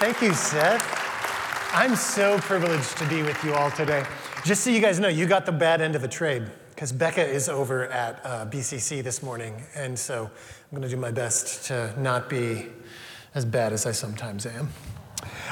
Thank 0.00 0.22
you, 0.22 0.32
Seth. 0.32 0.82
I'm 1.74 1.94
so 1.94 2.38
privileged 2.38 2.96
to 2.96 3.06
be 3.06 3.22
with 3.22 3.44
you 3.44 3.52
all 3.52 3.70
today. 3.70 4.02
Just 4.46 4.64
so 4.64 4.70
you 4.70 4.80
guys 4.80 4.98
know, 4.98 5.08
you 5.08 5.26
got 5.26 5.44
the 5.44 5.52
bad 5.52 5.82
end 5.82 5.94
of 5.94 6.00
the 6.00 6.08
trade 6.08 6.50
because 6.70 6.90
Becca 6.90 7.22
is 7.22 7.50
over 7.50 7.84
at 7.88 8.18
uh, 8.24 8.46
BCC 8.46 9.02
this 9.04 9.22
morning. 9.22 9.62
And 9.74 9.98
so 9.98 10.22
I'm 10.22 10.70
going 10.70 10.80
to 10.80 10.88
do 10.88 10.96
my 10.96 11.10
best 11.10 11.66
to 11.66 11.92
not 12.00 12.30
be 12.30 12.68
as 13.34 13.44
bad 13.44 13.74
as 13.74 13.84
I 13.84 13.92
sometimes 13.92 14.46
am. 14.46 14.70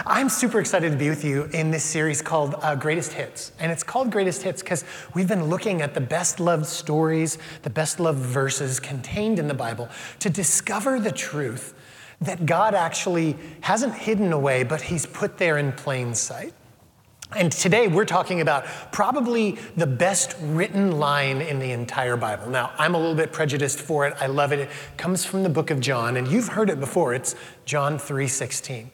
I'm 0.06 0.30
super 0.30 0.60
excited 0.60 0.92
to 0.92 0.96
be 0.96 1.10
with 1.10 1.26
you 1.26 1.44
in 1.52 1.70
this 1.70 1.84
series 1.84 2.22
called 2.22 2.54
uh, 2.62 2.74
Greatest 2.74 3.12
Hits. 3.12 3.52
And 3.60 3.70
it's 3.70 3.82
called 3.82 4.10
Greatest 4.10 4.42
Hits 4.42 4.62
because 4.62 4.82
we've 5.12 5.28
been 5.28 5.44
looking 5.44 5.82
at 5.82 5.92
the 5.92 6.00
best 6.00 6.40
loved 6.40 6.64
stories, 6.64 7.36
the 7.64 7.70
best 7.70 8.00
loved 8.00 8.20
verses 8.20 8.80
contained 8.80 9.38
in 9.38 9.46
the 9.46 9.52
Bible 9.52 9.90
to 10.20 10.30
discover 10.30 10.98
the 10.98 11.12
truth 11.12 11.74
that 12.20 12.46
God 12.46 12.74
actually 12.74 13.36
hasn't 13.60 13.94
hidden 13.94 14.32
away, 14.32 14.64
but 14.64 14.80
He's 14.80 15.06
put 15.06 15.38
there 15.38 15.58
in 15.58 15.72
plain 15.72 16.14
sight. 16.14 16.54
And 17.36 17.52
today 17.52 17.88
we're 17.88 18.06
talking 18.06 18.40
about 18.40 18.64
probably 18.90 19.58
the 19.76 19.86
best 19.86 20.34
written 20.40 20.98
line 20.98 21.42
in 21.42 21.58
the 21.58 21.72
entire 21.72 22.16
Bible. 22.16 22.48
Now, 22.48 22.72
I'm 22.78 22.94
a 22.94 22.98
little 22.98 23.14
bit 23.14 23.32
prejudiced 23.32 23.80
for 23.80 24.06
it. 24.06 24.14
I 24.18 24.26
love 24.28 24.50
it. 24.52 24.60
It 24.60 24.70
comes 24.96 25.26
from 25.26 25.42
the 25.42 25.50
book 25.50 25.70
of 25.70 25.78
John, 25.78 26.16
and 26.16 26.26
you've 26.26 26.48
heard 26.48 26.70
it 26.70 26.80
before. 26.80 27.12
It's 27.12 27.34
John 27.66 27.98
3:16. 27.98 28.90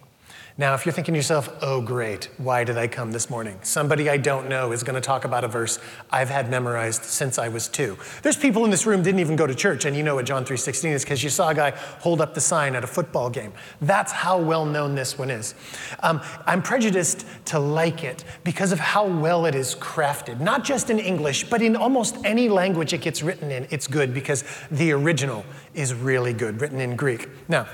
Now, 0.57 0.75
if 0.75 0.87
you're 0.87 0.93
thinking 0.93 1.15
to 1.15 1.19
yourself, 1.19 1.53
oh, 1.63 1.81
great, 1.81 2.29
why 2.39 2.63
did 2.63 2.79
I 2.79 2.87
come 2.87 3.11
this 3.11 3.29
morning? 3.29 3.59
Somebody 3.63 4.09
I 4.09 4.17
don't 4.17 4.49
know 4.49 4.71
is 4.71 4.85
going 4.85 4.95
to 4.95 5.01
talk 5.01 5.25
about 5.25 5.43
a 5.43 5.49
verse 5.49 5.81
I've 6.13 6.31
had 6.31 6.49
memorized 6.49 7.03
since 7.03 7.41
I 7.41 7.49
was 7.49 7.67
two. 7.67 7.99
There's 8.23 8.37
people 8.37 8.65
in 8.65 8.71
this 8.71 8.87
room 8.87 9.03
didn't 9.03 9.19
even 9.19 9.35
go 9.35 9.49
to 9.49 9.55
church, 9.55 9.85
and 9.85 9.97
you 9.97 10.05
know 10.05 10.15
what 10.15 10.27
John 10.27 10.45
3.16 10.45 10.93
is 10.93 11.03
because 11.03 11.25
you 11.25 11.31
saw 11.31 11.49
a 11.49 11.57
guy 11.57 11.71
hold 11.99 12.21
up 12.21 12.35
the 12.35 12.41
sign 12.41 12.77
at 12.77 12.85
a 12.85 12.87
football 12.87 13.31
game. 13.31 13.53
That's 13.81 14.13
how 14.13 14.39
well 14.39 14.65
known 14.65 14.95
this 14.95 15.19
one 15.19 15.29
is. 15.29 15.57
Um, 16.05 16.21
I'm 16.47 16.63
prejudiced 16.63 17.27
to 17.47 17.59
like 17.59 18.05
it 18.05 18.23
because 18.45 18.71
of 18.71 18.79
how 18.79 19.09
well 19.09 19.47
it 19.47 19.57
is 19.57 19.75
crafted, 19.75 20.39
not 20.39 20.63
just 20.63 20.89
in 20.89 21.01
English, 21.01 21.51
but 21.51 21.63
in 21.63 21.75
almost 21.75 22.17
any 22.25 22.49
language 22.49 22.93
it 22.93 23.01
gets 23.01 23.25
written 23.25 23.51
in, 23.51 23.67
it's 23.71 23.89
good 23.89 24.15
because 24.15 24.45
the 24.71 24.93
original 24.93 25.45
is 25.75 25.93
really 25.93 26.33
good, 26.33 26.61
written 26.61 26.81
in 26.81 26.95
Greek. 26.95 27.29
Now, 27.49 27.67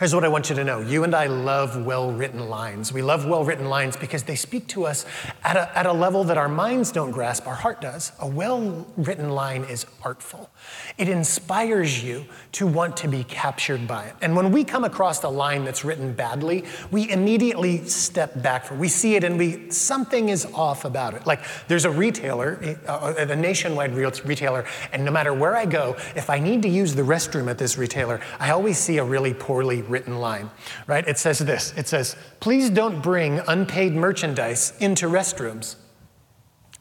Here's 0.00 0.14
what 0.14 0.24
I 0.24 0.28
want 0.28 0.48
you 0.48 0.56
to 0.56 0.64
know. 0.64 0.80
You 0.80 1.04
and 1.04 1.14
I 1.14 1.26
love 1.26 1.84
well 1.84 2.10
written 2.10 2.48
lines. 2.48 2.90
We 2.90 3.02
love 3.02 3.26
well 3.26 3.44
written 3.44 3.66
lines 3.66 3.98
because 3.98 4.22
they 4.22 4.34
speak 4.34 4.66
to 4.68 4.86
us 4.86 5.04
at 5.44 5.58
a, 5.58 5.78
at 5.78 5.84
a 5.84 5.92
level 5.92 6.24
that 6.24 6.38
our 6.38 6.48
minds 6.48 6.90
don't 6.90 7.10
grasp, 7.10 7.46
our 7.46 7.54
heart 7.54 7.82
does. 7.82 8.10
A 8.18 8.26
well 8.26 8.86
written 8.96 9.28
line 9.28 9.62
is 9.64 9.84
artful, 10.02 10.48
it 10.96 11.10
inspires 11.10 12.02
you 12.02 12.24
to 12.52 12.66
want 12.66 12.96
to 12.96 13.08
be 13.08 13.24
captured 13.24 13.86
by 13.86 14.04
it. 14.04 14.14
And 14.22 14.34
when 14.34 14.50
we 14.52 14.64
come 14.64 14.84
across 14.84 15.22
a 15.22 15.28
line 15.28 15.66
that's 15.66 15.84
written 15.84 16.14
badly, 16.14 16.64
we 16.90 17.10
immediately 17.10 17.84
step 17.84 18.42
back 18.42 18.64
from 18.64 18.78
it. 18.78 18.80
We 18.80 18.88
see 18.88 19.16
it 19.16 19.24
and 19.24 19.38
we, 19.38 19.70
something 19.70 20.30
is 20.30 20.46
off 20.54 20.86
about 20.86 21.12
it. 21.12 21.26
Like 21.26 21.42
there's 21.68 21.84
a 21.84 21.90
retailer, 21.90 22.78
a, 22.86 23.26
a 23.28 23.36
nationwide 23.36 23.94
retailer, 23.94 24.64
and 24.94 25.04
no 25.04 25.10
matter 25.10 25.34
where 25.34 25.58
I 25.58 25.66
go, 25.66 25.94
if 26.16 26.30
I 26.30 26.38
need 26.38 26.62
to 26.62 26.70
use 26.70 26.94
the 26.94 27.02
restroom 27.02 27.50
at 27.50 27.58
this 27.58 27.76
retailer, 27.76 28.22
I 28.38 28.52
always 28.52 28.78
see 28.78 28.96
a 28.96 29.04
really 29.04 29.34
poorly 29.34 29.82
written 29.90 30.18
line, 30.18 30.50
right? 30.86 31.06
It 31.06 31.18
says 31.18 31.38
this 31.40 31.74
it 31.76 31.88
says, 31.88 32.16
please 32.40 32.70
don't 32.70 33.02
bring 33.02 33.40
unpaid 33.46 33.94
merchandise 33.94 34.72
into 34.80 35.06
restrooms. 35.06 35.76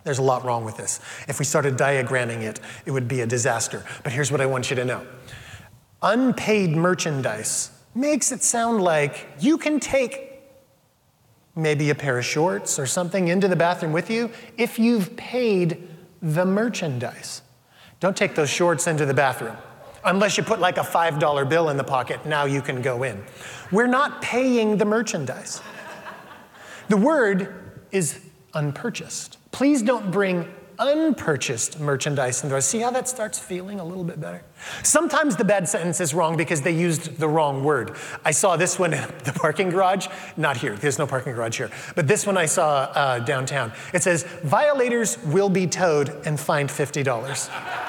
There's 0.04 0.20
a 0.20 0.24
lot 0.24 0.46
wrong 0.46 0.64
with 0.64 0.78
this. 0.78 1.02
If 1.28 1.40
we 1.40 1.46
started 1.46 1.76
diagramming 1.76 2.42
it, 2.42 2.60
it 2.86 2.92
would 2.92 3.08
be 3.08 3.22
a 3.22 3.28
disaster. 3.28 3.84
But 4.04 4.14
here's 4.14 4.32
what 4.32 4.42
I 4.42 4.46
want 4.46 4.70
you 4.70 4.76
to 4.78 4.86
know 4.86 5.06
unpaid 6.02 6.72
merchandise 6.72 7.72
makes 7.94 8.32
it 8.32 8.42
sound 8.42 8.82
like 8.82 9.28
you 9.40 9.58
can 9.58 9.80
take 9.80 10.42
maybe 11.56 11.90
a 11.90 11.96
pair 11.96 12.18
of 12.18 12.26
shorts 12.26 12.80
or 12.80 12.86
something 12.86 13.28
into 13.28 13.48
the 13.48 13.56
bathroom 13.56 13.92
with 13.92 14.10
you 14.10 14.32
if 14.58 14.80
you've 14.80 15.16
paid 15.18 15.88
the 16.22 16.46
merchandise. 16.46 17.42
Don't 18.00 18.16
take 18.16 18.36
those 18.36 18.50
shorts 18.50 18.88
into 18.88 19.06
the 19.06 19.14
bathroom. 19.14 19.58
Unless 20.06 20.38
you 20.38 20.44
put 20.44 20.60
like 20.60 20.78
a 20.78 20.82
$5 20.82 21.50
bill 21.50 21.70
in 21.70 21.78
the 21.78 21.84
pocket, 21.84 22.26
now 22.26 22.46
you 22.46 22.62
can 22.62 22.82
go 22.82 23.04
in. 23.04 23.24
We're 23.72 23.88
not 23.88 24.22
paying 24.22 24.78
the 24.78 24.86
merchandise. 24.86 25.62
The 26.88 26.98
word 26.98 27.82
is 27.92 28.20
unpurchased. 28.54 29.38
Please 29.52 29.82
don't 29.82 30.12
bring 30.12 30.52
unpurchased 30.80 31.80
merchandise 31.80 32.42
in 32.42 32.50
the 32.50 32.62
See 32.62 32.80
how 32.80 32.90
that 32.92 33.08
starts 33.08 33.38
feeling 33.38 33.80
a 33.80 33.84
little 33.84 34.04
bit 34.04 34.20
better? 34.20 34.44
Sometimes 34.82 35.36
the 35.36 35.44
bad 35.44 35.68
sentence 35.68 36.00
is 36.00 36.14
wrong 36.14 36.38
because 36.38 36.62
they 36.62 36.72
used 36.72 37.18
the 37.18 37.28
wrong 37.28 37.64
word. 37.64 37.98
I 38.24 38.32
saw 38.32 38.56
this 38.56 38.80
one 38.80 38.94
in 38.94 39.04
the 39.26 39.34
parking 39.34 39.70
garage, 39.70 40.08
not 40.38 40.58
here, 40.58 40.76
there's 40.78 40.98
no 40.98 41.06
parking 41.06 41.34
garage 41.34 41.58
here, 41.58 41.70
but 41.96 42.08
this 42.08 42.26
one 42.26 42.38
I 42.38 42.46
saw 42.46 42.92
uh, 42.96 43.20
downtown. 43.20 43.74
It 43.94 44.04
says, 44.04 44.24
violators 44.44 45.22
will 45.26 45.50
be 45.50 45.68
towed 45.68 46.10
and 46.26 46.40
fined 46.40 46.70
$50. 46.70 47.89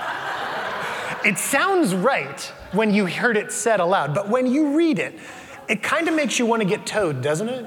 It 1.24 1.38
sounds 1.38 1.94
right 1.94 2.40
when 2.72 2.94
you 2.94 3.06
heard 3.06 3.36
it 3.36 3.52
said 3.52 3.80
aloud, 3.80 4.14
but 4.14 4.28
when 4.28 4.46
you 4.46 4.76
read 4.76 4.98
it, 4.98 5.18
it 5.68 5.82
kind 5.82 6.08
of 6.08 6.14
makes 6.14 6.38
you 6.38 6.46
want 6.46 6.62
to 6.62 6.68
get 6.68 6.86
towed, 6.86 7.22
doesn't 7.22 7.48
it? 7.48 7.66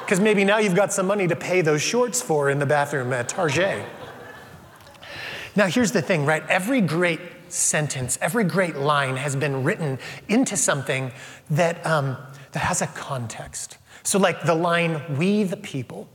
Because 0.00 0.20
maybe 0.20 0.44
now 0.44 0.58
you've 0.58 0.74
got 0.74 0.92
some 0.92 1.06
money 1.06 1.26
to 1.26 1.36
pay 1.36 1.62
those 1.62 1.80
shorts 1.80 2.20
for 2.20 2.50
in 2.50 2.58
the 2.58 2.66
bathroom 2.66 3.12
at 3.12 3.28
Target. 3.28 3.84
Now, 5.56 5.66
here's 5.66 5.92
the 5.92 6.02
thing, 6.02 6.26
right? 6.26 6.42
Every 6.48 6.80
great 6.80 7.20
sentence, 7.48 8.18
every 8.20 8.44
great 8.44 8.76
line 8.76 9.16
has 9.16 9.34
been 9.36 9.64
written 9.64 9.98
into 10.28 10.56
something 10.56 11.12
that, 11.50 11.84
um, 11.86 12.16
that 12.52 12.60
has 12.60 12.82
a 12.82 12.86
context. 12.88 13.78
So, 14.02 14.18
like 14.18 14.44
the 14.44 14.54
line, 14.54 15.16
we 15.16 15.44
the 15.44 15.56
people, 15.56 16.08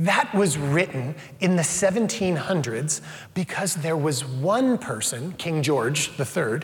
that 0.00 0.34
was 0.34 0.56
written 0.56 1.14
in 1.40 1.56
the 1.56 1.62
1700s 1.62 3.02
because 3.34 3.74
there 3.76 3.96
was 3.96 4.24
one 4.24 4.78
person, 4.78 5.32
King 5.34 5.62
George 5.62 6.10
III, 6.18 6.60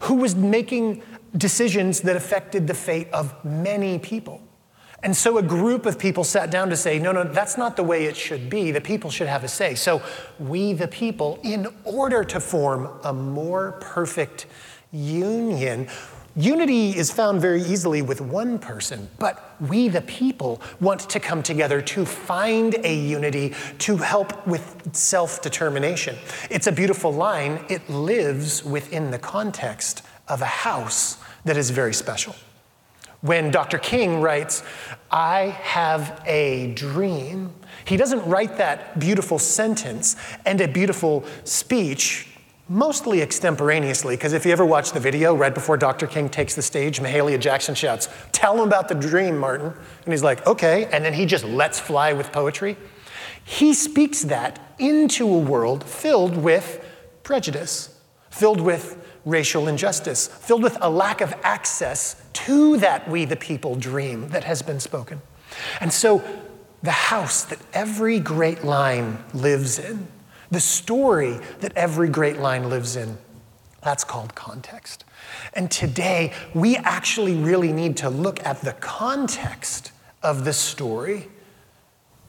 who 0.00 0.14
was 0.14 0.34
making 0.34 1.02
decisions 1.36 2.02
that 2.02 2.16
affected 2.16 2.66
the 2.66 2.74
fate 2.74 3.08
of 3.12 3.34
many 3.44 3.98
people. 3.98 4.42
And 5.02 5.16
so 5.16 5.38
a 5.38 5.42
group 5.42 5.86
of 5.86 5.98
people 5.98 6.24
sat 6.24 6.50
down 6.50 6.68
to 6.70 6.76
say, 6.76 6.98
no, 6.98 7.12
no, 7.12 7.24
that's 7.24 7.56
not 7.56 7.76
the 7.76 7.82
way 7.82 8.04
it 8.04 8.16
should 8.16 8.50
be. 8.50 8.70
The 8.72 8.80
people 8.80 9.10
should 9.10 9.28
have 9.28 9.44
a 9.44 9.48
say. 9.48 9.74
So 9.74 10.02
we, 10.38 10.72
the 10.72 10.88
people, 10.88 11.38
in 11.42 11.68
order 11.84 12.24
to 12.24 12.40
form 12.40 12.90
a 13.04 13.12
more 13.12 13.72
perfect 13.80 14.46
union, 14.92 15.88
Unity 16.38 16.90
is 16.90 17.10
found 17.10 17.40
very 17.40 17.62
easily 17.62 18.02
with 18.02 18.20
one 18.20 18.58
person, 18.58 19.08
but 19.18 19.54
we, 19.58 19.88
the 19.88 20.02
people, 20.02 20.60
want 20.80 21.00
to 21.00 21.18
come 21.18 21.42
together 21.42 21.80
to 21.80 22.04
find 22.04 22.76
a 22.84 22.94
unity 22.94 23.54
to 23.78 23.96
help 23.96 24.46
with 24.46 24.94
self 24.94 25.40
determination. 25.40 26.14
It's 26.50 26.66
a 26.66 26.72
beautiful 26.72 27.10
line. 27.10 27.64
It 27.70 27.88
lives 27.88 28.62
within 28.62 29.10
the 29.10 29.18
context 29.18 30.02
of 30.28 30.42
a 30.42 30.46
house 30.46 31.16
that 31.46 31.56
is 31.56 31.70
very 31.70 31.94
special. 31.94 32.36
When 33.22 33.50
Dr. 33.50 33.78
King 33.78 34.20
writes, 34.20 34.62
I 35.10 35.56
have 35.62 36.22
a 36.26 36.72
dream, 36.74 37.54
he 37.86 37.96
doesn't 37.96 38.26
write 38.26 38.58
that 38.58 38.98
beautiful 38.98 39.38
sentence 39.38 40.16
and 40.44 40.60
a 40.60 40.68
beautiful 40.68 41.24
speech 41.44 42.35
mostly 42.68 43.22
extemporaneously, 43.22 44.16
because 44.16 44.32
if 44.32 44.44
you 44.44 44.52
ever 44.52 44.64
watch 44.64 44.92
the 44.92 45.00
video 45.00 45.34
right 45.34 45.54
before 45.54 45.76
Dr. 45.76 46.06
King 46.06 46.28
takes 46.28 46.54
the 46.54 46.62
stage, 46.62 47.00
Mahalia 47.00 47.38
Jackson 47.38 47.74
shouts, 47.74 48.08
Tell 48.32 48.54
him 48.54 48.66
about 48.66 48.88
the 48.88 48.94
dream, 48.94 49.36
Martin. 49.38 49.72
And 50.04 50.12
he's 50.12 50.22
like, 50.22 50.46
Okay. 50.46 50.86
And 50.86 51.04
then 51.04 51.14
he 51.14 51.26
just 51.26 51.44
lets 51.44 51.78
fly 51.78 52.12
with 52.12 52.32
poetry. 52.32 52.76
He 53.44 53.74
speaks 53.74 54.22
that 54.22 54.74
into 54.78 55.26
a 55.26 55.38
world 55.38 55.84
filled 55.84 56.36
with 56.36 56.84
prejudice, 57.22 57.98
filled 58.30 58.60
with 58.60 59.02
racial 59.24 59.68
injustice, 59.68 60.26
filled 60.26 60.62
with 60.62 60.76
a 60.80 60.90
lack 60.90 61.20
of 61.20 61.34
access 61.42 62.22
to 62.32 62.76
that 62.78 63.08
we 63.08 63.24
the 63.24 63.36
people 63.36 63.74
dream 63.76 64.28
that 64.28 64.44
has 64.44 64.62
been 64.62 64.80
spoken. 64.80 65.22
And 65.80 65.92
so, 65.92 66.22
the 66.82 66.90
house 66.90 67.44
that 67.44 67.58
every 67.72 68.20
great 68.20 68.62
line 68.62 69.18
lives 69.32 69.78
in 69.78 70.06
the 70.50 70.60
story 70.60 71.38
that 71.60 71.72
every 71.76 72.08
great 72.08 72.38
line 72.38 72.68
lives 72.68 72.96
in. 72.96 73.18
That's 73.82 74.04
called 74.04 74.34
context. 74.34 75.04
And 75.54 75.70
today, 75.70 76.32
we 76.54 76.76
actually 76.76 77.36
really 77.36 77.72
need 77.72 77.96
to 77.98 78.10
look 78.10 78.44
at 78.44 78.60
the 78.62 78.72
context 78.72 79.92
of 80.22 80.44
the 80.44 80.52
story 80.52 81.28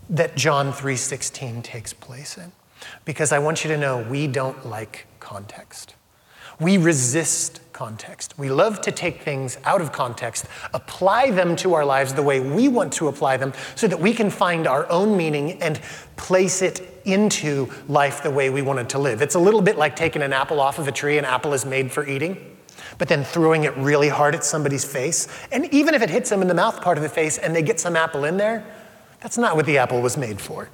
that 0.09 0.35
John 0.35 0.71
3:16 0.71 1.61
takes 1.63 1.93
place 1.93 2.37
in. 2.37 2.51
Because 3.05 3.31
I 3.31 3.39
want 3.39 3.63
you 3.63 3.71
to 3.71 3.77
know 3.77 3.97
we 3.97 4.27
don't 4.27 4.67
like 4.67 5.07
context. 5.19 5.95
We 6.59 6.77
resist 6.77 7.59
context. 7.77 8.33
We 8.39 8.49
love 8.49 8.81
to 8.81 8.91
take 8.91 9.21
things 9.21 9.59
out 9.63 9.81
of 9.81 9.91
context, 9.91 10.47
apply 10.73 11.29
them 11.29 11.55
to 11.57 11.75
our 11.75 11.85
lives 11.85 12.11
the 12.11 12.23
way 12.23 12.39
we 12.39 12.67
want 12.67 12.91
to 12.93 13.07
apply 13.07 13.37
them, 13.37 13.53
so 13.75 13.87
that 13.87 13.99
we 13.99 14.15
can 14.15 14.31
find 14.31 14.65
our 14.65 14.89
own 14.89 15.15
meaning 15.15 15.61
and 15.61 15.79
place 16.15 16.63
it 16.63 16.81
into 17.05 17.71
life 17.87 18.23
the 18.23 18.31
way 18.31 18.49
we 18.49 18.63
want 18.63 18.79
it 18.79 18.89
to 18.89 18.97
live. 18.97 19.21
It's 19.21 19.35
a 19.35 19.39
little 19.39 19.61
bit 19.61 19.77
like 19.77 19.95
taking 19.95 20.23
an 20.23 20.33
apple 20.33 20.59
off 20.59 20.79
of 20.79 20.87
a 20.87 20.91
tree, 20.91 21.19
an 21.19 21.25
apple 21.25 21.53
is 21.53 21.65
made 21.65 21.91
for 21.91 22.03
eating. 22.07 22.57
but 22.97 23.07
then 23.07 23.23
throwing 23.23 23.63
it 23.63 23.75
really 23.77 24.09
hard 24.09 24.35
at 24.35 24.43
somebody's 24.43 24.85
face. 24.85 25.27
And 25.51 25.71
even 25.73 25.93
if 25.93 26.01
it 26.01 26.09
hits 26.09 26.29
them 26.29 26.41
in 26.41 26.47
the 26.47 26.53
mouth 26.53 26.81
part 26.81 26.97
of 26.97 27.03
the 27.03 27.09
face 27.09 27.37
and 27.37 27.55
they 27.55 27.61
get 27.61 27.79
some 27.79 27.95
apple 27.95 28.25
in 28.25 28.37
there, 28.37 28.65
that's 29.19 29.37
not 29.37 29.55
what 29.55 29.65
the 29.65 29.77
apple 29.77 30.01
was 30.01 30.17
made 30.17 30.39
for. 30.39 30.69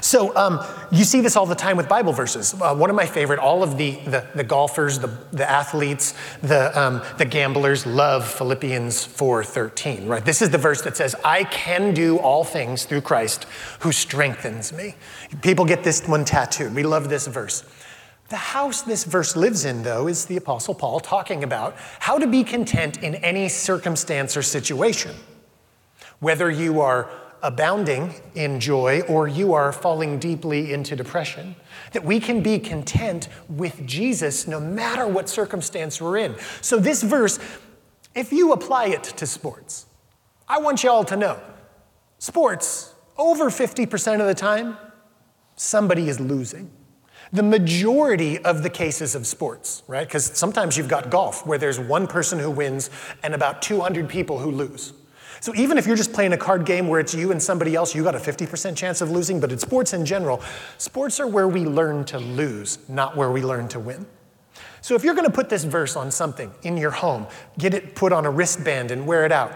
So 0.00 0.34
um, 0.36 0.64
you 0.90 1.04
see 1.04 1.20
this 1.20 1.36
all 1.36 1.46
the 1.46 1.54
time 1.54 1.76
with 1.76 1.88
Bible 1.88 2.12
verses. 2.12 2.54
Uh, 2.54 2.74
one 2.74 2.90
of 2.90 2.96
my 2.96 3.06
favorite, 3.06 3.38
all 3.38 3.62
of 3.62 3.76
the, 3.76 3.92
the, 4.06 4.26
the 4.34 4.44
golfers, 4.44 4.98
the, 4.98 5.08
the 5.32 5.48
athletes, 5.48 6.14
the, 6.42 6.78
um, 6.78 7.02
the 7.18 7.24
gamblers 7.24 7.86
love 7.86 8.26
Philippians 8.26 9.06
4.13, 9.06 10.08
right? 10.08 10.24
This 10.24 10.42
is 10.42 10.50
the 10.50 10.58
verse 10.58 10.82
that 10.82 10.96
says, 10.96 11.14
I 11.24 11.44
can 11.44 11.94
do 11.94 12.18
all 12.18 12.44
things 12.44 12.84
through 12.84 13.02
Christ 13.02 13.44
who 13.80 13.92
strengthens 13.92 14.72
me. 14.72 14.94
People 15.42 15.64
get 15.64 15.84
this 15.84 16.06
one 16.06 16.24
tattooed. 16.24 16.74
We 16.74 16.82
love 16.82 17.08
this 17.08 17.26
verse. 17.26 17.64
The 18.30 18.36
house 18.36 18.82
this 18.82 19.02
verse 19.02 19.34
lives 19.34 19.64
in, 19.64 19.82
though, 19.82 20.06
is 20.06 20.26
the 20.26 20.36
Apostle 20.36 20.74
Paul 20.74 21.00
talking 21.00 21.42
about 21.42 21.74
how 21.98 22.16
to 22.16 22.28
be 22.28 22.44
content 22.44 23.02
in 23.02 23.16
any 23.16 23.48
circumstance 23.48 24.36
or 24.36 24.42
situation. 24.42 25.16
Whether 26.20 26.48
you 26.48 26.80
are 26.80 27.10
abounding 27.42 28.14
in 28.34 28.60
joy 28.60 29.00
or 29.02 29.28
you 29.28 29.52
are 29.54 29.72
falling 29.72 30.18
deeply 30.18 30.72
into 30.72 30.96
depression. 30.96 31.56
That 31.92 32.04
we 32.04 32.20
can 32.20 32.42
be 32.42 32.58
content 32.58 33.28
with 33.48 33.86
Jesus 33.86 34.46
no 34.46 34.60
matter 34.60 35.06
what 35.06 35.28
circumstance 35.28 36.00
we're 36.00 36.18
in. 36.18 36.36
So, 36.60 36.78
this 36.78 37.02
verse, 37.02 37.38
if 38.14 38.32
you 38.32 38.52
apply 38.52 38.86
it 38.86 39.04
to 39.04 39.26
sports, 39.26 39.86
I 40.48 40.58
want 40.58 40.82
you 40.82 40.90
all 40.90 41.04
to 41.04 41.16
know 41.16 41.40
sports, 42.18 42.94
over 43.16 43.50
50% 43.50 44.20
of 44.20 44.26
the 44.26 44.34
time, 44.34 44.76
somebody 45.56 46.08
is 46.08 46.18
losing. 46.20 46.70
The 47.32 47.42
majority 47.44 48.38
of 48.44 48.64
the 48.64 48.70
cases 48.70 49.14
of 49.14 49.26
sports, 49.26 49.84
right? 49.86 50.06
Because 50.06 50.24
sometimes 50.24 50.76
you've 50.76 50.88
got 50.88 51.10
golf 51.10 51.46
where 51.46 51.58
there's 51.58 51.78
one 51.78 52.08
person 52.08 52.40
who 52.40 52.50
wins 52.50 52.90
and 53.22 53.34
about 53.34 53.62
200 53.62 54.08
people 54.08 54.38
who 54.40 54.50
lose. 54.50 54.92
So 55.40 55.54
even 55.54 55.78
if 55.78 55.86
you're 55.86 55.96
just 55.96 56.12
playing 56.12 56.34
a 56.34 56.36
card 56.36 56.66
game 56.66 56.86
where 56.86 57.00
it's 57.00 57.14
you 57.14 57.32
and 57.32 57.42
somebody 57.42 57.74
else, 57.74 57.94
you 57.94 58.04
got 58.04 58.14
a 58.14 58.18
50% 58.18 58.76
chance 58.76 59.00
of 59.00 59.10
losing, 59.10 59.40
but 59.40 59.50
in 59.50 59.58
sports 59.58 59.94
in 59.94 60.04
general, 60.04 60.42
sports 60.76 61.18
are 61.18 61.26
where 61.26 61.48
we 61.48 61.64
learn 61.64 62.04
to 62.06 62.18
lose, 62.18 62.78
not 62.88 63.16
where 63.16 63.30
we 63.30 63.42
learn 63.42 63.66
to 63.68 63.80
win. 63.80 64.06
So 64.82 64.94
if 64.94 65.02
you're 65.02 65.14
going 65.14 65.26
to 65.26 65.32
put 65.32 65.48
this 65.48 65.64
verse 65.64 65.96
on 65.96 66.10
something 66.10 66.52
in 66.62 66.76
your 66.76 66.90
home, 66.90 67.26
get 67.58 67.72
it 67.72 67.94
put 67.94 68.12
on 68.12 68.26
a 68.26 68.30
wristband 68.30 68.90
and 68.90 69.06
wear 69.06 69.24
it 69.24 69.32
out, 69.32 69.54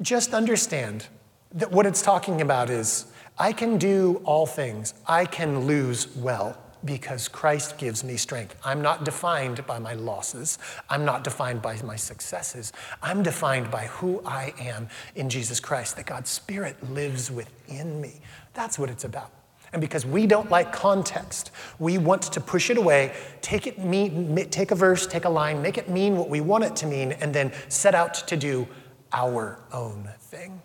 just 0.00 0.32
understand 0.32 1.06
that 1.52 1.70
what 1.70 1.84
it's 1.84 2.00
talking 2.00 2.40
about 2.40 2.70
is 2.70 3.06
I 3.38 3.52
can 3.52 3.76
do 3.76 4.22
all 4.24 4.46
things, 4.46 4.94
I 5.06 5.26
can 5.26 5.66
lose 5.66 6.14
well 6.16 6.56
because 6.84 7.28
Christ 7.28 7.78
gives 7.78 8.02
me 8.02 8.16
strength. 8.16 8.56
I'm 8.64 8.80
not 8.80 9.04
defined 9.04 9.66
by 9.66 9.78
my 9.78 9.94
losses. 9.94 10.58
I'm 10.88 11.04
not 11.04 11.24
defined 11.24 11.62
by 11.62 11.80
my 11.82 11.96
successes. 11.96 12.72
I'm 13.02 13.22
defined 13.22 13.70
by 13.70 13.86
who 13.86 14.22
I 14.24 14.54
am 14.58 14.88
in 15.14 15.28
Jesus 15.28 15.60
Christ, 15.60 15.96
that 15.96 16.06
God's 16.06 16.30
Spirit 16.30 16.76
lives 16.90 17.30
within 17.30 18.00
me. 18.00 18.20
That's 18.54 18.78
what 18.78 18.90
it's 18.90 19.04
about. 19.04 19.32
And 19.72 19.80
because 19.80 20.04
we 20.04 20.26
don't 20.26 20.50
like 20.50 20.72
context, 20.72 21.52
we 21.78 21.96
want 21.98 22.22
to 22.22 22.40
push 22.40 22.70
it 22.70 22.76
away, 22.76 23.14
take 23.40 23.66
it 23.66 23.78
mean, 23.78 24.34
take 24.50 24.72
a 24.72 24.74
verse, 24.74 25.06
take 25.06 25.26
a 25.26 25.28
line, 25.28 25.62
make 25.62 25.78
it 25.78 25.88
mean 25.88 26.16
what 26.16 26.28
we 26.28 26.40
want 26.40 26.64
it 26.64 26.74
to 26.76 26.86
mean, 26.86 27.12
and 27.12 27.32
then 27.32 27.52
set 27.68 27.94
out 27.94 28.14
to 28.14 28.36
do 28.36 28.66
our 29.12 29.60
own 29.72 30.08
thing. 30.18 30.60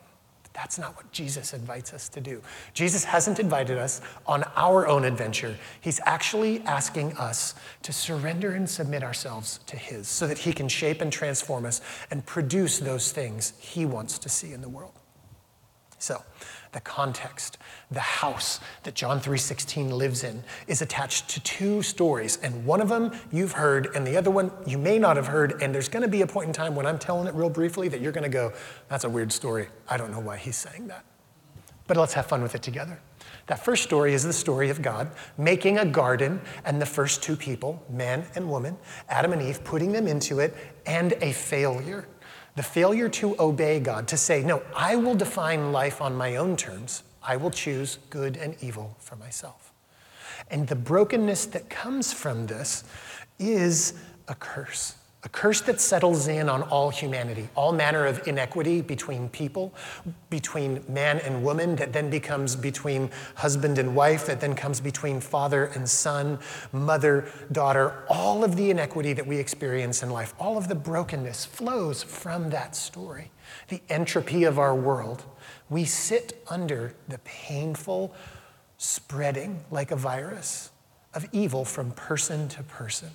That's 0.56 0.80
not 0.80 0.96
what 0.96 1.12
Jesus 1.12 1.54
invites 1.54 1.94
us 1.94 2.07
to 2.10 2.22
do. 2.22 2.42
Jesus 2.74 3.04
hasn't 3.04 3.40
invited 3.40 3.78
us 3.78 4.00
on 4.25 4.44
our 4.56 4.88
own 4.88 5.04
adventure. 5.04 5.56
He's 5.81 6.00
actually 6.06 6.62
asking 6.62 7.13
us 7.18 7.56
to 7.84 7.92
surrender 7.92 8.54
and 8.54 8.68
submit 8.68 9.04
ourselves 9.04 9.60
to 9.68 9.75
His 9.75 10.07
so 10.07 10.25
that 10.28 10.38
He 10.38 10.54
can 10.54 10.69
shape 10.69 11.02
and 11.02 11.12
transform 11.12 11.66
us 11.66 11.81
and 12.10 12.25
produce 12.25 12.80
those 12.80 13.12
things 13.12 13.54
He 13.60 13.86
wants 13.86 14.18
to 14.19 14.30
see 14.30 14.54
in 14.54 14.62
the 14.62 14.69
world. 14.69 14.94
So, 16.00 16.24
the 16.75 16.81
context, 16.81 17.57
the 17.89 18.01
house 18.01 18.60
that 18.83 18.95
John 18.95 19.22
3:16 19.22 19.98
lives 19.98 20.25
in 20.25 20.44
is 20.68 20.81
attached 20.81 21.30
to 21.30 21.39
two 21.39 21.81
stories 21.81 22.38
and 22.44 22.66
one 22.66 22.81
of 22.81 22.89
them 22.89 23.13
you've 23.31 23.54
heard 23.54 23.95
and 23.95 24.06
the 24.06 24.18
other 24.18 24.30
one 24.30 24.51
you 24.68 24.77
may 24.77 25.00
not 25.00 25.16
have 25.16 25.27
heard 25.27 25.62
and 25.62 25.74
there's 25.74 25.88
going 25.88 26.04
to 26.04 26.10
be 26.10 26.22
a 26.22 26.27
point 26.27 26.48
in 26.48 26.54
time 26.54 26.75
when 26.75 26.86
I'm 26.86 27.00
telling 27.00 27.27
it 27.27 27.33
real 27.33 27.50
briefly 27.50 27.88
that 27.88 28.01
you're 28.01 28.12
going 28.12 28.30
to 28.30 28.30
go 28.30 28.51
that's 28.89 29.06
a 29.06 29.10
weird 29.10 29.31
story. 29.31 29.69
I 29.88 29.95
don't 29.95 30.12
know 30.12 30.19
why 30.19 30.36
he's 30.36 30.57
saying 30.57 30.88
that. 30.88 31.06
But 31.88 31.95
let's 31.95 32.13
have 32.13 32.25
fun 32.25 32.42
with 32.42 32.56
it 32.56 32.62
together. 32.62 33.00
That 33.48 33.63
first 33.63 33.83
story 33.83 34.13
is 34.13 34.24
the 34.24 34.33
story 34.33 34.69
of 34.69 34.81
God 34.81 35.10
making 35.38 35.78
a 35.78 35.86
garden 35.86 36.42
and 36.66 36.81
the 36.81 36.86
first 36.86 37.24
two 37.24 37.38
people, 37.38 37.81
man 37.89 38.25
and 38.36 38.50
woman, 38.50 38.75
Adam 39.07 39.31
and 39.31 39.42
Eve, 39.42 39.63
putting 39.63 39.94
them 39.94 40.07
into 40.07 40.39
it 40.39 40.54
and 40.86 41.13
a 41.21 41.31
failure. 41.31 42.06
The 42.56 42.63
failure 42.63 43.10
to 43.10 43.36
obey 43.40 43.80
God, 43.80 44.07
to 44.07 44.18
say, 44.18 44.44
no, 44.44 44.63
I 44.75 44.96
will 44.96 45.16
define 45.16 45.72
life 45.72 46.02
on 46.02 46.16
my 46.16 46.38
own 46.38 46.56
terms. 46.56 47.04
I 47.22 47.38
will 47.38 47.52
choose 47.52 48.00
good 48.10 48.38
and 48.38 48.56
evil 48.62 48.96
for 49.00 49.16
myself. 49.18 49.74
And 50.50 50.68
the 50.68 50.75
brokenness 50.75 51.48
that 51.48 51.69
comes 51.69 52.13
from 52.13 52.46
this 52.46 52.84
is 53.40 53.94
a 54.28 54.36
curse 54.36 54.96
a 55.25 55.30
curse 55.30 55.60
that 55.62 55.81
settles 55.81 56.27
in 56.27 56.48
on 56.48 56.62
all 56.63 56.92
humanity, 56.92 57.50
all 57.56 57.72
manner 57.72 58.06
of 58.06 58.27
inequity 58.27 58.81
between 58.81 59.27
people, 59.30 59.74
between 60.30 60.83
man 60.88 61.18
and 61.19 61.44
woman, 61.44 61.75
that 61.77 61.92
then 61.92 62.12
becomes 62.12 62.56
between 62.56 63.10
husband 63.33 63.80
and 63.80 63.95
wife, 63.95 64.27
that 64.27 64.39
then 64.39 64.54
comes 64.54 64.80
between 64.80 65.19
father 65.19 65.66
and 65.66 65.89
son, 65.89 66.38
mother, 66.72 67.27
daughter. 67.51 68.06
All 68.07 68.44
of 68.44 68.56
the 68.56 68.69
inequity 68.69 69.13
that 69.13 69.25
we 69.25 69.38
experience 69.38 70.04
in 70.04 70.12
life, 70.12 70.36
all 70.39 70.60
of 70.60 70.68
the 70.68 70.75
brokenness 70.75 71.44
flows 71.44 72.04
from 72.04 72.51
that 72.51 72.75
story. 72.75 73.31
The 73.69 73.81
entropy 73.89 74.44
of 74.44 74.60
our 74.60 74.75
world. 74.75 75.24
We 75.71 75.86
sit 75.86 76.44
under 76.48 76.94
the 77.07 77.18
painful 77.19 78.13
spreading 78.78 79.66
like 79.71 79.89
a 79.89 79.95
virus 79.95 80.69
of 81.16 81.25
evil 81.31 81.66
from 81.66 81.92
person 81.92 82.48
to 82.50 82.62
person. 82.62 83.10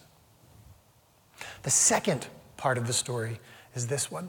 The 1.63 1.71
second 1.71 2.27
part 2.57 2.79
of 2.79 2.87
the 2.87 2.93
story 2.93 3.41
is 3.75 3.87
this 3.87 4.11
one. 4.11 4.29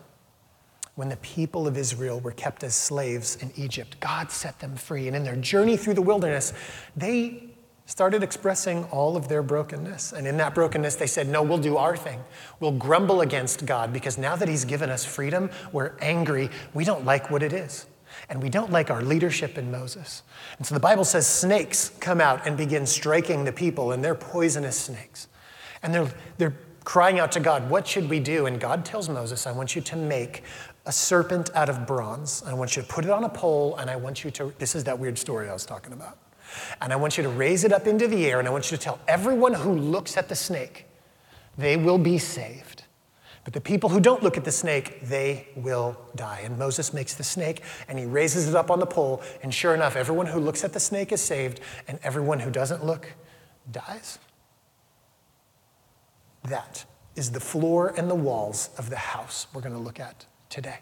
When 0.96 1.10
the 1.10 1.18
people 1.18 1.68
of 1.68 1.78
Israel 1.78 2.20
were 2.20 2.32
kept 2.32 2.64
as 2.64 2.76
slaves 2.76 3.38
in 3.38 3.52
Egypt, 3.56 4.00
God 4.00 4.32
set 4.32 4.60
them 4.60 4.76
free. 4.76 5.08
And 5.08 5.16
in 5.16 5.24
their 5.24 5.38
journey 5.38 5.78
through 5.78 5.94
the 5.94 6.02
wilderness, 6.02 6.54
they 6.96 7.52
started 7.86 8.24
expressing 8.24 8.84
all 8.86 9.18
of 9.18 9.28
their 9.28 9.44
brokenness. 9.44 10.14
And 10.14 10.28
in 10.28 10.38
that 10.38 10.54
brokenness, 10.56 10.96
they 10.96 11.08
said, 11.08 11.28
No, 11.28 11.44
we'll 11.44 11.58
do 11.58 11.78
our 11.78 11.96
thing. 11.96 12.22
We'll 12.60 12.72
grumble 12.74 13.22
against 13.22 13.66
God 13.66 13.94
because 13.94 14.18
now 14.18 14.36
that 14.36 14.48
He's 14.48 14.66
given 14.66 14.90
us 14.90 15.06
freedom, 15.06 15.50
we're 15.72 15.94
angry. 16.02 16.50
We 16.74 16.84
don't 16.84 17.06
like 17.06 17.30
what 17.30 17.44
it 17.44 17.54
is. 17.54 17.86
And 18.30 18.42
we 18.42 18.50
don't 18.50 18.72
like 18.72 18.92
our 18.92 19.02
leadership 19.02 19.58
in 19.58 19.72
Moses. 19.72 20.24
And 20.58 20.68
so 20.68 20.76
the 20.76 20.82
Bible 20.82 21.06
says 21.06 21.28
snakes 21.28 21.90
come 22.00 22.22
out 22.22 22.46
and 22.46 22.58
begin 22.58 22.86
striking 22.86 23.44
the 23.46 23.52
people, 23.52 23.92
and 23.94 24.04
they're 24.04 24.16
poisonous 24.16 24.78
snakes. 24.78 25.28
And 25.84 25.94
they're, 25.94 26.12
they're 26.38 26.56
crying 26.84 27.20
out 27.20 27.32
to 27.34 27.40
God, 27.40 27.70
What 27.70 27.88
should 27.88 28.10
we 28.10 28.20
do? 28.20 28.46
And 28.46 28.60
God 28.60 28.86
tells 28.86 29.10
Moses, 29.10 29.48
I 29.48 29.52
want 29.52 29.76
you 29.76 29.82
to 29.82 29.96
make 29.96 30.44
a 30.86 30.92
serpent 30.92 31.50
out 31.54 31.70
of 31.70 31.86
bronze. 31.86 32.44
I 32.46 32.54
want 32.54 32.76
you 32.76 32.82
to 32.82 32.88
put 32.88 33.06
it 33.06 33.12
on 33.12 33.24
a 33.24 33.30
pole, 33.30 33.78
and 33.78 33.90
I 33.90 33.96
want 33.96 34.24
you 34.24 34.32
to, 34.32 34.54
this 34.58 34.76
is 34.76 34.84
that 34.86 34.98
weird 34.98 35.18
story 35.18 35.50
I 35.50 35.54
was 35.54 35.66
talking 35.66 35.94
about. 35.94 36.18
And 36.82 36.92
I 36.92 36.96
want 36.96 37.18
you 37.18 37.24
to 37.24 37.30
raise 37.30 37.64
it 37.64 37.72
up 37.72 37.88
into 37.88 38.08
the 38.08 38.26
air, 38.26 38.40
and 38.40 38.48
I 38.48 38.52
want 38.52 38.72
you 38.72 38.78
to 38.78 38.84
tell 38.84 39.00
everyone 39.08 39.54
who 39.54 39.74
looks 39.74 40.18
at 40.18 40.28
the 40.28 40.36
snake, 40.36 40.86
they 41.58 41.78
will 41.78 41.98
be 41.98 42.18
saved. 42.18 42.84
But 43.44 43.54
the 43.54 43.62
people 43.62 43.90
who 43.90 44.00
don't 44.00 44.22
look 44.22 44.38
at 44.38 44.44
the 44.44 44.52
snake, 44.52 45.02
they 45.02 45.48
will 45.56 46.00
die. 46.16 46.42
And 46.44 46.60
Moses 46.60 46.94
makes 46.94 47.16
the 47.16 47.24
snake 47.24 47.64
and 47.88 47.98
he 47.98 48.06
raises 48.06 48.48
it 48.48 48.56
up 48.56 48.70
on 48.70 48.80
the 48.80 48.86
pole. 48.86 49.24
And 49.42 49.52
sure 49.52 49.74
enough, 49.74 49.96
everyone 49.96 50.28
who 50.28 50.40
looks 50.40 50.64
at 50.64 50.74
the 50.74 50.80
snake 50.80 51.12
is 51.12 51.22
saved, 51.22 51.60
and 51.88 52.00
everyone 52.04 52.40
who 52.40 52.52
doesn't 52.52 52.86
look 52.86 53.08
dies. 53.72 54.20
That 56.44 56.86
is 57.16 57.32
the 57.32 57.40
floor 57.40 57.94
and 57.98 58.10
the 58.10 58.16
walls 58.16 58.70
of 58.78 58.90
the 58.90 58.96
house 58.96 59.48
we're 59.54 59.62
going 59.62 59.76
to 59.76 59.80
look 59.80 60.00
at 60.00 60.26
today. 60.50 60.80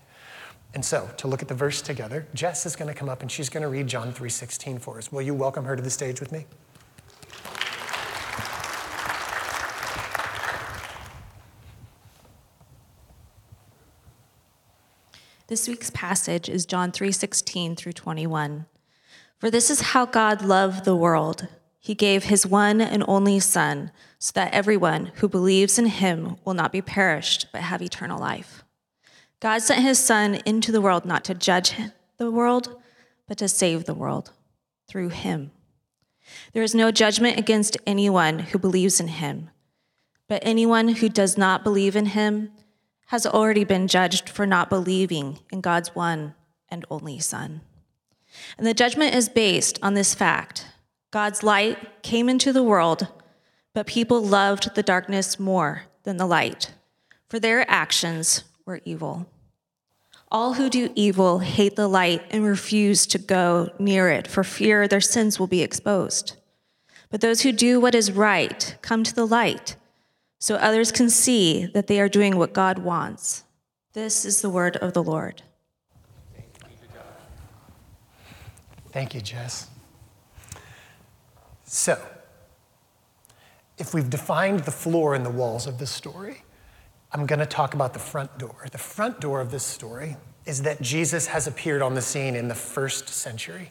And 0.74 0.86
so, 0.86 1.10
to 1.18 1.28
look 1.28 1.42
at 1.42 1.48
the 1.48 1.56
verse 1.56 1.82
together, 1.82 2.28
Jess 2.36 2.66
is 2.66 2.76
going 2.76 2.88
to 2.88 2.94
come 2.94 3.10
up 3.10 3.22
and 3.22 3.32
she's 3.32 3.50
going 3.50 3.64
to 3.64 3.70
read 3.70 3.88
John 3.88 4.14
3:16 4.14 4.80
for 4.80 5.00
us. 5.00 5.12
Will 5.12 5.24
you 5.24 5.34
welcome 5.34 5.66
her 5.66 5.76
to 5.76 5.82
the 5.82 5.90
stage 5.90 6.20
with 6.20 6.32
me? 6.32 6.46
This 15.48 15.68
week's 15.68 15.90
passage 15.90 16.48
is 16.48 16.68
John 16.68 16.92
3:16 16.92 17.76
through 17.76 17.94
21. 17.94 18.68
For 19.40 19.50
this 19.50 19.72
is 19.72 19.82
how 19.82 20.06
God 20.06 20.44
loved 20.44 20.86
the 20.86 20.96
world. 20.96 21.48
He 21.90 21.96
gave 21.96 22.26
his 22.26 22.46
one 22.46 22.82
and 22.82 23.04
only 23.08 23.40
son 23.40 23.90
so 24.20 24.34
that 24.36 24.54
everyone 24.54 25.08
who 25.16 25.28
believes 25.28 25.80
in 25.80 25.88
him 25.88 26.36
will 26.46 26.54
not 26.54 26.72
be 26.72 26.84
perished, 26.84 27.48
but 27.52 27.62
have 27.62 27.82
eternal 27.82 28.20
life. 28.20 28.64
God 29.40 29.64
sent 29.64 29.82
his 29.82 29.98
Son 29.98 30.36
into 30.46 30.72
the 30.72 30.82
world 30.82 31.04
not 31.04 31.26
to 31.26 31.34
judge 31.34 31.74
the 32.18 32.30
world, 32.30 32.80
but 33.28 33.40
to 33.40 33.48
save 33.48 33.86
the 33.86 33.96
world 33.96 34.32
through 34.88 35.10
him. 35.10 35.50
There 36.54 36.62
is 36.62 36.76
no 36.76 36.92
judgment 36.92 37.40
against 37.40 37.76
anyone 37.88 38.38
who 38.38 38.60
believes 38.60 39.00
in 39.00 39.08
him. 39.08 39.50
But 40.28 40.44
anyone 40.46 40.90
who 40.90 41.10
does 41.10 41.40
not 41.40 41.64
believe 41.64 41.96
in 41.96 42.06
him 42.06 42.52
has 43.08 43.26
already 43.26 43.64
been 43.64 43.88
judged 43.88 44.30
for 44.30 44.46
not 44.46 44.70
believing 44.70 45.40
in 45.52 45.60
God's 45.60 45.96
one 45.96 46.36
and 46.70 46.86
only 46.92 47.18
Son. 47.18 47.62
And 48.60 48.68
the 48.68 48.76
judgment 48.76 49.16
is 49.16 49.28
based 49.28 49.80
on 49.82 49.96
this 49.96 50.14
fact 50.14 50.68
God's 51.12 51.42
light 51.44 52.04
came 52.04 52.30
into 52.30 52.54
the 52.54 52.64
world, 52.64 53.08
but 53.74 53.88
people 53.88 54.24
loved 54.24 54.76
the 54.76 54.84
darkness 54.84 55.40
more 55.40 55.84
than 56.04 56.18
the 56.18 56.26
light, 56.26 56.74
for 57.28 57.40
their 57.40 57.70
actions 57.70 58.44
were 58.66 58.82
evil. 58.86 59.28
All 60.32 60.54
who 60.54 60.70
do 60.70 60.92
evil 60.94 61.40
hate 61.40 61.76
the 61.76 61.88
light 61.88 62.22
and 62.30 62.46
refuse 62.46 63.08
to 63.08 63.18
go 63.18 63.72
near 63.80 64.10
it 64.10 64.28
for 64.28 64.44
fear 64.44 64.88
their 64.88 65.02
sins 65.02 65.40
will 65.40 65.48
be 65.48 65.64
exposed. 65.64 66.36
But 67.10 67.22
those 67.22 67.42
who 67.42 67.52
do 67.52 67.80
what 67.80 67.96
is 67.96 68.12
right 68.12 68.76
come 68.84 69.04
to 69.04 69.16
the 69.16 69.26
light 69.26 69.76
so 70.38 70.56
others 70.56 70.92
can 70.92 71.10
see 71.10 71.66
that 71.74 71.88
they 71.88 72.00
are 72.00 72.08
doing 72.08 72.38
what 72.38 72.54
God 72.54 72.80
wants. 72.80 73.44
This 73.94 74.24
is 74.24 74.42
the 74.42 74.50
word 74.50 74.78
of 74.78 74.94
the 74.94 75.04
Lord. 75.04 75.42
Thank 78.92 79.16
you, 79.16 79.22
Jess. 79.22 79.69
So, 81.72 82.02
if 83.78 83.94
we've 83.94 84.10
defined 84.10 84.62
the 84.62 84.72
floor 84.72 85.14
and 85.14 85.24
the 85.24 85.30
walls 85.30 85.68
of 85.68 85.78
this 85.78 85.92
story, 85.92 86.42
I'm 87.12 87.28
going 87.28 87.38
to 87.38 87.46
talk 87.46 87.76
about 87.76 87.94
the 87.94 88.00
front 88.00 88.40
door. 88.40 88.66
The 88.72 88.80
front 88.80 89.22
door 89.22 89.40
of 89.40 89.52
this 89.52 89.64
story 89.64 90.18
is 90.48 90.64
that 90.64 90.82
Jesus 90.82 91.28
has 91.28 91.46
appeared 91.46 91.84
on 91.84 91.94
the 91.94 92.02
scene 92.02 92.36
in 92.36 92.48
the 92.48 92.56
first 92.56 93.08
century. 93.08 93.70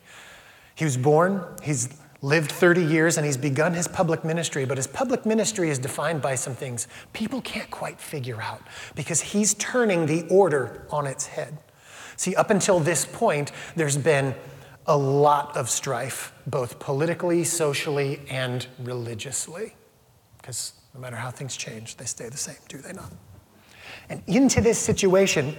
He 0.77 0.85
was 0.85 0.97
born, 0.97 1.45
he's 1.61 1.89
lived 2.23 2.53
30 2.53 2.85
years, 2.85 3.17
and 3.17 3.27
he's 3.27 3.37
begun 3.37 3.75
his 3.75 3.89
public 3.89 4.25
ministry, 4.25 4.65
but 4.65 4.77
his 4.77 4.87
public 4.87 5.27
ministry 5.27 5.69
is 5.69 5.81
defined 5.81 6.23
by 6.23 6.37
some 6.37 6.55
things 6.55 6.87
people 7.13 7.41
can't 7.41 7.71
quite 7.73 8.01
figure 8.01 8.41
out 8.41 8.63
because 8.95 9.21
he's 9.21 9.55
turning 9.55 10.07
the 10.07 10.25
order 10.29 10.87
on 10.91 11.05
its 11.05 11.27
head. 11.27 11.59
See, 12.15 12.37
up 12.37 12.51
until 12.51 12.79
this 12.79 13.05
point, 13.05 13.51
there's 13.75 13.97
been 13.97 14.37
a 14.89 14.97
lot 14.97 15.55
of 15.57 15.69
strife, 15.69 16.33
both 16.47 16.79
politically, 16.79 17.45
socially, 17.45 18.21
and 18.29 18.67
religiously. 18.81 19.75
Because 20.39 20.73
no 20.95 21.01
matter 21.01 21.17
how 21.17 21.31
things 21.31 21.57
change, 21.57 21.97
they 21.97 22.07
stay 22.07 22.29
the 22.29 22.39
same, 22.39 22.57
do 22.69 22.79
they 22.79 22.93
not? 22.93 23.13
And 24.09 24.23
into 24.27 24.63
this 24.63 24.79
situation, 24.79 25.55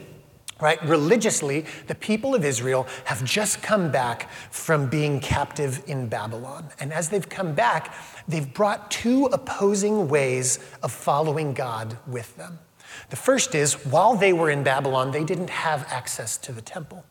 right, 0.59 0.83
religiously, 0.83 1.65
the 1.86 1.93
people 1.93 2.33
of 2.33 2.43
Israel 2.43 2.88
have 3.05 3.24
just 3.24 3.62
come 3.62 3.91
back 3.91 4.31
from 4.50 4.89
being 4.89 5.19
captive 5.19 5.83
in 5.86 6.07
Babylon. 6.07 6.67
And 6.79 6.91
as 6.91 7.09
they've 7.09 7.29
come 7.29 7.53
back, 7.53 7.93
they've 8.27 8.51
brought 8.51 8.89
two 8.89 9.25
opposing 9.27 10.07
ways 10.09 10.57
of 10.81 10.91
following 10.91 11.53
God 11.53 11.95
with 12.07 12.36
them. 12.36 12.57
The 13.12 13.15
first 13.15 13.53
is 13.53 13.74
while 13.86 14.15
they 14.15 14.33
were 14.33 14.50
in 14.50 14.63
Babylon, 14.63 15.12
they 15.12 15.24
didn't 15.24 15.51
have 15.51 15.86
access 15.89 16.36
to 16.39 16.51
the 16.51 16.62
temple. 16.62 17.05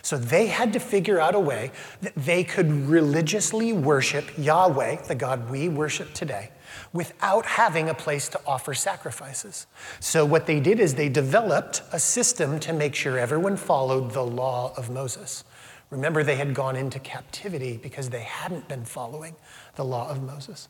So 0.00 0.16
they 0.16 0.46
had 0.46 0.72
to 0.72 0.80
figure 0.80 1.20
out 1.20 1.34
a 1.34 1.40
way 1.40 1.70
that 2.00 2.14
they 2.14 2.44
could 2.44 2.70
religiously 2.88 3.72
worship 3.72 4.24
Yahweh, 4.38 5.02
the 5.02 5.14
God 5.14 5.50
we 5.50 5.68
worship 5.68 6.14
today, 6.14 6.50
without 6.92 7.44
having 7.44 7.88
a 7.88 7.94
place 7.94 8.28
to 8.30 8.40
offer 8.46 8.74
sacrifices. 8.74 9.66
So, 10.00 10.24
what 10.24 10.46
they 10.46 10.60
did 10.60 10.80
is 10.80 10.94
they 10.94 11.08
developed 11.08 11.82
a 11.92 11.98
system 11.98 12.58
to 12.60 12.72
make 12.72 12.94
sure 12.94 13.18
everyone 13.18 13.56
followed 13.56 14.12
the 14.12 14.24
law 14.24 14.72
of 14.76 14.90
Moses. 14.90 15.44
Remember, 15.90 16.24
they 16.24 16.36
had 16.36 16.54
gone 16.54 16.76
into 16.76 16.98
captivity 16.98 17.76
because 17.76 18.08
they 18.08 18.22
hadn't 18.22 18.68
been 18.68 18.84
following 18.84 19.36
the 19.74 19.84
law 19.84 20.08
of 20.08 20.22
Moses. 20.22 20.68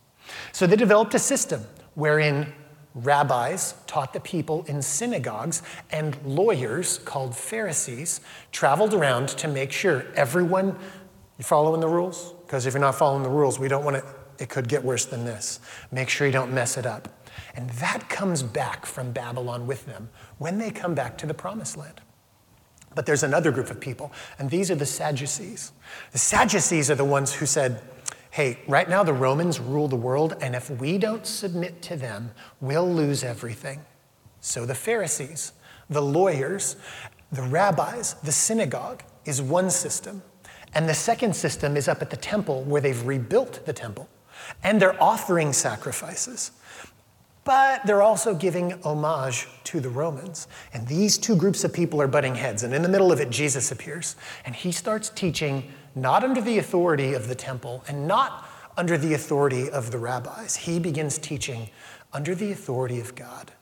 So, 0.53 0.67
they 0.67 0.77
developed 0.77 1.15
a 1.15 1.19
system 1.19 1.65
wherein 1.95 2.53
rabbis 2.95 3.75
taught 3.87 4.13
the 4.13 4.21
people 4.21 4.65
in 4.69 4.83
synagogues, 4.83 5.63
and 5.91 6.17
lawyers 6.25 6.99
called 6.99 7.37
Pharisees 7.37 8.21
traveled 8.51 8.95
around 8.95 9.29
to 9.29 9.49
make 9.49 9.73
sure 9.73 10.07
everyone, 10.15 10.77
you 11.39 11.45
following 11.45 11.81
the 11.81 11.89
rules? 11.89 12.35
Because 12.47 12.67
if 12.67 12.75
you're 12.75 12.81
not 12.81 12.95
following 12.95 13.23
the 13.23 13.31
rules, 13.31 13.59
we 13.59 13.69
don't 13.69 13.85
want 13.85 13.97
to 13.97 14.05
it 14.43 14.49
could 14.49 14.69
get 14.69 14.83
worse 14.83 15.05
than 15.05 15.25
this. 15.25 15.61
Make 15.93 16.09
sure 16.09 16.27
you 16.27 16.33
don't 16.33 16.53
mess 16.53 16.77
it 16.77 16.85
up. 16.85 17.09
And 17.55 17.71
that 17.71 18.09
comes 18.09 18.43
back 18.43 18.85
from 18.85 19.13
Babylon 19.13 19.67
with 19.67 19.87
them 19.87 20.09
when 20.39 20.59
they 20.59 20.71
come 20.71 20.95
back 20.95 21.17
to 21.19 21.27
the 21.27 21.35
promised 21.35 21.77
land. 21.77 22.01
But 22.95 23.07
there's 23.07 23.23
another 23.23 23.51
group 23.51 23.71
of 23.71 23.81
people, 23.81 24.13
and 24.39 24.51
these 24.51 24.71
are 24.71 24.75
the 24.75 24.85
Sadducees. 24.85 25.73
The 26.11 26.19
Sadducees 26.19 26.91
are 26.91 26.95
the 26.95 27.05
ones 27.05 27.33
who 27.33 27.47
said, 27.47 27.81
hey, 28.31 28.59
right 28.67 28.89
now 28.89 29.03
the 29.03 29.13
Romans 29.13 29.61
rule 29.61 29.89
the 29.89 29.97
world, 29.97 30.37
and 30.41 30.55
if 30.55 30.71
we 30.71 30.99
don't 30.99 31.27
submit 31.27 31.83
to 31.83 31.97
them, 31.97 32.31
we'll 32.61 32.91
lose 32.91 33.23
everything. 33.23 33.81
So 34.41 34.67
the 34.67 34.75
Pharisees, 34.75 35.53
the 35.91 36.03
lawyers, 36.03 36.77
the 37.31 37.43
rabbis, 37.43 38.15
the 38.23 38.33
synagogue 38.33 39.03
is 39.25 39.41
one 39.41 39.71
system. 39.71 40.23
And 40.75 40.89
the 40.89 40.95
second 40.95 41.37
system 41.37 41.77
is 41.77 41.89
up 41.89 42.03
at 42.03 42.11
the 42.11 42.17
temple 42.17 42.63
where 42.65 42.81
they've 42.81 43.07
rebuilt 43.07 43.65
the 43.67 43.73
temple 43.73 44.09
and 44.63 44.81
they're 44.81 45.01
offering 45.03 45.53
sacrifices. 45.53 46.53
But 47.45 47.85
they're 47.85 48.03
also 48.03 48.35
giving 48.35 48.81
homage 48.83 49.49
to 49.65 49.81
the 49.81 49.89
Romans. 49.89 50.47
And 50.73 50.87
these 50.87 51.19
two 51.19 51.35
groups 51.35 51.65
of 51.65 51.73
people 51.73 52.01
are 52.01 52.07
butting 52.07 52.37
heads. 52.37 52.63
And 52.63 52.73
in 52.73 52.83
the 52.83 52.89
middle 52.89 53.11
of 53.11 53.21
it, 53.21 53.31
Jesus 53.31 53.73
appears. 53.73 54.15
And 54.45 54.55
he 54.55 54.71
starts 54.71 55.11
teaching 55.11 55.73
not 55.95 56.25
under 56.25 56.41
the 56.41 56.59
authority 56.59 57.15
of 57.15 57.29
the 57.29 57.35
temple 57.35 57.85
and 57.89 58.07
not 58.07 58.49
under 58.77 58.97
the 58.97 59.15
authority 59.15 59.71
of 59.71 59.91
the 59.91 59.99
rabbis. 59.99 60.57
He 60.57 60.79
begins 60.79 61.19
teaching 61.19 61.69
under 62.13 62.35
the 62.35 62.53
authority 62.53 63.01
of 63.01 63.15
God. 63.15 63.53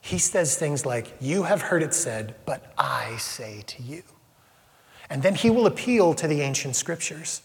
He 0.00 0.18
says 0.18 0.56
things 0.56 0.86
like, 0.86 1.14
You 1.20 1.44
have 1.44 1.62
heard 1.62 1.82
it 1.82 1.94
said, 1.94 2.34
but 2.44 2.72
I 2.78 3.16
say 3.16 3.62
to 3.66 3.82
you. 3.82 4.02
And 5.10 5.22
then 5.22 5.34
he 5.34 5.50
will 5.50 5.66
appeal 5.66 6.14
to 6.14 6.26
the 6.26 6.40
ancient 6.40 6.76
scriptures. 6.76 7.42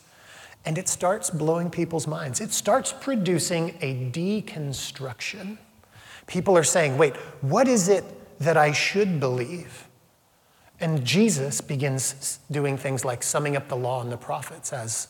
And 0.66 0.78
it 0.78 0.88
starts 0.88 1.30
blowing 1.30 1.70
people's 1.70 2.08
minds. 2.08 2.40
It 2.40 2.52
starts 2.52 2.94
producing 2.94 3.78
a 3.82 3.96
deconstruction. 4.12 5.58
People 6.28 6.56
are 6.56 6.64
saying, 6.64 6.98
wait, 6.98 7.16
what 7.42 7.68
is 7.68 7.90
it 7.90 8.04
that 8.40 8.58
I 8.58 8.72
should 8.72 9.20
believe? 9.20 9.88
And 10.82 11.06
Jesus 11.06 11.62
begins 11.62 12.40
doing 12.50 12.76
things 12.76 13.06
like 13.06 13.22
summing 13.22 13.56
up 13.56 13.70
the 13.70 13.78
law 13.78 14.02
and 14.02 14.12
the 14.12 14.18
prophets 14.18 14.74
as 14.74 15.10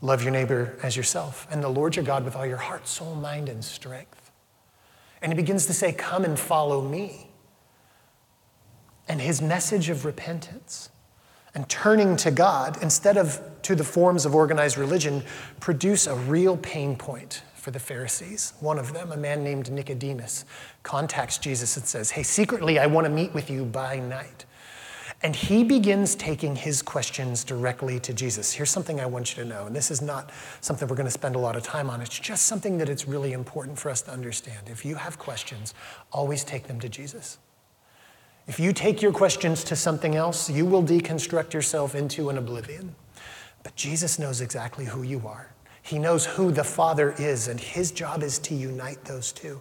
love 0.00 0.22
your 0.22 0.30
neighbor 0.30 0.78
as 0.82 0.96
yourself, 0.96 1.48
and 1.50 1.62
the 1.62 1.68
Lord 1.68 1.96
your 1.96 2.04
God 2.04 2.24
with 2.24 2.36
all 2.36 2.46
your 2.46 2.56
heart, 2.56 2.86
soul, 2.86 3.16
mind, 3.16 3.48
and 3.48 3.64
strength. 3.64 4.30
And 5.20 5.32
he 5.32 5.36
begins 5.36 5.66
to 5.66 5.74
say, 5.74 5.92
Come 5.92 6.24
and 6.24 6.38
follow 6.38 6.80
me. 6.80 7.30
And 9.08 9.20
his 9.20 9.42
message 9.42 9.88
of 9.88 10.04
repentance 10.04 10.90
and 11.54 11.68
turning 11.68 12.16
to 12.18 12.30
God 12.30 12.80
instead 12.82 13.16
of 13.16 13.40
to 13.62 13.74
the 13.74 13.84
forms 13.84 14.24
of 14.24 14.34
organized 14.34 14.78
religion 14.78 15.22
produce 15.58 16.06
a 16.06 16.14
real 16.14 16.56
pain 16.58 16.94
point 16.94 17.42
for 17.54 17.72
the 17.72 17.78
Pharisees. 17.80 18.52
One 18.60 18.78
of 18.78 18.92
them, 18.92 19.10
a 19.10 19.16
man 19.16 19.42
named 19.42 19.72
Nicodemus, 19.72 20.44
contacts 20.84 21.38
Jesus 21.38 21.76
and 21.76 21.86
says, 21.86 22.10
Hey, 22.12 22.22
secretly, 22.22 22.78
I 22.78 22.86
want 22.86 23.06
to 23.06 23.10
meet 23.10 23.34
with 23.34 23.50
you 23.50 23.64
by 23.64 23.98
night. 23.98 24.44
And 25.22 25.34
he 25.34 25.64
begins 25.64 26.14
taking 26.14 26.56
his 26.56 26.82
questions 26.82 27.42
directly 27.42 27.98
to 28.00 28.12
Jesus. 28.12 28.52
Here's 28.52 28.70
something 28.70 29.00
I 29.00 29.06
want 29.06 29.36
you 29.36 29.42
to 29.42 29.48
know, 29.48 29.66
and 29.66 29.74
this 29.74 29.90
is 29.90 30.02
not 30.02 30.30
something 30.60 30.86
we're 30.86 30.96
going 30.96 31.06
to 31.06 31.10
spend 31.10 31.36
a 31.36 31.38
lot 31.38 31.56
of 31.56 31.62
time 31.62 31.88
on. 31.88 32.02
It's 32.02 32.18
just 32.18 32.44
something 32.44 32.76
that 32.78 32.88
it's 32.88 33.08
really 33.08 33.32
important 33.32 33.78
for 33.78 33.90
us 33.90 34.02
to 34.02 34.10
understand. 34.10 34.68
If 34.68 34.84
you 34.84 34.94
have 34.96 35.18
questions, 35.18 35.72
always 36.12 36.44
take 36.44 36.66
them 36.68 36.78
to 36.80 36.88
Jesus. 36.88 37.38
If 38.46 38.60
you 38.60 38.72
take 38.72 39.00
your 39.00 39.12
questions 39.12 39.64
to 39.64 39.74
something 39.74 40.14
else, 40.14 40.50
you 40.50 40.66
will 40.66 40.82
deconstruct 40.82 41.52
yourself 41.52 41.94
into 41.94 42.28
an 42.28 42.38
oblivion. 42.38 42.94
But 43.62 43.74
Jesus 43.74 44.18
knows 44.18 44.40
exactly 44.40 44.84
who 44.84 45.02
you 45.02 45.26
are. 45.26 45.50
He 45.82 45.98
knows 45.98 46.26
who 46.26 46.52
the 46.52 46.62
Father 46.62 47.14
is, 47.18 47.48
and 47.48 47.58
his 47.58 47.90
job 47.90 48.22
is 48.22 48.38
to 48.40 48.54
unite 48.54 49.04
those 49.04 49.32
two. 49.32 49.60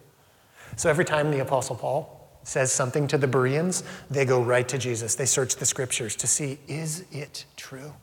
So 0.76 0.90
every 0.90 1.06
time 1.06 1.32
the 1.32 1.40
Apostle 1.40 1.76
Paul 1.76 2.15
says 2.46 2.72
something 2.72 3.08
to 3.10 3.18
the 3.18 3.28
Bereans, 3.28 3.84
they 4.10 4.24
go 4.24 4.42
right 4.42 4.68
to 4.70 4.78
Jesus. 4.78 5.16
They 5.16 5.26
search 5.26 5.58
the 5.58 5.66
scriptures 5.66 6.16
to 6.18 6.28
see, 6.28 6.60
is 6.68 7.04
it 7.12 7.46
true? 7.58 7.94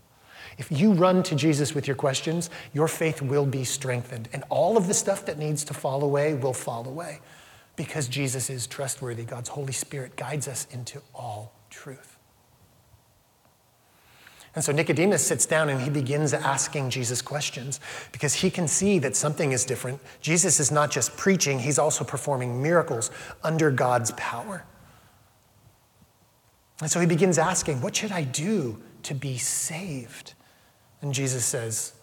If 0.58 0.70
you 0.70 0.92
run 0.92 1.22
to 1.24 1.34
Jesus 1.34 1.74
with 1.74 1.86
your 1.86 1.96
questions, 1.96 2.50
your 2.74 2.88
faith 2.88 3.22
will 3.22 3.46
be 3.46 3.64
strengthened, 3.64 4.28
and 4.32 4.44
all 4.50 4.76
of 4.76 4.86
the 4.86 4.94
stuff 4.94 5.24
that 5.26 5.38
needs 5.38 5.64
to 5.64 5.74
fall 5.74 6.04
away 6.04 6.34
will 6.34 6.52
fall 6.52 6.86
away 6.86 7.20
because 7.76 8.06
Jesus 8.06 8.50
is 8.50 8.66
trustworthy. 8.66 9.24
God's 9.24 9.48
Holy 9.48 9.72
Spirit 9.72 10.16
guides 10.16 10.46
us 10.46 10.66
into 10.70 11.00
all 11.14 11.54
truth. 11.70 12.11
And 14.54 14.62
so 14.62 14.70
Nicodemus 14.70 15.26
sits 15.26 15.46
down 15.46 15.70
and 15.70 15.80
he 15.80 15.88
begins 15.88 16.34
asking 16.34 16.90
Jesus 16.90 17.22
questions 17.22 17.80
because 18.12 18.34
he 18.34 18.50
can 18.50 18.68
see 18.68 18.98
that 18.98 19.16
something 19.16 19.52
is 19.52 19.64
different. 19.64 19.98
Jesus 20.20 20.60
is 20.60 20.70
not 20.70 20.90
just 20.90 21.16
preaching, 21.16 21.58
he's 21.58 21.78
also 21.78 22.04
performing 22.04 22.62
miracles 22.62 23.10
under 23.42 23.70
God's 23.70 24.10
power. 24.12 24.64
And 26.80 26.90
so 26.90 27.00
he 27.00 27.06
begins 27.06 27.38
asking, 27.38 27.80
What 27.80 27.96
should 27.96 28.12
I 28.12 28.24
do 28.24 28.78
to 29.04 29.14
be 29.14 29.38
saved? 29.38 30.34
And 31.00 31.14
Jesus 31.14 31.44
says, 31.44 31.94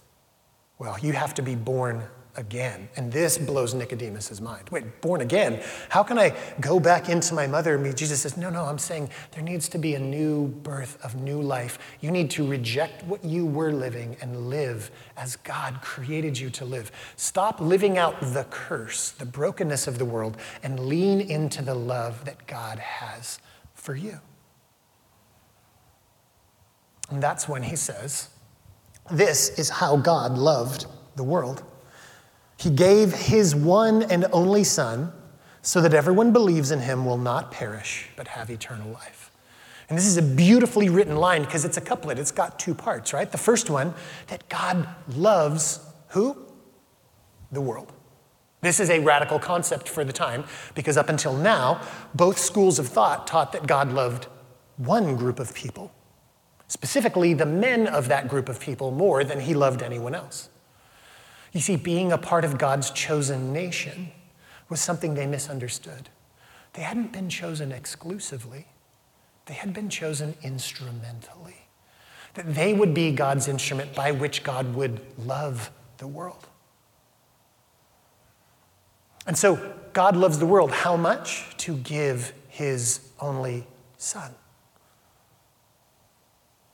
Well, 0.79 0.97
you 0.99 1.13
have 1.13 1.35
to 1.35 1.43
be 1.43 1.55
born 1.55 2.03
again. 2.39 2.87
And 2.95 3.11
this 3.11 3.37
blows 3.37 3.73
Nicodemus's 3.73 4.39
mind. 4.39 4.69
Wait, 4.69 5.01
born 5.01 5.19
again? 5.21 5.61
How 5.89 6.01
can 6.01 6.17
I 6.17 6.33
go 6.61 6.79
back 6.79 7.09
into 7.09 7.33
my 7.33 7.45
mother 7.45 7.75
and 7.75 7.83
me? 7.83 7.91
Jesus 7.91 8.21
says, 8.21 8.37
No, 8.37 8.49
no, 8.49 8.63
I'm 8.63 8.79
saying 8.79 9.09
there 9.31 9.43
needs 9.43 9.67
to 9.69 9.77
be 9.77 9.95
a 9.95 9.99
new 9.99 10.47
birth 10.47 10.97
of 11.03 11.15
new 11.15 11.41
life. 11.41 11.77
You 11.99 12.11
need 12.11 12.31
to 12.31 12.47
reject 12.47 13.03
what 13.03 13.23
you 13.23 13.45
were 13.45 13.73
living 13.73 14.15
and 14.21 14.49
live 14.49 14.89
as 15.17 15.35
God 15.35 15.81
created 15.81 16.39
you 16.39 16.49
to 16.51 16.65
live. 16.65 16.91
Stop 17.17 17.59
living 17.59 17.97
out 17.97 18.19
the 18.21 18.45
curse, 18.49 19.11
the 19.11 19.25
brokenness 19.25 19.85
of 19.85 19.99
the 19.99 20.05
world, 20.05 20.37
and 20.63 20.79
lean 20.79 21.19
into 21.19 21.61
the 21.61 21.75
love 21.75 22.23
that 22.23 22.47
God 22.47 22.79
has 22.79 23.39
for 23.73 23.95
you. 23.95 24.19
And 27.09 27.21
that's 27.21 27.49
when 27.49 27.63
he 27.63 27.75
says, 27.75 28.29
This 29.11 29.59
is 29.59 29.69
how 29.69 29.97
God 29.97 30.37
loved 30.37 30.85
the 31.17 31.23
world. 31.25 31.63
He 32.59 32.69
gave 32.69 33.13
his 33.13 33.55
one 33.55 34.03
and 34.03 34.25
only 34.33 34.65
Son 34.65 35.13
so 35.61 35.79
that 35.79 35.93
everyone 35.93 36.33
believes 36.33 36.71
in 36.71 36.79
him 36.81 37.05
will 37.05 37.17
not 37.17 37.51
perish 37.51 38.09
but 38.17 38.27
have 38.27 38.49
eternal 38.49 38.89
life. 38.91 39.31
And 39.87 39.97
this 39.97 40.05
is 40.05 40.17
a 40.17 40.21
beautifully 40.21 40.89
written 40.89 41.15
line 41.15 41.43
because 41.43 41.63
it's 41.63 41.77
a 41.77 41.81
couplet. 41.81 42.19
It's 42.19 42.31
got 42.31 42.59
two 42.59 42.75
parts, 42.75 43.13
right? 43.13 43.31
The 43.31 43.37
first 43.37 43.69
one 43.69 43.93
that 44.27 44.49
God 44.49 44.89
loves 45.07 45.79
who? 46.09 46.35
The 47.49 47.61
world. 47.61 47.93
This 48.59 48.81
is 48.81 48.89
a 48.89 48.99
radical 48.99 49.39
concept 49.39 49.87
for 49.87 50.03
the 50.03 50.11
time 50.11 50.43
because 50.75 50.97
up 50.97 51.07
until 51.07 51.37
now, 51.37 51.81
both 52.13 52.37
schools 52.37 52.77
of 52.77 52.89
thought 52.89 53.25
taught 53.25 53.53
that 53.53 53.67
God 53.67 53.93
loved 53.93 54.27
one 54.75 55.15
group 55.15 55.39
of 55.39 55.53
people, 55.53 55.93
specifically 56.67 57.33
the 57.33 57.45
men 57.45 57.87
of 57.87 58.09
that 58.09 58.27
group 58.27 58.49
of 58.49 58.59
people, 58.59 58.91
more 58.91 59.23
than 59.23 59.39
he 59.39 59.53
loved 59.53 59.81
anyone 59.81 60.13
else. 60.13 60.49
You 61.51 61.61
see, 61.61 61.75
being 61.75 62.11
a 62.11 62.17
part 62.17 62.45
of 62.45 62.57
God's 62.57 62.91
chosen 62.91 63.51
nation 63.51 64.11
was 64.69 64.79
something 64.79 65.15
they 65.15 65.25
misunderstood. 65.25 66.09
They 66.73 66.83
hadn't 66.83 67.11
been 67.11 67.29
chosen 67.29 67.71
exclusively, 67.71 68.67
they 69.45 69.55
had 69.55 69.73
been 69.73 69.89
chosen 69.89 70.35
instrumentally. 70.43 71.55
That 72.35 72.53
they 72.53 72.73
would 72.73 72.93
be 72.93 73.11
God's 73.11 73.47
instrument 73.47 73.95
by 73.95 74.11
which 74.11 74.43
God 74.43 74.75
would 74.75 75.01
love 75.17 75.71
the 75.97 76.05
world. 76.05 76.47
And 79.25 79.35
so, 79.35 79.73
God 79.93 80.15
loves 80.15 80.37
the 80.37 80.45
world 80.45 80.71
how 80.71 80.95
much? 80.95 81.57
To 81.57 81.75
give 81.77 82.33
his 82.47 83.01
only 83.19 83.65
Son. 83.97 84.31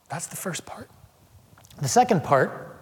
That's 0.10 0.28
the 0.28 0.36
first 0.36 0.66
part. 0.66 0.90
The 1.82 1.88
second 1.88 2.24
part 2.24 2.75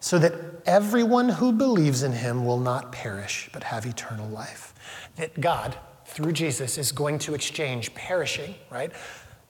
so 0.00 0.18
that 0.18 0.32
everyone 0.64 1.28
who 1.28 1.52
believes 1.52 2.02
in 2.02 2.12
him 2.12 2.44
will 2.44 2.60
not 2.60 2.92
perish, 2.92 3.50
but 3.52 3.64
have 3.64 3.84
eternal 3.84 4.28
life. 4.28 4.74
That 5.16 5.40
God, 5.40 5.76
through 6.06 6.32
Jesus, 6.32 6.78
is 6.78 6.92
going 6.92 7.18
to 7.20 7.34
exchange 7.34 7.94
perishing, 7.94 8.54
right? 8.70 8.92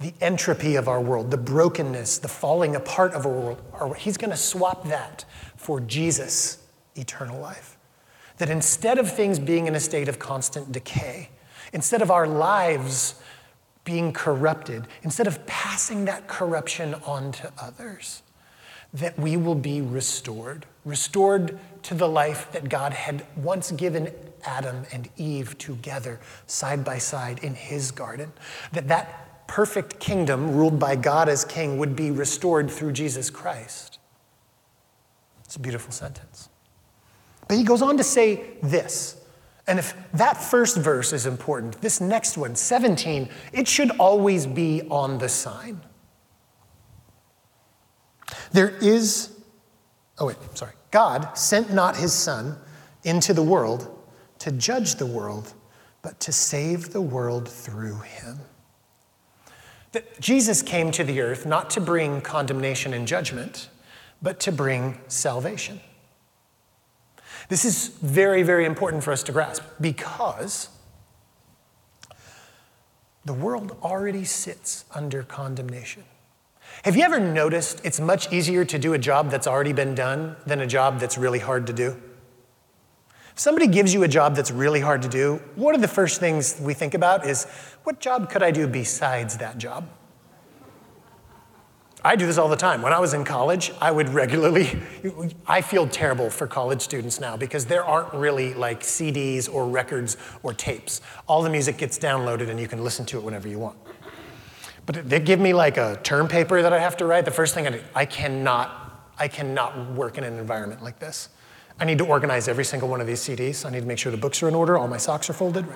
The 0.01 0.15
entropy 0.21 0.77
of 0.77 0.89
our 0.89 1.01
world, 1.01 1.31
the 1.31 1.37
brokenness, 1.37 2.19
the 2.19 2.29
falling 2.29 2.77
apart 2.77 3.13
of 3.13 3.27
our 3.27 3.33
world. 3.33 3.97
He's 3.97 4.17
going 4.17 4.31
to 4.31 4.37
swap 4.37 4.89
that 4.89 5.25
for 5.57 5.81
Jesus' 5.81 6.59
eternal 6.95 7.41
life. 7.41 7.77
That 8.39 8.49
instead 8.49 8.99
of 8.99 9.11
things 9.13 9.39
being 9.39 9.67
in 9.67 9.75
a 9.75 9.81
state 9.81 10.09
of 10.09 10.19
constant 10.19 10.73
decay, 10.73 11.31
instead 11.73 12.01
of 12.01 12.11
our 12.11 12.27
lives 12.27 13.17
being 13.85 14.13
corrupted, 14.13 14.87
instead 15.03 15.27
of 15.27 15.45
passing 15.47 16.05
that 16.05 16.29
corruption 16.29 16.95
on 17.07 17.33
to 17.33 17.53
others, 17.61 18.23
that 18.95 19.19
we 19.19 19.37
will 19.37 19.55
be 19.55 19.81
restored, 19.81 20.67
restored 20.85 21.59
to 21.83 21.95
the 21.95 22.09
life 22.09 22.51
that 22.53 22.69
God 22.69 22.93
had 22.93 23.25
once 23.37 23.71
given 23.73 24.11
Adam 24.45 24.85
and 24.93 25.09
Eve 25.17 25.59
together, 25.59 26.21
side 26.47 26.85
by 26.85 26.99
side 26.99 27.39
in 27.41 27.55
his 27.55 27.91
garden. 27.91 28.33
That 28.73 28.89
that 28.89 29.47
perfect 29.47 29.99
kingdom 29.99 30.55
ruled 30.55 30.79
by 30.79 30.97
God 30.97 31.29
as 31.29 31.45
king 31.45 31.79
would 31.79 31.97
be 31.97 32.11
restored 32.11 32.71
through 32.71 32.93
Jesus 32.93 33.31
Christ. 33.31 33.99
It's 35.45 35.57
a 35.57 35.61
beautiful 35.61 35.93
sentence. 35.93 36.49
But 37.49 37.57
he 37.57 37.65
goes 37.65 37.83
on 37.83 37.97
to 37.97 38.05
say 38.05 38.51
this. 38.63 39.17
And 39.67 39.79
if 39.79 39.95
that 40.15 40.43
first 40.43 40.77
verse 40.77 41.13
is 41.13 41.27
important, 41.27 41.81
this 41.81 42.01
next 42.01 42.39
one, 42.39 42.55
17, 42.55 43.29
it 43.53 43.69
should 43.69 43.91
always 43.93 44.47
be 44.47 44.83
on 44.91 45.19
the 45.19 45.29
sign. 45.29 45.81
There 48.53 48.71
is, 48.81 49.31
oh 50.19 50.27
wait, 50.27 50.37
sorry. 50.55 50.73
God 50.91 51.37
sent 51.37 51.73
not 51.73 51.97
his 51.97 52.13
Son 52.13 52.57
into 53.05 53.35
the 53.35 53.43
world 53.43 53.95
to 54.41 54.53
judge 54.53 54.95
the 54.95 55.07
world, 55.07 55.53
but 56.03 56.21
to 56.21 56.33
save 56.33 56.93
the 56.93 57.01
world 57.01 57.49
through 57.49 58.01
him. 58.01 58.39
That 59.93 60.21
Jesus 60.21 60.63
came 60.63 60.91
to 60.93 61.05
the 61.05 61.21
earth 61.21 61.47
not 61.47 61.71
to 61.71 61.81
bring 61.81 62.21
condemnation 62.21 62.95
and 62.95 63.07
judgment, 63.07 63.69
but 64.23 64.41
to 64.41 64.53
bring 64.53 65.01
salvation. 65.09 65.81
This 67.49 67.65
is 67.65 67.89
very, 68.03 68.43
very 68.43 68.65
important 68.65 69.03
for 69.03 69.13
us 69.13 69.23
to 69.25 69.33
grasp 69.33 69.63
because 69.81 70.69
the 73.25 73.33
world 73.33 73.77
already 73.83 74.25
sits 74.25 74.85
under 74.95 75.23
condemnation. 75.23 76.05
Have 76.89 76.97
you 76.97 77.03
ever 77.03 77.21
noticed 77.21 77.83
it's 77.85 78.01
much 78.01 78.33
easier 78.33 78.65
to 78.65 78.79
do 78.79 78.95
a 78.95 78.99
job 78.99 79.31
that's 79.31 79.47
already 79.47 79.75
been 79.75 79.95
done 79.95 80.37
than 80.47 80.63
a 80.63 80.67
job 80.67 81.01
that's 81.01 81.19
really 81.19 81.39
hard 81.39 81.67
to 81.67 81.75
do? 81.75 82.01
If 83.31 83.39
somebody 83.39 83.67
gives 83.67 83.93
you 83.93 84.05
a 84.05 84.09
job 84.09 84.35
that's 84.35 84.51
really 84.51 84.81
hard 84.81 85.03
to 85.03 85.09
do, 85.11 85.43
one 85.55 85.75
of 85.75 85.83
the 85.83 85.87
first 85.87 86.19
things 86.19 86.59
we 86.59 86.73
think 86.73 86.95
about 86.95 87.27
is 87.27 87.45
what 87.85 88.01
job 88.01 88.31
could 88.31 88.43
I 88.43 88.53
do 88.53 88.67
besides 88.67 89.37
that 89.37 89.59
job? 89.59 89.87
I 92.03 92.17
do 92.17 92.25
this 92.25 92.39
all 92.39 92.49
the 92.49 92.57
time. 92.57 92.81
When 92.81 92.95
I 92.95 93.01
was 93.01 93.13
in 93.13 93.23
college, 93.23 93.71
I 93.83 93.91
would 93.91 94.09
regularly, 94.09 94.81
I 95.47 95.61
feel 95.61 95.87
terrible 95.87 96.31
for 96.31 96.47
college 96.47 96.81
students 96.81 97.21
now 97.21 97.37
because 97.37 97.67
there 97.67 97.85
aren't 97.85 98.15
really 98.15 98.55
like 98.55 98.81
CDs 98.81 99.53
or 99.53 99.69
records 99.69 100.17
or 100.43 100.55
tapes. 100.55 101.03
All 101.27 101.43
the 101.43 101.51
music 101.51 101.77
gets 101.77 101.99
downloaded 101.99 102.49
and 102.49 102.59
you 102.59 102.67
can 102.67 102.83
listen 102.83 103.05
to 103.07 103.19
it 103.19 103.23
whenever 103.23 103.47
you 103.47 103.59
want. 103.59 103.77
But 104.89 105.07
they 105.07 105.21
give 105.21 105.39
me 105.39 105.53
like 105.53 105.77
a 105.77 106.01
term 106.03 106.29
paper 106.29 106.63
that 106.63 106.73
I 106.73 106.79
have 106.79 106.97
to 106.97 107.05
write. 107.05 107.27
The 107.27 107.31
first 107.31 107.53
thing 107.53 107.67
I 107.67 107.71
do, 107.73 107.83
I 107.95 108.07
cannot, 108.07 109.11
I 109.19 109.29
cannot 109.29 109.93
work 109.93 110.17
in 110.17 110.25
an 110.25 110.39
environment 110.39 110.83
like 110.83 110.99
this. 110.99 111.29
I 111.79 111.85
need 111.85 111.99
to 111.99 112.07
organize 112.07 112.49
every 112.49 112.65
single 112.65 112.89
one 112.89 113.03
of 113.03 113.07
these 113.07 113.21
CDs. 113.21 113.67
I 113.67 113.71
need 113.71 113.81
to 113.81 113.87
make 113.87 113.99
sure 113.99 114.11
the 114.11 114.17
books 114.17 114.43
are 114.43 114.49
in 114.49 114.55
order, 114.55 114.79
all 114.79 114.89
my 114.89 114.97
socks 114.97 115.29
are 115.29 115.35
folded. 115.35 115.67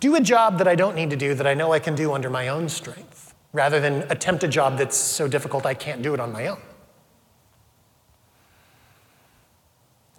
Do 0.00 0.16
a 0.16 0.20
job 0.20 0.58
that 0.58 0.66
I 0.66 0.74
don't 0.74 0.96
need 0.96 1.10
to 1.10 1.16
do 1.16 1.34
that 1.34 1.46
I 1.46 1.54
know 1.54 1.72
I 1.72 1.78
can 1.78 1.94
do 1.94 2.12
under 2.14 2.28
my 2.28 2.48
own 2.48 2.68
strength, 2.68 3.32
rather 3.52 3.78
than 3.78 4.02
attempt 4.10 4.42
a 4.42 4.48
job 4.48 4.76
that's 4.76 4.96
so 4.96 5.28
difficult 5.28 5.64
I 5.64 5.74
can't 5.74 6.02
do 6.02 6.14
it 6.14 6.18
on 6.18 6.32
my 6.32 6.48
own. 6.48 6.60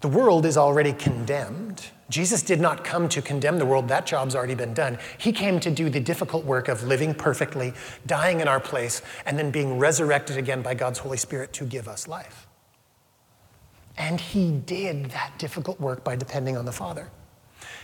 The 0.02 0.08
world 0.08 0.46
is 0.46 0.58
already 0.58 0.94
condemned 0.94 1.90
Jesus 2.10 2.42
did 2.42 2.60
not 2.60 2.84
come 2.84 3.08
to 3.10 3.22
condemn 3.22 3.60
the 3.60 3.66
world, 3.66 3.88
that 3.90 4.08
job's 4.08 4.36
already 4.36 4.56
been 4.56 4.74
done. 4.74 4.98
He 5.20 5.32
came 5.32 5.60
to 5.60 5.70
do 5.70 5.90
the 5.90 6.00
difficult 6.00 6.44
work 6.44 6.68
of 6.68 6.84
living 6.84 7.14
perfectly, 7.14 7.74
dying 8.08 8.40
in 8.40 8.48
our 8.48 8.60
place, 8.60 9.04
and 9.26 9.38
then 9.38 9.52
being 9.52 9.78
resurrected 9.78 10.36
again 10.36 10.64
by 10.64 10.74
God's 10.74 11.00
Holy 11.00 11.18
Spirit 11.18 11.54
to 11.54 11.66
give 11.66 11.88
us 11.88 12.08
life. 12.08 12.48
And 13.96 14.20
he 14.20 14.52
did 14.52 15.12
that 15.12 15.34
difficult 15.38 15.80
work 15.80 16.04
by 16.04 16.16
depending 16.16 16.58
on 16.58 16.66
the 16.66 16.72
Father. 16.72 17.12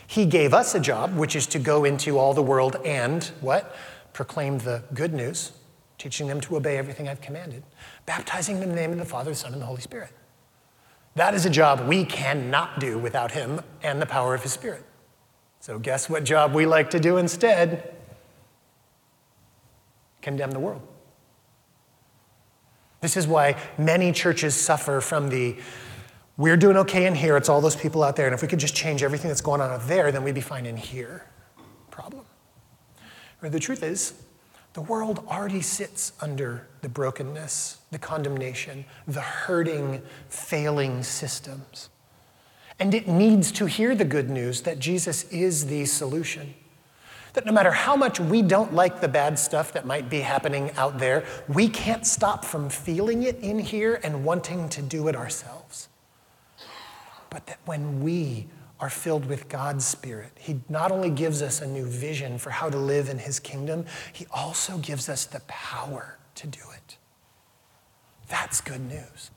He 0.08 0.26
gave 0.26 0.54
us 0.54 0.74
a 0.74 0.80
job, 0.80 1.16
which 1.16 1.36
is 1.36 1.46
to 1.48 1.60
go 1.60 1.84
into 1.84 2.18
all 2.18 2.34
the 2.34 2.42
world 2.42 2.78
and 2.84 3.24
what? 3.42 3.76
Proclaim 4.14 4.58
the 4.60 4.84
good 4.94 5.14
news, 5.14 5.52
teaching 5.98 6.28
them 6.28 6.42
to 6.42 6.56
obey 6.56 6.78
everything 6.78 7.08
I've 7.08 7.22
commanded, 7.22 7.64
baptizing 8.06 8.60
them 8.60 8.70
in 8.70 8.76
the 8.76 8.82
name 8.82 8.92
of 8.92 8.98
the 8.98 9.06
Father, 9.06 9.32
the 9.32 9.36
Son, 9.36 9.54
and 9.54 9.62
the 9.62 9.66
Holy 9.66 9.82
Spirit. 9.82 10.12
That 11.16 11.34
is 11.34 11.46
a 11.46 11.50
job 11.50 11.88
we 11.88 12.06
cannot 12.06 12.80
do 12.80 13.00
without 13.00 13.32
Him 13.32 13.62
and 13.82 14.02
the 14.02 14.06
power 14.06 14.34
of 14.34 14.44
His 14.44 14.52
Spirit. 14.52 14.84
So, 15.60 15.80
guess 15.80 16.10
what 16.10 16.24
job 16.24 16.54
we 16.54 16.66
like 16.66 16.90
to 16.92 17.00
do 17.00 17.18
instead? 17.18 17.96
Condemn 20.22 20.52
the 20.52 20.60
world. 20.60 20.82
This 23.02 23.18
is 23.18 23.28
why 23.28 23.56
many 23.78 24.12
churches 24.12 24.56
suffer 24.56 25.02
from 25.02 25.30
the 25.30 25.58
we're 26.38 26.58
doing 26.58 26.76
okay 26.78 27.06
in 27.06 27.16
here, 27.16 27.38
it's 27.38 27.48
all 27.48 27.62
those 27.62 27.78
people 27.78 28.04
out 28.04 28.18
there, 28.18 28.26
and 28.26 28.36
if 28.36 28.42
we 28.42 28.50
could 28.50 28.60
just 28.60 28.76
change 28.76 29.04
everything 29.04 29.30
that's 29.30 29.40
going 29.40 29.62
on 29.62 29.72
out 29.72 29.88
there, 29.88 30.12
then 30.12 30.22
we'd 30.22 30.36
be 30.36 30.42
fine 30.42 30.66
in 30.66 30.76
here 30.76 31.26
problem. 31.96 32.26
Or 33.42 33.50
the 33.50 33.60
truth 33.60 33.82
is, 33.82 34.26
the 34.74 34.82
world 34.82 35.24
already 35.30 35.62
sits 35.62 36.12
under 36.20 36.68
the 36.82 36.90
brokenness, 36.90 37.78
the 37.96 38.00
condemnation, 38.00 38.84
the 39.08 39.22
hurting, 39.22 40.02
failing 40.28 41.02
systems. 41.02 41.90
And 42.78 42.94
it 42.94 43.08
needs 43.08 43.54
to 43.54 43.68
hear 43.68 43.96
the 43.96 44.04
good 44.04 44.30
news 44.30 44.64
that 44.64 44.80
Jesus 44.80 45.24
is 45.32 45.68
the 45.68 45.86
solution. 45.86 46.56
That 47.32 47.46
no 47.46 47.54
matter 47.54 47.72
how 47.72 47.96
much 47.96 48.20
we 48.20 48.42
don't 48.42 48.74
like 48.74 49.00
the 49.00 49.08
bad 49.08 49.40
stuff 49.40 49.72
that 49.72 49.86
might 49.86 50.10
be 50.10 50.20
happening 50.20 50.72
out 50.76 51.00
there, 51.00 51.24
we 51.48 51.70
can't 51.70 52.06
stop 52.06 52.44
from 52.44 52.70
feeling 52.70 53.24
it 53.24 53.40
in 53.40 53.60
here 53.60 54.02
and 54.04 54.26
wanting 54.26 54.68
to 54.68 54.82
do 54.82 55.08
it 55.08 55.16
ourselves. 55.16 55.88
but 57.30 57.48
that 57.48 57.60
when 57.64 58.02
we 58.04 58.48
are 58.82 58.90
filled 58.90 59.26
with 59.26 59.48
God's 59.48 59.86
Spirit, 59.86 60.34
He 60.38 60.60
not 60.68 60.92
only 60.92 61.10
gives 61.10 61.42
us 61.42 61.62
a 61.62 61.68
new 61.68 61.86
vision 61.86 62.38
for 62.38 62.50
how 62.50 62.70
to 62.70 62.78
live 62.78 63.08
in 63.08 63.20
His 63.20 63.40
kingdom, 63.40 63.86
He 64.12 64.26
also 64.32 64.80
gives 64.80 65.08
us 65.08 65.26
the 65.26 65.40
power 65.48 66.18
to 66.36 66.48
do 66.48 66.60
it. 66.76 66.98
That's 68.28 68.62
good 68.62 68.82
news. 68.82 69.32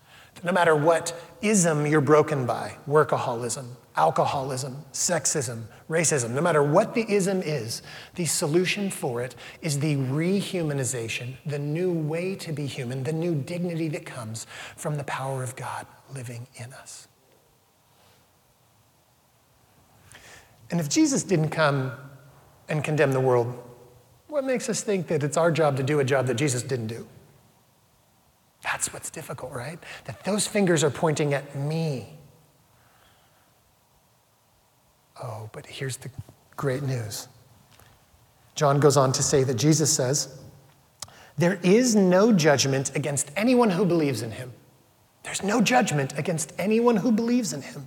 No 0.44 0.53
matter 0.53 0.77
what 0.77 1.20
ism 1.42 1.87
you're 1.87 2.01
broken 2.01 2.46
by 2.46 2.77
workaholism, 2.88 3.66
alcoholism, 3.96 4.85
sexism, 4.92 5.64
racism 5.90 6.31
no 6.31 6.40
matter 6.40 6.62
what 6.62 6.94
the 6.94 7.05
ism 7.11 7.42
is, 7.42 7.83
the 8.14 8.24
solution 8.24 8.90
for 8.90 9.20
it 9.20 9.35
is 9.62 9.81
the 9.81 9.96
rehumanization, 9.96 11.35
the 11.44 11.59
new 11.59 11.92
way 11.92 12.37
to 12.37 12.53
be 12.53 12.66
human, 12.66 13.03
the 13.03 13.12
new 13.12 13.35
dignity 13.35 13.88
that 13.88 14.07
comes 14.07 14.46
from 14.77 14.96
the 14.96 15.05
power 15.05 15.42
of 15.42 15.57
God 15.57 15.87
living 16.14 16.46
in 16.55 16.72
us. 16.72 17.09
And 20.70 20.79
if 20.79 20.88
Jesus 20.88 21.22
didn't 21.24 21.48
come 21.48 21.92
and 22.68 22.85
condemn 22.85 23.12
the 23.12 23.20
world, 23.20 23.64
what 24.29 24.44
makes 24.44 24.68
us 24.68 24.83
think 24.83 25.09
that 25.09 25.24
it's 25.24 25.37
our 25.37 25.51
job 25.51 25.77
to 25.79 25.83
do 25.83 26.01
a 26.01 26.05
job 26.05 26.27
that 26.27 26.35
Jesus 26.35 26.62
didn't 26.62 26.88
do? 26.88 27.07
That's 28.62 28.92
what's 28.92 29.11
difficult, 29.11 29.53
right? 29.53 29.79
That 30.05 30.25
those 30.25 30.47
fingers 30.47 30.83
are 30.83 30.90
pointing 30.90 31.35
at 31.35 31.57
me. 31.57 32.09
Oh, 35.23 35.49
but 35.53 35.66
here's 35.66 35.97
the 35.97 36.11
great 36.57 36.83
news. 36.83 37.29
John 38.55 38.81
goes 38.81 38.97
on 38.97 39.12
to 39.12 39.23
say 39.23 39.44
that 39.44 39.55
Jesus 39.55 39.92
says, 39.92 40.40
There 41.37 41.59
is 41.62 41.94
no 41.94 42.33
judgment 42.33 42.94
against 42.97 43.31
anyone 43.37 43.71
who 43.71 43.85
believes 43.85 44.23
in 44.23 44.33
him. 44.33 44.53
There's 45.23 45.42
no 45.42 45.61
judgment 45.61 46.18
against 46.18 46.53
anyone 46.59 46.97
who 46.97 47.12
believes 47.12 47.53
in 47.53 47.62
him. 47.62 47.87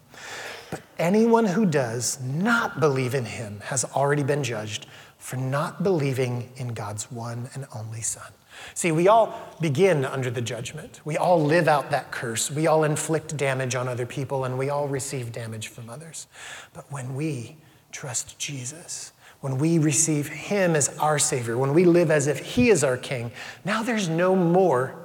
But 0.71 0.81
anyone 0.97 1.45
who 1.45 1.67
does 1.67 2.19
not 2.21 2.79
believe 2.79 3.13
in 3.13 3.25
him 3.25 3.59
has 3.65 3.85
already 3.85 4.23
been 4.23 4.43
judged 4.43 4.87
for 5.19 5.35
not 5.35 5.83
believing 5.83 6.51
in 6.55 6.69
God's 6.69 7.11
one 7.11 7.49
and 7.53 7.67
only 7.75 8.01
Son. 8.01 8.31
See, 8.73 8.91
we 8.91 9.07
all 9.07 9.55
begin 9.59 10.03
under 10.05 10.31
the 10.31 10.41
judgment. 10.41 11.01
We 11.05 11.17
all 11.17 11.43
live 11.43 11.67
out 11.67 11.91
that 11.91 12.11
curse. 12.11 12.49
We 12.49 12.67
all 12.67 12.83
inflict 12.83 13.37
damage 13.37 13.75
on 13.75 13.87
other 13.87 14.05
people, 14.05 14.45
and 14.45 14.57
we 14.57 14.69
all 14.69 14.87
receive 14.87 15.31
damage 15.31 15.67
from 15.67 15.89
others. 15.89 16.27
But 16.73 16.91
when 16.91 17.15
we 17.15 17.57
trust 17.91 18.39
Jesus, 18.39 19.11
when 19.41 19.57
we 19.57 19.79
receive 19.79 20.27
Him 20.27 20.75
as 20.75 20.97
our 20.99 21.19
Savior, 21.19 21.57
when 21.57 21.73
we 21.73 21.85
live 21.85 22.11
as 22.11 22.27
if 22.27 22.39
He 22.39 22.69
is 22.69 22.83
our 22.83 22.97
King, 22.97 23.31
now 23.65 23.83
there's 23.83 24.09
no 24.09 24.35
more 24.35 24.95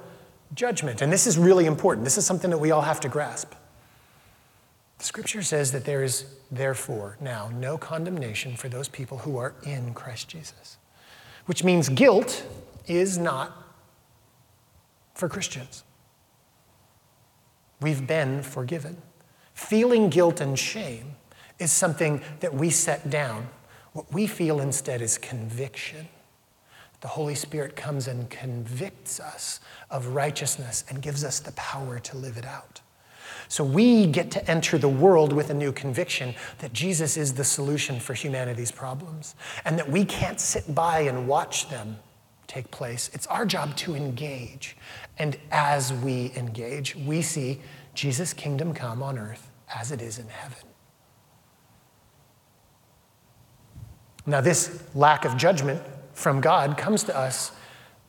judgment. 0.53 1.01
And 1.01 1.11
this 1.11 1.27
is 1.27 1.37
really 1.37 1.65
important. 1.65 2.05
This 2.05 2.17
is 2.17 2.25
something 2.25 2.51
that 2.51 2.59
we 2.59 2.71
all 2.71 2.81
have 2.81 2.99
to 3.01 3.09
grasp. 3.09 3.53
The 4.97 5.03
scripture 5.03 5.43
says 5.43 5.71
that 5.73 5.85
there 5.85 6.03
is, 6.03 6.25
therefore, 6.51 7.17
now 7.21 7.49
no 7.53 7.77
condemnation 7.77 8.55
for 8.55 8.67
those 8.67 8.87
people 8.87 9.19
who 9.19 9.37
are 9.37 9.53
in 9.63 9.93
Christ 9.93 10.27
Jesus, 10.27 10.77
which 11.45 11.63
means 11.63 11.89
guilt 11.89 12.43
is 12.87 13.17
not 13.17 13.51
for 15.13 15.29
Christians. 15.29 15.83
We've 17.79 18.07
been 18.07 18.41
forgiven. 18.41 19.01
Feeling 19.53 20.09
guilt 20.09 20.41
and 20.41 20.57
shame 20.57 21.15
is 21.59 21.71
something 21.71 22.21
that 22.39 22.53
we 22.53 22.69
set 22.69 23.09
down. 23.09 23.49
What 23.93 24.11
we 24.11 24.27
feel 24.27 24.59
instead 24.59 25.01
is 25.01 25.17
conviction. 25.17 26.07
The 27.01 27.07
Holy 27.07 27.35
Spirit 27.35 27.75
comes 27.75 28.07
and 28.07 28.29
convicts 28.29 29.19
us 29.19 29.59
of 29.91 30.07
righteousness 30.07 30.83
and 30.89 31.01
gives 31.01 31.23
us 31.23 31.39
the 31.39 31.51
power 31.51 31.99
to 31.99 32.17
live 32.17 32.37
it 32.37 32.45
out. 32.45 32.81
So 33.47 33.63
we 33.63 34.07
get 34.07 34.31
to 34.31 34.49
enter 34.49 34.77
the 34.77 34.89
world 34.89 35.33
with 35.33 35.49
a 35.49 35.53
new 35.53 35.71
conviction 35.71 36.35
that 36.59 36.73
Jesus 36.73 37.17
is 37.17 37.33
the 37.33 37.43
solution 37.43 37.99
for 37.99 38.13
humanity's 38.13 38.71
problems 38.71 39.35
and 39.65 39.77
that 39.77 39.89
we 39.89 40.05
can't 40.05 40.39
sit 40.39 40.73
by 40.73 41.01
and 41.01 41.27
watch 41.27 41.69
them 41.69 41.97
take 42.47 42.71
place. 42.71 43.09
It's 43.13 43.27
our 43.27 43.45
job 43.45 43.75
to 43.77 43.95
engage. 43.95 44.77
And 45.17 45.37
as 45.51 45.93
we 45.93 46.31
engage, 46.35 46.95
we 46.95 47.21
see 47.21 47.61
Jesus' 47.93 48.33
kingdom 48.33 48.73
come 48.73 49.03
on 49.03 49.17
earth 49.17 49.51
as 49.75 49.91
it 49.91 50.01
is 50.01 50.17
in 50.17 50.27
heaven. 50.27 50.59
Now, 54.25 54.41
this 54.41 54.83
lack 54.93 55.23
of 55.23 55.37
judgment 55.37 55.81
from 56.13 56.41
God 56.41 56.77
comes 56.77 57.03
to 57.03 57.15
us 57.15 57.51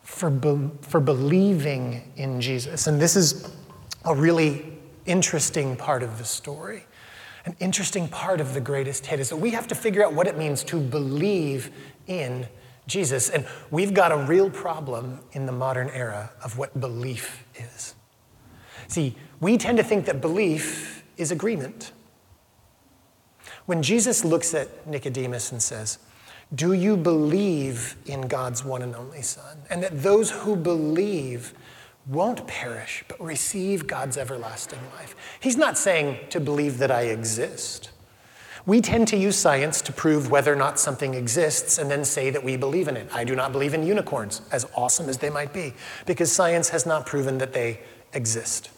for, 0.03 0.31
be- 0.31 0.71
for 0.81 1.01
believing 1.01 2.13
in 2.17 2.41
Jesus. 2.41 2.87
And 2.87 3.01
this 3.01 3.15
is 3.15 3.53
a 4.05 4.15
really 4.15 4.78
interesting 5.09 5.75
part 5.77 6.03
of 6.03 6.19
the 6.19 6.25
story. 6.25 6.85
An 7.45 7.57
interesting 7.61 8.09
part 8.09 8.41
of 8.41 8.55
the 8.55 8.61
greatest 8.61 9.07
hit 9.07 9.21
is 9.21 9.31
that 9.31 9.37
we 9.37 9.51
have 9.51 9.67
to 9.69 9.75
figure 9.75 10.05
out 10.05 10.13
what 10.13 10.27
it 10.27 10.37
means 10.37 10.63
to 10.65 10.79
believe 10.79 11.71
in 12.07 12.47
Jesus. 12.87 13.31
And 13.31 13.47
we've 13.71 13.95
got 13.95 14.13
a 14.13 14.17
real 14.17 14.51
problem 14.51 15.21
in 15.33 15.47
the 15.47 15.53
modern 15.53 15.89
era 15.91 16.31
of 16.45 16.59
what 16.59 16.79
belief 16.79 17.45
is. 17.57 17.95
See, 18.87 19.17
we 19.41 19.57
tend 19.57 19.79
to 19.79 19.85
think 19.85 20.07
that 20.07 20.21
belief 20.21 21.05
is 21.17 21.31
agreement. 21.31 21.93
When 23.67 23.83
Jesus 23.83 24.25
looks 24.25 24.55
at 24.55 24.87
Nicodemus 24.87 25.53
and 25.53 25.63
says, 25.63 25.99
Do 26.55 26.73
you 26.73 26.97
believe 26.97 27.97
in 28.07 28.23
God's 28.23 28.65
one 28.65 28.83
and 28.83 28.95
only 28.95 29.23
Son? 29.23 29.59
And 29.71 29.83
that 29.83 30.03
those 30.03 30.31
who 30.31 30.57
believe 30.57 31.55
won't 32.09 32.47
perish, 32.47 33.05
but 33.07 33.21
receive 33.21 33.87
God's 33.87 34.17
everlasting 34.17 34.79
life. 34.97 35.15
He's 35.41 35.57
not 35.57 35.77
saying 35.77 36.19
to 36.31 36.41
believe 36.41 36.79
that 36.79 36.91
I 36.91 37.03
exist. 37.03 37.91
We 38.65 38.81
tend 38.81 39.09
to 39.09 39.17
use 39.17 39.37
science 39.37 39.81
to 39.83 39.93
prove 39.93 40.31
whether 40.31 40.53
or 40.53 40.57
not 40.57 40.79
something 40.79 41.15
exists 41.15 41.79
and 41.79 41.91
then 41.91 42.05
say 42.05 42.31
that 42.31 42.43
we 42.43 42.57
believe 42.57 42.89
in 42.89 42.97
it. 42.97 43.09
I 43.13 43.25
do 43.25 43.35
not 43.35 43.53
believe 43.53 43.73
in 43.73 43.83
unicorns, 43.83 44.43
as 44.53 44.67
awesome 44.75 45.09
as 45.09 45.19
they 45.19 45.31
might 45.31 45.53
be, 45.53 45.75
because 46.07 46.33
science 46.33 46.71
has 46.71 46.85
not 46.85 47.07
proven 47.07 47.39
that 47.39 47.53
they 47.53 47.81
exist. 48.13 48.71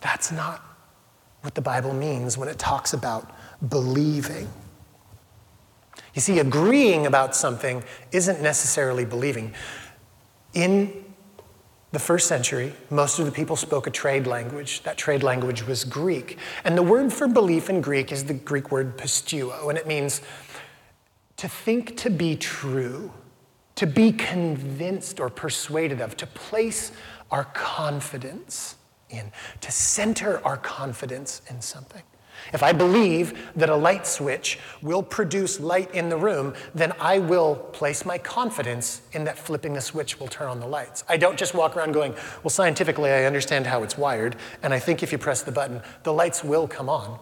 That's 0.00 0.32
not 0.32 0.62
what 1.42 1.54
the 1.54 1.62
Bible 1.62 1.94
means 1.94 2.36
when 2.36 2.48
it 2.48 2.58
talks 2.58 2.92
about 2.92 3.30
believing. 3.68 4.48
You 6.14 6.20
see, 6.20 6.38
agreeing 6.38 7.06
about 7.06 7.36
something 7.36 7.82
isn't 8.12 8.42
necessarily 8.42 9.04
believing. 9.04 9.54
In 10.52 10.99
the 11.92 11.98
first 11.98 12.28
century, 12.28 12.72
most 12.88 13.18
of 13.18 13.26
the 13.26 13.32
people 13.32 13.56
spoke 13.56 13.86
a 13.86 13.90
trade 13.90 14.26
language. 14.26 14.82
That 14.84 14.96
trade 14.96 15.22
language 15.22 15.66
was 15.66 15.84
Greek. 15.84 16.38
And 16.64 16.78
the 16.78 16.82
word 16.82 17.12
for 17.12 17.26
belief 17.26 17.68
in 17.68 17.80
Greek 17.80 18.12
is 18.12 18.24
the 18.24 18.34
Greek 18.34 18.70
word 18.70 18.96
pisteuo, 18.96 19.68
and 19.68 19.76
it 19.76 19.86
means 19.86 20.22
to 21.36 21.48
think 21.48 21.96
to 21.96 22.10
be 22.10 22.36
true, 22.36 23.12
to 23.74 23.86
be 23.86 24.12
convinced 24.12 25.18
or 25.18 25.30
persuaded 25.30 26.00
of, 26.00 26.16
to 26.18 26.26
place 26.26 26.92
our 27.30 27.44
confidence 27.44 28.76
in, 29.08 29.32
to 29.60 29.72
center 29.72 30.44
our 30.44 30.56
confidence 30.56 31.42
in 31.50 31.60
something. 31.60 32.02
If 32.52 32.62
I 32.62 32.72
believe 32.72 33.50
that 33.56 33.68
a 33.68 33.76
light 33.76 34.06
switch 34.06 34.58
will 34.82 35.02
produce 35.02 35.60
light 35.60 35.94
in 35.94 36.08
the 36.08 36.16
room, 36.16 36.54
then 36.74 36.92
I 37.00 37.18
will 37.18 37.54
place 37.56 38.04
my 38.04 38.18
confidence 38.18 39.02
in 39.12 39.24
that 39.24 39.38
flipping 39.38 39.74
the 39.74 39.80
switch 39.80 40.18
will 40.18 40.28
turn 40.28 40.48
on 40.48 40.60
the 40.60 40.66
lights. 40.66 41.04
I 41.08 41.16
don't 41.16 41.38
just 41.38 41.54
walk 41.54 41.76
around 41.76 41.92
going, 41.92 42.14
well, 42.42 42.50
scientifically, 42.50 43.10
I 43.10 43.24
understand 43.24 43.66
how 43.66 43.82
it's 43.82 43.96
wired, 43.96 44.36
and 44.62 44.74
I 44.74 44.78
think 44.78 45.02
if 45.02 45.12
you 45.12 45.18
press 45.18 45.42
the 45.42 45.52
button, 45.52 45.82
the 46.02 46.12
lights 46.12 46.42
will 46.44 46.66
come 46.68 46.88
on. 46.88 47.18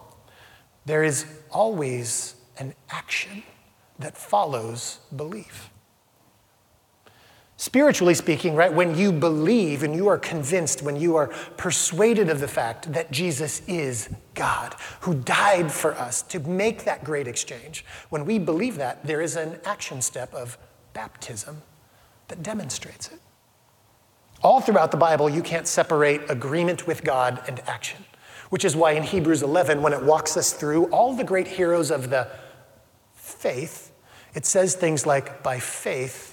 There 0.85 1.03
is 1.03 1.25
always 1.51 2.35
an 2.57 2.73
action 2.89 3.43
that 3.99 4.17
follows 4.17 4.99
belief. 5.15 5.69
Spiritually 7.59 8.13
speaking, 8.13 8.55
right, 8.55 8.71
when 8.71 8.97
you 8.97 9.11
believe 9.11 9.83
and 9.83 9.93
you 9.93 10.07
are 10.07 10.17
convinced, 10.17 10.81
when 10.81 10.95
you 10.95 11.17
are 11.17 11.27
persuaded 11.57 12.29
of 12.29 12.39
the 12.39 12.47
fact 12.47 12.93
that 12.93 13.11
Jesus 13.11 13.61
is 13.67 14.07
God 14.33 14.77
who 15.01 15.13
died 15.13 15.69
for 15.69 15.93
us 15.95 16.21
to 16.21 16.39
make 16.39 16.85
that 16.85 17.03
great 17.03 17.27
exchange, 17.27 17.83
when 18.07 18.23
we 18.23 18.39
believe 18.39 18.77
that, 18.77 19.05
there 19.05 19.19
is 19.19 19.35
an 19.35 19.59
action 19.65 20.01
step 20.01 20.33
of 20.33 20.57
baptism 20.93 21.61
that 22.29 22.41
demonstrates 22.41 23.09
it. 23.09 23.19
All 24.41 24.61
throughout 24.61 24.91
the 24.91 24.97
Bible, 24.97 25.29
you 25.29 25.43
can't 25.43 25.67
separate 25.67 26.21
agreement 26.29 26.87
with 26.87 27.03
God 27.03 27.43
and 27.45 27.59
action, 27.67 28.05
which 28.51 28.63
is 28.63 28.73
why 28.73 28.93
in 28.93 29.03
Hebrews 29.03 29.43
11, 29.43 29.81
when 29.81 29.91
it 29.91 30.01
walks 30.01 30.37
us 30.37 30.53
through 30.53 30.85
all 30.91 31.13
the 31.13 31.25
great 31.25 31.49
heroes 31.49 31.91
of 31.91 32.09
the 32.09 32.29
faith, 33.15 33.91
it 34.33 34.45
says 34.45 34.75
things 34.75 35.05
like, 35.05 35.43
by 35.43 35.59
faith, 35.59 36.28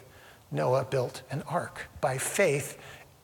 Noah 0.50 0.84
built 0.84 1.22
an 1.30 1.42
ark. 1.42 1.88
By 2.00 2.18
faith, 2.18 2.78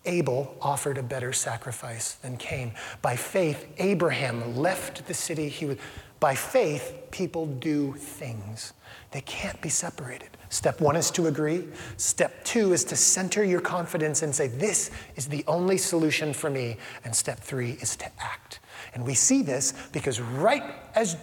Abel 0.05 0.57
offered 0.61 0.99
a 0.99 1.03
better 1.03 1.33
sacrifice 1.33 2.15
than 2.15 2.37
Cain. 2.37 2.73
By 3.03 3.17
faith, 3.17 3.69
Abraham 3.79 4.57
left 4.57 5.07
the 5.07 5.15
city 5.15 5.49
he 5.49 5.67
was. 5.67 5.79
By 6.19 6.35
faith, 6.37 7.09
people 7.11 7.47
do 7.47 7.95
things. 7.95 8.75
They 9.11 9.23
can't 9.23 9.61
be 9.61 9.69
separated. 9.69 10.29
Step 10.51 10.81
one 10.81 10.95
is 10.95 11.11
to 11.13 11.27
agree. 11.27 11.67
Step 11.97 12.45
two 12.45 12.73
is 12.73 12.85
to 12.85 12.97
center 12.97 13.43
your 13.43 13.61
confidence 13.61 14.23
and 14.23 14.33
say, 14.35 14.47
This 14.47 14.91
is 15.17 15.27
the 15.27 15.45
only 15.49 15.79
solution 15.79 16.33
for 16.33 16.49
me. 16.49 16.77
And 17.05 17.15
step 17.15 17.41
three 17.41 17.73
is 17.81 17.97
to 17.97 18.07
act. 18.21 18.61
And 18.95 19.05
we 19.05 19.15
see 19.15 19.43
this 19.43 19.75
because 19.93 20.21
right 20.21 20.63
as, 20.95 21.17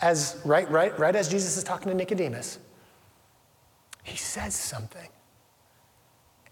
as, 0.00 0.40
right, 0.44 0.70
right, 0.70 0.98
right 0.98 1.14
as 1.14 1.28
Jesus 1.28 1.56
is 1.56 1.64
talking 1.64 1.88
to 1.88 1.94
Nicodemus, 1.94 2.58
he 4.02 4.16
says 4.16 4.54
something. 4.54 5.08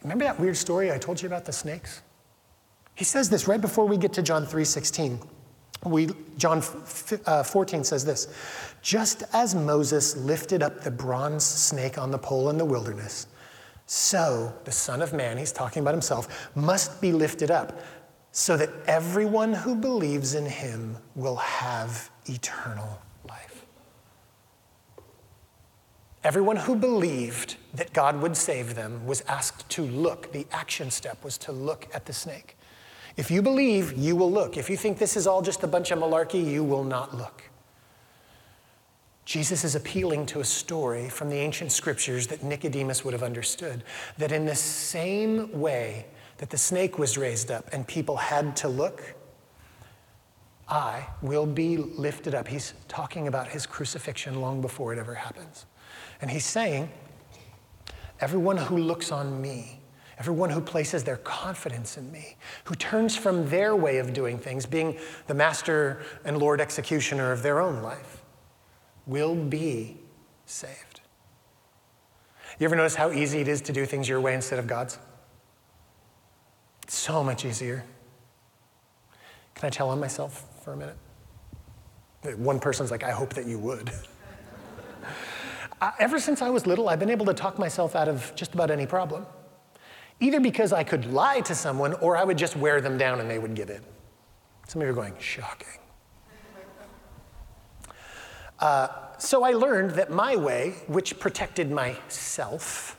Remember 0.07 0.25
that 0.25 0.39
weird 0.39 0.57
story 0.57 0.93
I 0.93 0.99
told 0.99 1.21
you 1.21 1.27
about 1.27 1.45
the 1.45 1.53
snakes? 1.53 2.01
He 2.95 3.03
says 3.03 3.29
this 3.29 3.49
right 3.49 3.61
before 3.61 3.87
we 3.87 3.97
get 3.97 4.13
to 4.13 4.23
John 4.23 4.47
3:16. 4.47 5.19
We, 5.85 6.11
John 6.39 6.63
uh, 7.27 7.43
14 7.43 7.83
says 7.83 8.05
this 8.05 8.29
Just 8.83 9.25
as 9.33 9.57
Moses 9.57 10.17
lifted 10.17 10.63
up 10.63 10.83
the 10.83 10.93
bronze 10.93 11.43
snake 11.43 11.99
on 11.99 12.13
the 12.13 12.19
pole 12.19 12.51
in 12.51 12.57
the 12.57 12.65
wilderness, 12.65 13.27
so 13.87 14.55
the 14.63 14.71
Son 14.71 15.03
of 15.03 15.13
Man, 15.13 15.39
he's 15.39 15.51
talking 15.51 15.83
about 15.83 15.95
himself, 15.95 16.55
must 16.55 17.01
be 17.01 17.11
lifted 17.11 17.51
up, 17.51 17.81
so 18.31 18.57
that 18.57 18.71
everyone 18.87 19.53
who 19.53 19.75
believes 19.75 20.37
in 20.37 20.47
him 20.47 20.99
will 21.17 21.37
have 21.37 22.11
eternal 22.27 23.03
life. 23.29 23.67
Everyone 26.27 26.57
who 26.57 26.75
believed 26.75 27.55
that 27.73 27.93
God 27.93 28.21
would 28.21 28.37
save 28.37 28.75
them 28.75 29.07
was 29.07 29.21
asked 29.29 29.69
to 29.69 29.83
look. 29.83 30.33
The 30.33 30.45
action 30.51 30.91
step 30.91 31.23
was 31.23 31.39
to 31.39 31.53
look 31.53 31.87
at 31.95 32.05
the 32.05 32.13
snake. 32.13 32.59
If 33.17 33.31
you 33.31 33.43
believe, 33.43 33.93
you 33.97 34.17
will 34.17 34.33
look. 34.33 34.57
If 34.57 34.69
you 34.69 34.77
think 34.77 34.99
this 34.99 35.17
is 35.17 35.29
all 35.29 35.41
just 35.41 35.63
a 35.63 35.69
bunch 35.69 35.93
of 35.93 36.01
malarkey, 36.01 36.45
you 36.45 36.65
will 36.65 36.83
not 36.83 37.17
look. 37.17 37.45
Jesus 39.25 39.63
is 39.63 39.77
appealing 39.77 40.27
to 40.27 40.41
a 40.41 40.45
story 40.45 41.09
from 41.09 41.31
the 41.31 41.37
ancient 41.37 41.71
scriptures 41.71 42.27
that 42.27 42.43
Nicodemus 42.43 43.05
would 43.05 43.13
have 43.13 43.23
understood. 43.23 43.85
That 44.19 44.33
in 44.33 44.47
the 44.47 44.57
same 44.57 45.57
way 45.57 46.07
that 46.39 46.51
the 46.51 46.59
snake 46.59 46.99
was 46.99 47.17
raised 47.17 47.53
up 47.53 47.69
and 47.73 47.87
people 47.87 48.17
had 48.17 48.57
to 48.57 48.69
look, 48.69 49.15
I 50.69 51.07
will 51.23 51.47
be 51.47 51.77
lifted 51.77 52.35
up. 52.35 52.49
He's 52.49 52.75
talking 52.89 53.29
about 53.29 53.47
his 53.47 53.65
crucifixion 53.65 54.41
long 54.41 54.61
before 54.61 54.93
it 54.93 54.99
ever 54.99 55.15
happens. 55.15 55.67
And 56.21 56.31
he's 56.31 56.45
saying, 56.45 56.91
Everyone 58.21 58.57
who 58.57 58.79
looks 58.79 59.13
on 59.13 59.43
me 59.43 59.81
Everyone 60.19 60.49
who 60.49 60.63
places 60.63 61.05
their 61.05 61.19
confidence 61.19 61.99
in 61.99 62.11
me, 62.11 62.37
who 62.65 62.75
turns 62.75 63.15
from 63.17 63.51
their 63.51 63.77
way 63.77 63.99
of 63.99 64.15
doing 64.15 64.39
things, 64.39 64.65
being 64.65 64.99
the 65.27 65.35
master 65.35 66.01
and 66.25 66.39
Lord 66.39 66.61
executioner 66.61 67.33
of 67.33 67.43
their 67.43 67.61
own 67.61 67.83
life, 67.83 68.23
will 69.07 69.35
be 69.35 69.99
saved. 70.47 71.01
You 72.59 72.65
ever 72.65 72.77
notice 72.77 72.95
how 72.95 73.13
easy 73.13 73.41
it 73.41 73.49
is 73.49 73.61
to 73.63 73.73
do 73.73 73.85
things 73.85 74.09
your 74.09 74.21
way 74.21 74.35
instead 74.35 74.59
of 74.59 74.67
God's? 74.67 74.99
It's 76.85 76.97
so 76.97 77.23
much 77.23 77.45
easier. 77.45 77.85
Can 79.55 79.67
I 79.67 79.71
tell 79.71 79.91
on 79.91 80.01
myself 80.01 80.47
for 80.65 80.73
a 80.73 80.77
minute? 80.77 80.97
One 82.39 82.59
person's 82.59 82.91
like, 82.91 83.05
I 83.05 83.11
hope 83.11 83.35
that 83.35 83.47
you 83.47 83.59
would. 83.59 83.91
Ever 85.99 86.19
since 86.19 86.43
I 86.43 86.51
was 86.51 86.67
little, 86.67 86.89
I've 86.89 86.99
been 86.99 87.11
able 87.11 87.27
to 87.27 87.35
talk 87.35 87.59
myself 87.59 87.95
out 87.95 88.09
of 88.09 88.33
just 88.35 88.55
about 88.55 88.71
any 88.71 88.87
problem 88.87 89.27
either 90.21 90.41
because 90.41 90.73
I 90.73 90.83
could 90.85 91.07
lie 91.07 91.41
to 91.41 91.55
someone 91.55 91.95
or 91.95 92.17
I 92.17 92.25
would 92.25 92.39
just 92.39 92.57
wear 92.57 92.81
them 92.81 92.97
down 92.97 93.21
and 93.21 93.31
they 93.31 93.39
would 93.39 93.55
give 93.55 93.71
in. 93.71 93.83
Some 94.67 94.81
of 94.81 94.87
you 94.87 94.93
are 94.93 94.95
going, 94.95 95.15
shocking. 95.19 95.69
Uh, 98.59 98.89
so 99.19 99.45
I 99.45 99.53
learned 99.53 99.93
that 99.93 100.11
my 100.11 100.35
way, 100.35 100.75
which 100.87 101.19
protected 101.19 101.71
myself, 101.71 102.99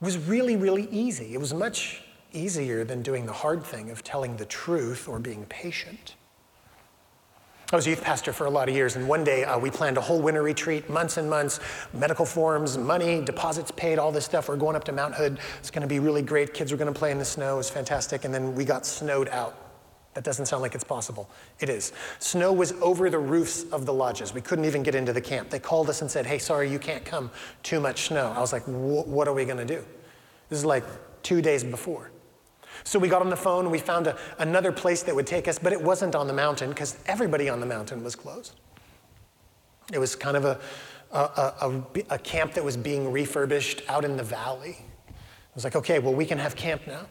was 0.00 0.16
really, 0.16 0.56
really 0.56 0.88
easy. 0.90 1.34
It 1.34 1.40
was 1.40 1.52
much 1.52 2.04
easier 2.32 2.84
than 2.84 3.02
doing 3.02 3.26
the 3.26 3.32
hard 3.32 3.64
thing 3.64 3.90
of 3.90 4.04
telling 4.04 4.36
the 4.36 4.44
truth 4.44 5.08
or 5.08 5.18
being 5.18 5.44
patient. 5.46 6.14
I 7.70 7.76
was 7.76 7.86
a 7.86 7.90
youth 7.90 8.02
pastor 8.02 8.32
for 8.32 8.46
a 8.46 8.50
lot 8.50 8.70
of 8.70 8.74
years, 8.74 8.96
and 8.96 9.06
one 9.06 9.24
day 9.24 9.44
uh, 9.44 9.58
we 9.58 9.70
planned 9.70 9.98
a 9.98 10.00
whole 10.00 10.22
winter 10.22 10.42
retreat, 10.42 10.88
months 10.88 11.18
and 11.18 11.28
months, 11.28 11.60
medical 11.92 12.24
forms, 12.24 12.78
money, 12.78 13.22
deposits 13.22 13.70
paid, 13.70 13.98
all 13.98 14.10
this 14.10 14.24
stuff. 14.24 14.48
We're 14.48 14.56
going 14.56 14.74
up 14.74 14.84
to 14.84 14.92
Mount 14.92 15.14
Hood. 15.14 15.38
It's 15.58 15.70
going 15.70 15.82
to 15.82 15.86
be 15.86 15.98
really 15.98 16.22
great. 16.22 16.54
Kids 16.54 16.72
were 16.72 16.78
going 16.78 16.90
to 16.90 16.98
play 16.98 17.10
in 17.10 17.18
the 17.18 17.26
snow. 17.26 17.54
It 17.54 17.58
was 17.58 17.68
fantastic. 17.68 18.24
And 18.24 18.32
then 18.32 18.54
we 18.54 18.64
got 18.64 18.86
snowed 18.86 19.28
out. 19.28 19.54
That 20.14 20.24
doesn't 20.24 20.46
sound 20.46 20.62
like 20.62 20.74
it's 20.74 20.82
possible. 20.82 21.28
It 21.60 21.68
is. 21.68 21.92
Snow 22.20 22.54
was 22.54 22.72
over 22.80 23.10
the 23.10 23.18
roofs 23.18 23.64
of 23.64 23.84
the 23.84 23.92
lodges. 23.92 24.32
We 24.32 24.40
couldn't 24.40 24.64
even 24.64 24.82
get 24.82 24.94
into 24.94 25.12
the 25.12 25.20
camp. 25.20 25.50
They 25.50 25.58
called 25.58 25.90
us 25.90 26.00
and 26.00 26.10
said, 26.10 26.24
hey, 26.24 26.38
sorry, 26.38 26.72
you 26.72 26.78
can't 26.78 27.04
come. 27.04 27.30
Too 27.62 27.80
much 27.80 28.06
snow. 28.06 28.32
I 28.34 28.40
was 28.40 28.50
like, 28.50 28.62
what 28.64 29.28
are 29.28 29.34
we 29.34 29.44
going 29.44 29.58
to 29.58 29.66
do? 29.66 29.84
This 30.48 30.58
is 30.58 30.64
like 30.64 30.84
two 31.22 31.42
days 31.42 31.64
before. 31.64 32.10
So 32.84 32.98
we 32.98 33.08
got 33.08 33.22
on 33.22 33.30
the 33.30 33.36
phone 33.36 33.64
and 33.64 33.72
we 33.72 33.78
found 33.78 34.06
a, 34.06 34.16
another 34.38 34.72
place 34.72 35.02
that 35.02 35.14
would 35.14 35.26
take 35.26 35.48
us, 35.48 35.58
but 35.58 35.72
it 35.72 35.80
wasn't 35.80 36.14
on 36.14 36.26
the 36.26 36.32
mountain 36.32 36.70
because 36.70 36.98
everybody 37.06 37.48
on 37.48 37.60
the 37.60 37.66
mountain 37.66 38.02
was 38.02 38.14
closed. 38.14 38.54
It 39.92 39.98
was 39.98 40.14
kind 40.14 40.36
of 40.36 40.44
a, 40.44 40.60
a, 41.12 41.18
a, 41.18 41.82
a, 42.10 42.18
camp 42.18 42.52
that 42.54 42.64
was 42.64 42.76
being 42.76 43.10
refurbished 43.10 43.82
out 43.88 44.04
in 44.04 44.16
the 44.16 44.22
valley. 44.22 44.76
I 45.08 45.12
was 45.54 45.64
like, 45.64 45.76
okay, 45.76 45.98
well, 45.98 46.14
we 46.14 46.26
can 46.26 46.38
have 46.38 46.54
camp 46.54 46.82
now. 46.86 47.06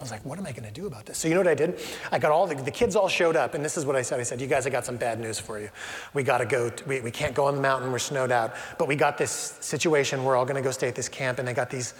I 0.00 0.02
was 0.02 0.10
like, 0.10 0.24
what 0.24 0.38
am 0.38 0.46
I 0.46 0.52
going 0.52 0.64
to 0.64 0.70
do 0.70 0.86
about 0.86 1.04
this? 1.04 1.18
So, 1.18 1.28
you 1.28 1.34
know 1.34 1.40
what 1.40 1.48
I 1.48 1.54
did? 1.54 1.78
I 2.10 2.18
got 2.18 2.32
all 2.32 2.46
the, 2.46 2.54
the 2.54 2.70
kids 2.70 2.96
all 2.96 3.08
showed 3.08 3.36
up, 3.36 3.52
and 3.52 3.62
this 3.62 3.76
is 3.76 3.84
what 3.84 3.96
I 3.96 4.02
said. 4.02 4.18
I 4.18 4.22
said, 4.22 4.40
you 4.40 4.46
guys, 4.46 4.66
I 4.66 4.70
got 4.70 4.86
some 4.86 4.96
bad 4.96 5.20
news 5.20 5.38
for 5.38 5.60
you. 5.60 5.68
We 6.14 6.22
got 6.22 6.38
to 6.38 6.46
go, 6.46 6.70
we, 6.86 7.02
we 7.02 7.10
can't 7.10 7.34
go 7.34 7.44
on 7.44 7.54
the 7.54 7.60
mountain, 7.60 7.92
we're 7.92 7.98
snowed 7.98 8.32
out. 8.32 8.54
But 8.78 8.88
we 8.88 8.96
got 8.96 9.18
this 9.18 9.58
situation, 9.60 10.24
we're 10.24 10.36
all 10.36 10.46
going 10.46 10.56
to 10.56 10.62
go 10.62 10.70
stay 10.70 10.88
at 10.88 10.94
this 10.94 11.08
camp, 11.08 11.38
and 11.38 11.46
they 11.46 11.52
got 11.52 11.68
these 11.68 11.92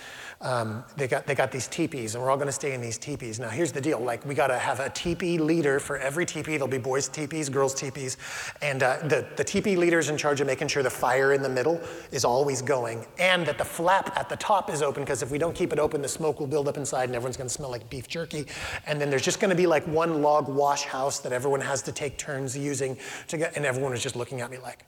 um, 0.43 0.85
they, 0.97 1.07
got, 1.07 1.27
they 1.27 1.35
got 1.35 1.53
these 1.53 1.69
teepees, 1.69 2.15
and 2.15 2.25
we're 2.25 2.31
all 2.31 2.39
going 2.39 2.47
to 2.47 2.53
stay 2.53 2.73
in 2.73 2.81
these 2.81 2.97
teepees. 2.97 3.39
Now, 3.39 3.51
here's 3.51 3.73
the 3.73 3.81
deal 3.81 4.01
like, 4.01 4.25
we 4.25 4.35
got 4.35 4.47
to 4.47 4.59
have 4.59 4.81
a 4.81 4.89
teepee 4.89 5.37
leader 5.37 5.79
for 5.79 5.99
every 5.99 6.25
teepee. 6.25 6.53
There'll 6.53 6.67
be 6.67 6.79
boys' 6.79 7.09
teepees, 7.09 7.51
girls' 7.51 7.75
teepees. 7.75 8.17
And 8.63 8.83
uh, 8.83 9.07
the, 9.07 9.27
the 9.37 9.45
teepee 9.45 9.77
leader's 9.77 10.09
in 10.09 10.17
charge 10.17 10.41
of 10.41 10.47
making 10.47 10.69
sure 10.69 10.83
the 10.83 10.89
fire 10.89 11.35
in 11.35 11.43
the 11.43 11.49
middle 11.49 11.79
is 12.11 12.25
always 12.25 12.63
going, 12.63 13.05
and 13.19 13.45
that 13.45 13.59
the 13.59 13.65
flap 13.67 14.17
at 14.17 14.31
the 14.31 14.37
top 14.37 14.71
is 14.71 14.81
open, 14.81 15.03
because 15.03 15.23
if 15.23 15.31
we 15.31 15.37
don't 15.37 15.55
keep 15.55 15.75
it 15.75 15.79
open, 15.79 16.01
the 16.01 16.09
smoke 16.09 16.41
will 16.41 16.47
build 16.47 16.69
up 16.69 16.79
inside, 16.79 17.05
and 17.05 17.15
everyone's 17.15 17.37
going 17.37 17.49
to 17.49 17.55
smell 17.55 17.71
like 17.71 17.91
beef 17.91 18.09
jerky. 18.09 18.47
And 18.87 18.99
then 18.99 19.11
there's 19.11 19.25
just 19.25 19.41
going 19.41 19.51
to 19.51 19.57
be 19.57 19.67
like 19.67 19.87
one 19.87 20.23
log 20.23 20.49
wash 20.49 20.85
house 20.85 21.19
that 21.21 21.33
everyone 21.33 21.61
has 21.61 21.83
to 21.83 21.93
take 21.93 22.17
turns 22.17 22.57
using 22.57 22.97
to 23.29 23.37
get, 23.37 23.57
and 23.57 23.67
everyone 23.67 23.93
was 23.93 24.03
just 24.03 24.17
looking 24.17 24.41
at 24.41 24.51
me 24.51 24.57
like, 24.57 24.87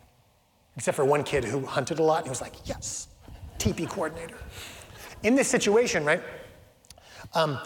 except 0.77 0.97
for 0.97 1.05
one 1.05 1.23
kid 1.23 1.45
who 1.45 1.67
hunted 1.67 1.99
a 1.99 2.03
lot, 2.03 2.21
and 2.21 2.27
he 2.27 2.31
was 2.31 2.41
like, 2.41 2.55
yes, 2.65 3.09
teepee 3.59 3.85
coordinator 3.85 4.39
in 5.23 5.35
this 5.35 5.49
situation, 5.49 6.05
right, 6.05 6.23
um, 7.35 7.59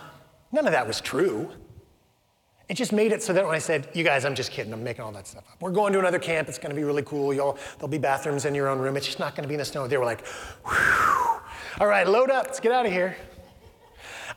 none 0.53 0.67
of 0.67 0.73
that 0.73 0.87
was 0.87 1.01
true. 1.01 1.51
It 2.69 2.75
just 2.75 2.93
made 2.93 3.13
it 3.13 3.23
so 3.23 3.33
that 3.33 3.45
when 3.45 3.55
I 3.55 3.59
said, 3.59 3.89
you 3.95 4.03
guys, 4.03 4.25
I'm 4.25 4.35
just 4.35 4.51
kidding, 4.51 4.73
I'm 4.73 4.83
making 4.83 5.05
all 5.05 5.13
that 5.13 5.27
stuff 5.27 5.45
up. 5.51 5.61
We're 5.61 5.71
going 5.71 5.93
to 5.93 6.01
another 6.01 6.19
camp, 6.19 6.49
it's 6.49 6.59
gonna 6.59 6.75
be 6.75 6.85
really 6.85 7.03
cool. 7.03 7.33
Y'all, 7.33 7.59
there'll 7.79 7.89
be 7.89 7.99
bathrooms 7.99 8.45
in 8.45 8.55
your 8.55 8.69
own 8.69 8.79
room, 8.79 8.97
it's 8.97 9.07
just 9.07 9.21
not 9.21 9.37
gonna 9.37 9.49
be 9.49 9.55
in 9.55 9.59
the 9.59 9.65
snow. 9.65 9.87
They 9.87 9.97
were 9.97 10.05
like, 10.05 10.25
all 11.79 11.87
right, 11.87 12.07
load 12.07 12.31
up, 12.31 12.47
let's 12.47 12.61
get 12.61 12.73
out 12.73 12.87
of 12.87 12.93
here. 12.93 13.17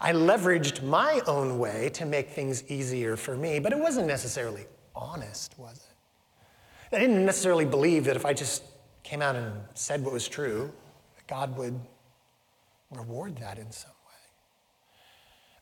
I 0.01 0.13
leveraged 0.13 0.83
my 0.83 1.21
own 1.27 1.59
way 1.59 1.89
to 1.93 2.05
make 2.05 2.29
things 2.29 2.63
easier 2.69 3.17
for 3.17 3.35
me, 3.35 3.59
but 3.59 3.73
it 3.73 3.79
wasn't 3.79 4.07
necessarily 4.07 4.65
honest, 4.95 5.57
was 5.57 5.87
it? 6.91 6.95
I 6.95 6.99
didn't 6.99 7.25
necessarily 7.25 7.65
believe 7.65 8.05
that 8.05 8.15
if 8.15 8.25
I 8.25 8.33
just 8.33 8.63
came 9.03 9.21
out 9.21 9.35
and 9.35 9.53
said 9.73 10.03
what 10.03 10.13
was 10.13 10.27
true, 10.27 10.71
God 11.27 11.55
would 11.57 11.79
reward 12.91 13.37
that 13.37 13.57
in 13.57 13.71
some 13.71 13.91
way. 13.91 13.95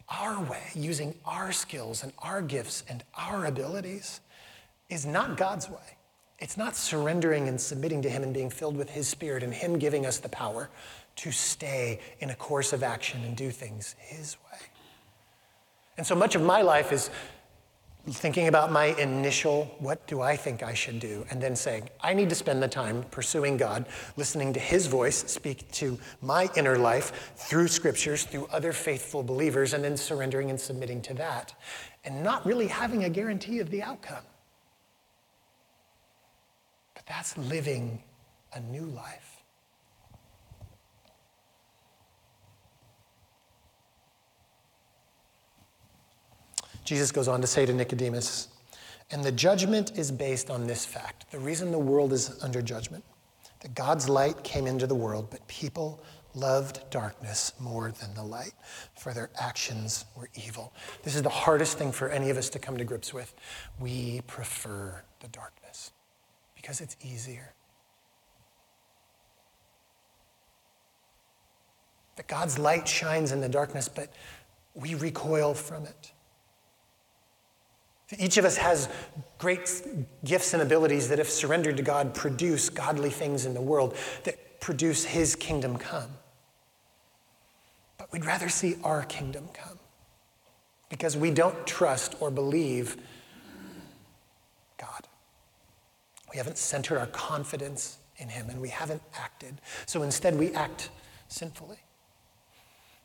Our 0.09 0.43
way, 0.43 0.63
using 0.73 1.15
our 1.25 1.51
skills 1.51 2.03
and 2.03 2.13
our 2.19 2.41
gifts 2.41 2.83
and 2.89 3.03
our 3.17 3.45
abilities, 3.45 4.21
is 4.89 5.05
not 5.05 5.37
God's 5.37 5.69
way. 5.69 5.97
It's 6.39 6.55
not 6.55 6.75
surrendering 6.75 7.47
and 7.47 7.59
submitting 7.59 8.01
to 8.03 8.09
Him 8.09 8.23
and 8.23 8.33
being 8.33 8.49
filled 8.49 8.77
with 8.77 8.89
His 8.89 9.07
Spirit 9.07 9.43
and 9.43 9.53
Him 9.53 9.79
giving 9.79 10.05
us 10.05 10.19
the 10.19 10.29
power 10.29 10.69
to 11.17 11.31
stay 11.31 11.99
in 12.19 12.29
a 12.29 12.35
course 12.35 12.73
of 12.73 12.83
action 12.83 13.23
and 13.23 13.35
do 13.35 13.49
things 13.49 13.95
His 13.97 14.37
way. 14.51 14.59
And 15.97 16.05
so 16.05 16.15
much 16.15 16.35
of 16.35 16.43
my 16.43 16.61
life 16.61 16.91
is 16.91 17.09
thinking 18.13 18.47
about 18.47 18.71
my 18.71 18.85
initial, 18.99 19.65
what 19.79 20.07
do 20.07 20.21
I 20.21 20.37
think 20.37 20.63
I 20.63 20.73
should 20.73 20.99
do? 20.99 21.25
And 21.29 21.41
then 21.41 21.55
saying, 21.55 21.89
I 22.01 22.13
need 22.13 22.29
to 22.29 22.35
spend 22.35 22.63
the 22.63 22.67
time 22.67 23.03
pursuing 23.11 23.57
God, 23.57 23.85
listening 24.15 24.53
to 24.53 24.59
His 24.59 24.87
voice 24.87 25.29
speak 25.29 25.69
to 25.73 25.99
my 26.21 26.49
inner 26.55 26.77
life 26.77 27.33
through 27.35 27.67
scriptures, 27.67 28.23
through 28.23 28.47
other 28.51 28.71
faithful 28.71 29.23
believers, 29.23 29.73
and 29.73 29.83
then 29.83 29.97
surrendering 29.97 30.49
and 30.49 30.59
submitting 30.59 31.01
to 31.01 31.13
that, 31.15 31.53
and 32.05 32.23
not 32.23 32.45
really 32.45 32.67
having 32.67 33.03
a 33.03 33.09
guarantee 33.09 33.59
of 33.59 33.69
the 33.69 33.83
outcome. 33.83 34.23
But 36.95 37.05
that's 37.05 37.37
living 37.37 38.01
a 38.53 38.61
new 38.61 38.85
life. 38.85 39.26
Jesus 46.87 47.11
goes 47.11 47.27
on 47.27 47.41
to 47.41 47.47
say 47.47 47.65
to 47.65 47.73
Nicodemus, 47.73 48.47
and 49.11 49.21
the 49.21 49.31
judgment 49.33 49.97
is 49.97 50.09
based 50.09 50.49
on 50.49 50.67
this 50.67 50.85
fact. 50.85 51.29
The 51.31 51.37
reason 51.37 51.69
the 51.69 51.77
world 51.77 52.13
is 52.13 52.41
under 52.41 52.61
judgment, 52.61 53.03
that 53.59 53.75
God's 53.75 54.07
light 54.07 54.41
came 54.45 54.65
into 54.65 54.87
the 54.87 54.95
world, 54.95 55.27
but 55.29 55.45
people 55.49 56.01
loved 56.33 56.89
darkness 56.89 57.51
more 57.59 57.91
than 57.91 58.13
the 58.13 58.23
light, 58.23 58.53
for 58.97 59.13
their 59.13 59.29
actions 59.37 60.05
were 60.15 60.29
evil. 60.45 60.71
This 61.03 61.13
is 61.13 61.23
the 61.23 61.27
hardest 61.27 61.77
thing 61.77 61.91
for 61.91 62.07
any 62.07 62.29
of 62.29 62.37
us 62.37 62.49
to 62.51 62.59
come 62.59 62.77
to 62.77 62.85
grips 62.85 63.13
with. 63.13 63.35
We 63.81 64.21
prefer 64.25 65.03
the 65.19 65.27
darkness 65.27 65.91
because 66.55 66.79
it's 66.79 66.95
easier. 67.03 67.51
That 72.15 72.27
God's 72.29 72.57
light 72.57 72.87
shines 72.87 73.33
in 73.33 73.41
the 73.41 73.49
darkness, 73.49 73.89
but 73.89 74.13
we 74.73 74.95
recoil 74.95 75.53
from 75.53 75.83
it. 75.83 76.13
Each 78.17 78.37
of 78.37 78.45
us 78.45 78.55
has 78.57 78.87
great 79.37 79.69
gifts 80.23 80.53
and 80.53 80.63
abilities 80.63 81.09
that, 81.09 81.19
if 81.19 81.29
surrendered 81.29 81.75
to 81.77 81.83
God, 81.83 82.13
produce 82.13 82.69
godly 82.69 83.09
things 83.09 83.45
in 83.45 83.53
the 83.53 83.61
world, 83.61 83.95
that 84.23 84.61
produce 84.61 85.03
His 85.03 85.35
kingdom 85.35 85.77
come. 85.77 86.09
But 87.97 88.11
we'd 88.13 88.25
rather 88.25 88.47
see 88.47 88.77
our 88.83 89.03
kingdom 89.03 89.49
come 89.53 89.77
because 90.89 91.17
we 91.17 91.31
don't 91.31 91.67
trust 91.67 92.15
or 92.21 92.31
believe 92.31 92.95
God. 94.77 95.07
We 96.31 96.37
haven't 96.37 96.57
centered 96.57 96.99
our 96.99 97.07
confidence 97.07 97.97
in 98.17 98.29
Him 98.29 98.49
and 98.49 98.61
we 98.61 98.69
haven't 98.69 99.01
acted. 99.15 99.59
So 99.85 100.03
instead, 100.03 100.37
we 100.39 100.53
act 100.53 100.91
sinfully. 101.27 101.79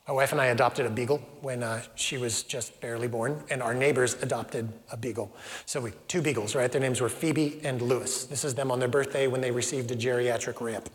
My 0.08 0.14
wife 0.14 0.32
and 0.32 0.40
I 0.40 0.46
adopted 0.46 0.84
a 0.84 0.90
beagle 0.90 1.18
when 1.42 1.62
uh, 1.62 1.80
she 1.94 2.18
was 2.18 2.42
just 2.42 2.80
barely 2.80 3.06
born, 3.06 3.44
and 3.50 3.62
our 3.62 3.72
neighbors 3.72 4.20
adopted 4.20 4.68
a 4.90 4.96
beagle. 4.96 5.30
So 5.64 5.80
we 5.80 5.92
two 6.08 6.20
beagles, 6.20 6.56
right? 6.56 6.70
Their 6.70 6.80
names 6.80 7.00
were 7.00 7.08
Phoebe 7.08 7.60
and 7.62 7.80
Lewis. 7.80 8.24
This 8.24 8.44
is 8.44 8.54
them 8.54 8.72
on 8.72 8.80
their 8.80 8.88
birthday 8.88 9.28
when 9.28 9.40
they 9.40 9.52
received 9.52 9.92
a 9.92 9.96
geriatric 9.96 10.60
ramp. 10.60 10.88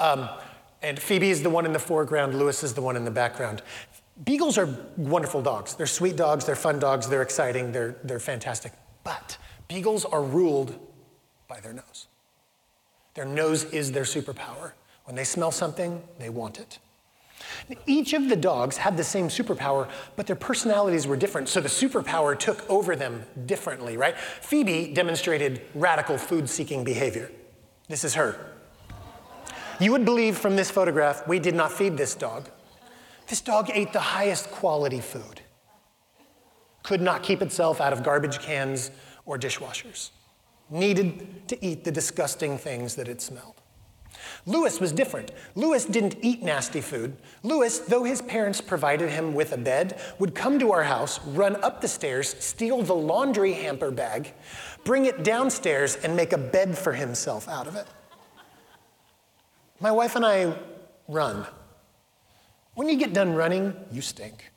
Um, 0.00 0.30
and 0.80 0.98
Phoebe 0.98 1.30
is 1.30 1.42
the 1.42 1.50
one 1.50 1.66
in 1.66 1.74
the 1.74 1.78
foreground, 1.78 2.38
Lewis 2.38 2.62
is 2.62 2.72
the 2.72 2.82
one 2.82 2.96
in 2.96 3.04
the 3.04 3.10
background. 3.10 3.60
Beagles 4.24 4.56
are 4.56 4.68
wonderful 4.96 5.42
dogs. 5.42 5.74
They're 5.74 5.86
sweet 5.86 6.16
dogs, 6.16 6.46
they're 6.46 6.56
fun 6.56 6.78
dogs, 6.78 7.06
they're 7.06 7.22
exciting, 7.22 7.70
they're, 7.70 7.96
they're 8.02 8.18
fantastic. 8.18 8.72
But 9.04 9.36
beagles 9.68 10.06
are 10.06 10.22
ruled 10.22 10.78
by 11.48 11.60
their 11.60 11.74
nose. 11.74 12.06
Their 13.14 13.26
nose 13.26 13.64
is 13.64 13.92
their 13.92 14.04
superpower. 14.04 14.72
When 15.04 15.16
they 15.16 15.24
smell 15.24 15.50
something, 15.50 16.02
they 16.18 16.30
want 16.30 16.58
it. 16.58 16.78
Each 17.86 18.12
of 18.12 18.28
the 18.28 18.36
dogs 18.36 18.76
had 18.76 18.96
the 18.96 19.04
same 19.04 19.28
superpower, 19.28 19.88
but 20.14 20.26
their 20.26 20.36
personalities 20.36 21.06
were 21.06 21.16
different, 21.16 21.48
so 21.48 21.60
the 21.60 21.68
superpower 21.68 22.38
took 22.38 22.68
over 22.70 22.96
them 22.96 23.24
differently, 23.46 23.96
right? 23.96 24.16
Phoebe 24.16 24.92
demonstrated 24.92 25.62
radical 25.74 26.18
food 26.18 26.48
seeking 26.48 26.84
behavior. 26.84 27.30
This 27.88 28.04
is 28.04 28.14
her. 28.14 28.52
You 29.78 29.92
would 29.92 30.04
believe 30.04 30.38
from 30.38 30.56
this 30.56 30.70
photograph, 30.70 31.26
we 31.28 31.38
did 31.38 31.54
not 31.54 31.70
feed 31.70 31.96
this 31.96 32.14
dog. 32.14 32.48
This 33.26 33.40
dog 33.40 33.70
ate 33.74 33.92
the 33.92 34.00
highest 34.00 34.50
quality 34.50 35.00
food, 35.00 35.40
could 36.82 37.00
not 37.00 37.22
keep 37.22 37.42
itself 37.42 37.80
out 37.80 37.92
of 37.92 38.02
garbage 38.02 38.38
cans 38.38 38.90
or 39.24 39.36
dishwashers, 39.36 40.10
needed 40.70 41.48
to 41.48 41.64
eat 41.64 41.84
the 41.84 41.90
disgusting 41.90 42.56
things 42.56 42.94
that 42.94 43.08
it 43.08 43.20
smelled. 43.20 43.55
Lewis 44.48 44.78
was 44.78 44.92
different. 44.92 45.32
Lewis 45.56 45.84
didn't 45.84 46.16
eat 46.22 46.40
nasty 46.40 46.80
food. 46.80 47.16
Lewis, 47.42 47.80
though 47.80 48.04
his 48.04 48.22
parents 48.22 48.60
provided 48.60 49.10
him 49.10 49.34
with 49.34 49.52
a 49.52 49.56
bed, 49.56 50.00
would 50.20 50.36
come 50.36 50.60
to 50.60 50.70
our 50.72 50.84
house, 50.84 51.18
run 51.26 51.56
up 51.64 51.80
the 51.80 51.88
stairs, 51.88 52.36
steal 52.38 52.80
the 52.82 52.94
laundry 52.94 53.52
hamper 53.52 53.90
bag, 53.90 54.32
bring 54.84 55.06
it 55.06 55.24
downstairs, 55.24 55.96
and 55.96 56.14
make 56.14 56.32
a 56.32 56.38
bed 56.38 56.78
for 56.78 56.92
himself 56.92 57.48
out 57.48 57.66
of 57.66 57.74
it. 57.74 57.88
My 59.80 59.90
wife 59.90 60.14
and 60.14 60.24
I 60.24 60.56
run. 61.08 61.44
When 62.74 62.88
you 62.88 62.96
get 62.96 63.12
done 63.12 63.34
running, 63.34 63.74
you 63.90 64.00
stink. 64.00 64.52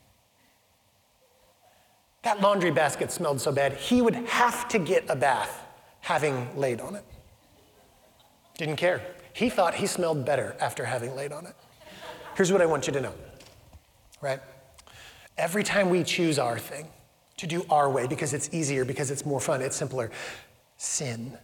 That 2.22 2.40
laundry 2.40 2.70
basket 2.70 3.10
smelled 3.10 3.40
so 3.40 3.50
bad, 3.50 3.72
he 3.72 4.02
would 4.02 4.14
have 4.14 4.68
to 4.68 4.78
get 4.78 5.04
a 5.08 5.16
bath 5.16 5.66
having 6.00 6.56
laid 6.56 6.80
on 6.80 6.94
it. 6.94 7.04
Didn't 8.56 8.76
care. 8.76 9.02
He 9.40 9.48
thought 9.48 9.72
he 9.72 9.86
smelled 9.86 10.26
better 10.26 10.54
after 10.60 10.84
having 10.84 11.16
laid 11.16 11.32
on 11.32 11.46
it. 11.46 11.54
Here's 12.36 12.52
what 12.52 12.60
I 12.60 12.66
want 12.66 12.86
you 12.86 12.92
to 12.92 13.00
know, 13.00 13.14
right? 14.20 14.38
Every 15.38 15.64
time 15.64 15.88
we 15.88 16.04
choose 16.04 16.38
our 16.38 16.58
thing, 16.58 16.86
to 17.38 17.46
do 17.46 17.64
our 17.70 17.88
way 17.88 18.06
because 18.06 18.34
it's 18.34 18.50
easier, 18.52 18.84
because 18.84 19.10
it's 19.10 19.24
more 19.24 19.40
fun, 19.40 19.62
it's 19.62 19.76
simpler, 19.76 20.10
sin, 20.76 21.38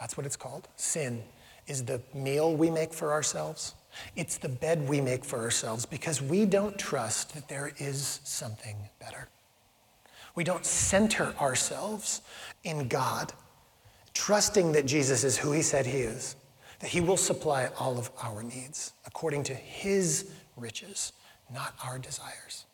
that's 0.00 0.16
what 0.16 0.24
it's 0.24 0.34
called. 0.34 0.66
Sin 0.76 1.22
is 1.66 1.84
the 1.84 2.00
meal 2.14 2.56
we 2.56 2.70
make 2.70 2.94
for 2.94 3.12
ourselves. 3.12 3.74
It's 4.16 4.38
the 4.38 4.48
bed 4.48 4.88
we 4.88 5.02
make 5.02 5.22
for 5.22 5.40
ourselves 5.40 5.84
because 5.84 6.22
we 6.22 6.46
don't 6.46 6.78
trust 6.78 7.34
that 7.34 7.48
there 7.48 7.72
is 7.76 8.20
something 8.24 8.76
better. 8.98 9.28
We 10.34 10.42
don't 10.42 10.64
center 10.64 11.34
ourselves 11.38 12.22
in 12.64 12.88
God, 12.88 13.34
trusting 14.14 14.72
that 14.72 14.86
Jesus 14.86 15.22
is 15.22 15.36
who 15.36 15.52
he 15.52 15.60
said 15.60 15.84
he 15.84 15.98
is 15.98 16.34
that 16.80 16.90
He 16.90 17.00
will 17.00 17.16
supply 17.16 17.70
all 17.78 17.98
of 17.98 18.10
our 18.22 18.42
needs 18.42 18.92
according 19.06 19.44
to 19.44 19.54
His 19.54 20.30
riches, 20.56 21.12
not 21.52 21.74
our 21.84 21.98
desires. 21.98 22.64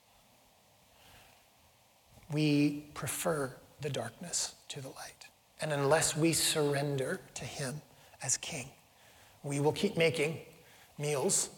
We 2.31 2.87
prefer 2.95 3.55
the 3.81 3.91
darkness 3.91 4.55
to 4.69 4.81
the 4.81 4.89
light. 4.89 5.27
And 5.61 5.73
unless 5.73 6.17
we 6.17 6.33
surrender 6.33 7.21
to 7.35 7.45
Him 7.45 7.81
as 8.23 8.37
King, 8.37 8.67
we 9.43 9.61
will 9.61 9.73
keep 9.73 9.97
making 9.97 10.39
meals 10.99 11.51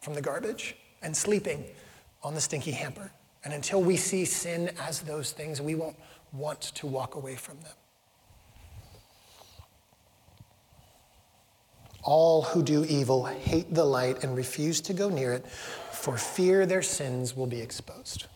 from 0.00 0.14
the 0.14 0.22
garbage 0.22 0.76
and 1.02 1.16
sleeping 1.16 1.64
on 2.22 2.34
the 2.34 2.40
stinky 2.40 2.72
hamper. 2.72 3.10
And 3.44 3.54
until 3.54 3.82
we 3.82 3.96
see 3.96 4.24
sin 4.24 4.70
as 4.80 5.00
those 5.00 5.32
things, 5.32 5.60
we 5.60 5.74
won't 5.74 5.96
want 6.32 6.60
to 6.60 6.86
walk 6.86 7.14
away 7.14 7.36
from 7.36 7.60
them. 7.60 7.72
All 12.02 12.42
who 12.42 12.62
do 12.62 12.84
evil 12.84 13.24
hate 13.24 13.74
the 13.74 13.84
light 13.84 14.22
and 14.22 14.36
refuse 14.36 14.80
to 14.82 14.94
go 14.94 15.08
near 15.08 15.32
it 15.32 15.46
for 15.98 16.16
fear 16.16 16.64
their 16.64 16.82
sins 16.82 17.36
will 17.36 17.46
be 17.46 17.60
exposed. 17.60 18.26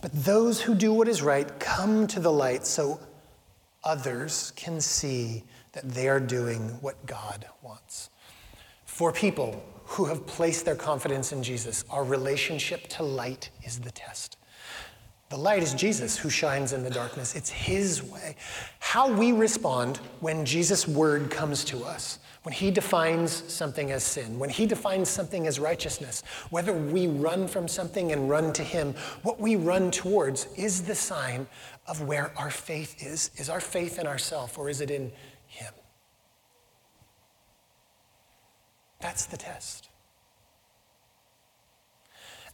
But 0.00 0.12
those 0.12 0.60
who 0.60 0.74
do 0.74 0.92
what 0.92 1.08
is 1.08 1.22
right 1.22 1.58
come 1.58 2.06
to 2.08 2.20
the 2.20 2.30
light 2.32 2.66
so 2.66 3.00
others 3.82 4.52
can 4.54 4.80
see 4.80 5.44
that 5.72 5.88
they 5.88 6.08
are 6.08 6.20
doing 6.20 6.68
what 6.80 7.06
God 7.06 7.46
wants. 7.62 8.10
For 8.84 9.12
people 9.12 9.62
who 9.84 10.04
have 10.04 10.26
placed 10.26 10.64
their 10.64 10.76
confidence 10.76 11.32
in 11.32 11.42
Jesus, 11.42 11.84
our 11.90 12.04
relationship 12.04 12.86
to 12.88 13.02
light 13.02 13.50
is 13.64 13.80
the 13.80 13.90
test. 13.90 14.36
The 15.30 15.36
light 15.36 15.62
is 15.62 15.74
Jesus 15.74 16.18
who 16.18 16.28
shines 16.28 16.72
in 16.72 16.82
the 16.82 16.90
darkness. 16.90 17.36
It's 17.36 17.50
his 17.50 18.02
way. 18.02 18.34
How 18.80 19.08
we 19.08 19.30
respond 19.30 19.98
when 20.18 20.44
Jesus' 20.44 20.88
word 20.88 21.30
comes 21.30 21.64
to 21.66 21.84
us, 21.84 22.18
when 22.42 22.52
he 22.52 22.72
defines 22.72 23.30
something 23.30 23.92
as 23.92 24.02
sin, 24.02 24.40
when 24.40 24.50
he 24.50 24.66
defines 24.66 25.08
something 25.08 25.46
as 25.46 25.60
righteousness, 25.60 26.24
whether 26.50 26.72
we 26.72 27.06
run 27.06 27.46
from 27.46 27.68
something 27.68 28.10
and 28.10 28.28
run 28.28 28.52
to 28.54 28.64
him, 28.64 28.92
what 29.22 29.38
we 29.38 29.54
run 29.54 29.92
towards 29.92 30.48
is 30.56 30.82
the 30.82 30.96
sign 30.96 31.46
of 31.86 32.02
where 32.02 32.32
our 32.36 32.50
faith 32.50 33.00
is. 33.00 33.30
Is 33.36 33.48
our 33.48 33.60
faith 33.60 34.00
in 34.00 34.08
ourself 34.08 34.58
or 34.58 34.68
is 34.68 34.80
it 34.80 34.90
in 34.90 35.12
him? 35.46 35.72
That's 39.00 39.26
the 39.26 39.36
test. 39.36 39.89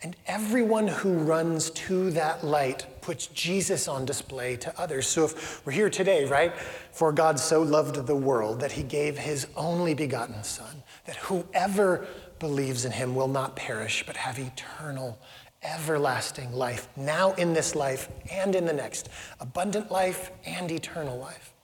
And 0.03 0.15
everyone 0.27 0.89
who 0.89 1.15
runs 1.15 1.71
to 1.71 2.11
that 2.11 2.45
light 2.45 2.87
puts 3.01 3.29
Jesus 3.29 3.89
on 3.89 4.05
display 4.05 4.57
to 4.57 4.81
others. 4.81 5.07
So 5.07 5.25
if 5.25 5.65
we're 5.65 5.73
here 5.73 5.89
today, 5.89 6.27
right? 6.27 6.55
For 6.93 7.13
God 7.13 7.41
so 7.41 7.63
loved 7.63 8.07
the 8.07 8.17
world 8.17 8.61
that 8.61 8.73
he 8.73 8.83
gave 8.83 9.17
his 9.17 9.47
only 9.57 9.95
begotten 9.95 10.45
Son, 10.45 10.83
that 11.07 11.17
whoever 11.17 12.07
believes 12.39 12.85
in 12.85 12.93
him 12.93 13.15
will 13.15 13.29
not 13.29 13.57
perish, 13.57 14.05
but 14.07 14.17
have 14.17 14.39
eternal, 14.39 15.19
everlasting 15.63 16.53
life, 16.53 16.89
now 16.97 17.33
in 17.35 17.55
this 17.55 17.75
life 17.75 18.11
and 18.31 18.55
in 18.55 18.67
the 18.67 18.73
next, 18.73 19.09
abundant 19.41 19.91
life 19.91 20.31
and 20.45 20.71
eternal 20.71 21.19
life. 21.19 21.55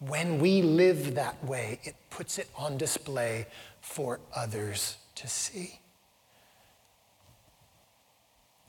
When 0.00 0.38
we 0.40 0.62
live 0.62 1.14
that 1.14 1.42
way, 1.44 1.78
it 1.84 1.94
puts 2.10 2.38
it 2.38 2.48
on 2.56 2.76
display 2.76 3.46
for 3.80 4.18
others 4.34 4.96
to 5.16 5.28
see. 5.28 5.80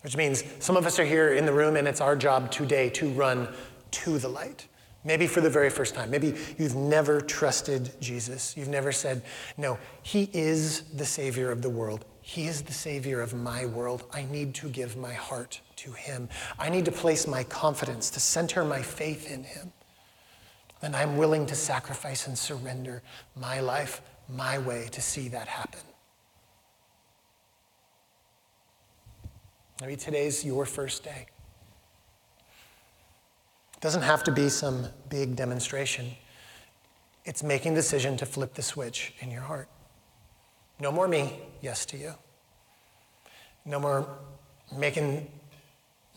Which 0.02 0.16
means 0.16 0.44
some 0.60 0.78
of 0.78 0.86
us 0.86 0.98
are 1.00 1.06
here 1.06 1.34
in 1.34 1.46
the 1.46 1.54
room 1.54 1.76
and 1.76 1.88
it's 1.88 2.02
our 2.02 2.16
job 2.16 2.52
today 2.52 2.90
to 2.92 3.10
run 3.10 3.50
to 3.92 4.18
the 4.18 4.30
light. 4.30 4.68
Maybe 5.04 5.28
for 5.28 5.40
the 5.42 5.50
very 5.50 5.70
first 5.70 5.96
time. 5.96 6.10
Maybe 6.12 6.36
you've 6.58 6.76
never 6.76 7.22
trusted 7.22 7.92
Jesus. 8.02 8.56
You've 8.58 8.68
never 8.68 8.92
said, 8.92 9.22
No, 9.58 9.78
He 10.04 10.30
is 10.34 10.82
the 10.94 11.06
Savior 11.06 11.52
of 11.52 11.62
the 11.62 11.70
world. 11.70 12.06
He 12.22 12.48
is 12.48 12.62
the 12.62 12.74
Savior 12.74 13.22
of 13.22 13.34
my 13.34 13.66
world. 13.66 14.04
I 14.14 14.24
need 14.26 14.54
to 14.56 14.70
give 14.70 14.98
my 14.98 15.14
heart 15.14 15.62
to 15.78 15.94
Him. 15.94 16.28
I 16.60 16.70
need 16.70 16.86
to 16.86 16.92
place 16.92 17.28
my 17.28 17.44
confidence, 17.46 18.10
to 18.12 18.20
center 18.20 18.66
my 18.66 18.82
faith 18.82 19.32
in 19.32 19.44
Him. 19.44 19.72
And 20.82 20.96
I'm 20.96 21.18
willing 21.18 21.46
to 21.48 21.56
sacrifice 21.56 22.28
and 22.28 22.38
surrender 22.38 23.02
my 23.36 23.62
life, 23.62 24.02
my 24.28 24.60
way 24.60 24.90
to 24.92 25.02
see 25.02 25.30
that 25.30 25.48
happen. 25.48 25.80
Maybe 29.82 29.96
today's 29.96 30.44
your 30.44 30.66
first 30.66 31.04
day. 31.04 31.28
It 33.76 33.82
doesn't 33.82 34.02
have 34.02 34.26
to 34.26 34.32
be 34.32 34.50
some 34.50 34.88
big 35.08 35.38
demonstration. 35.38 36.12
It's 37.24 37.44
making 37.44 37.76
the 37.76 37.80
decision 37.80 38.18
to 38.18 38.26
flip 38.26 38.56
the 38.56 38.62
switch 38.62 39.14
in 39.22 39.32
your 39.32 39.42
heart. 39.42 39.70
No 40.82 40.92
more 40.92 41.08
me, 41.08 41.40
yes 41.62 41.86
to 41.88 41.98
you. 41.98 42.14
No 43.66 43.80
more 43.80 44.18
making 44.78 45.32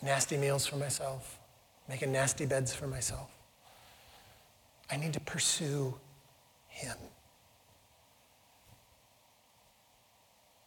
nasty 0.01 0.35
meals 0.35 0.65
for 0.65 0.75
myself, 0.75 1.39
making 1.87 2.11
nasty 2.11 2.45
beds 2.45 2.73
for 2.73 2.87
myself. 2.87 3.29
I 4.91 4.97
need 4.97 5.13
to 5.13 5.21
pursue 5.21 5.95
Him. 6.67 6.97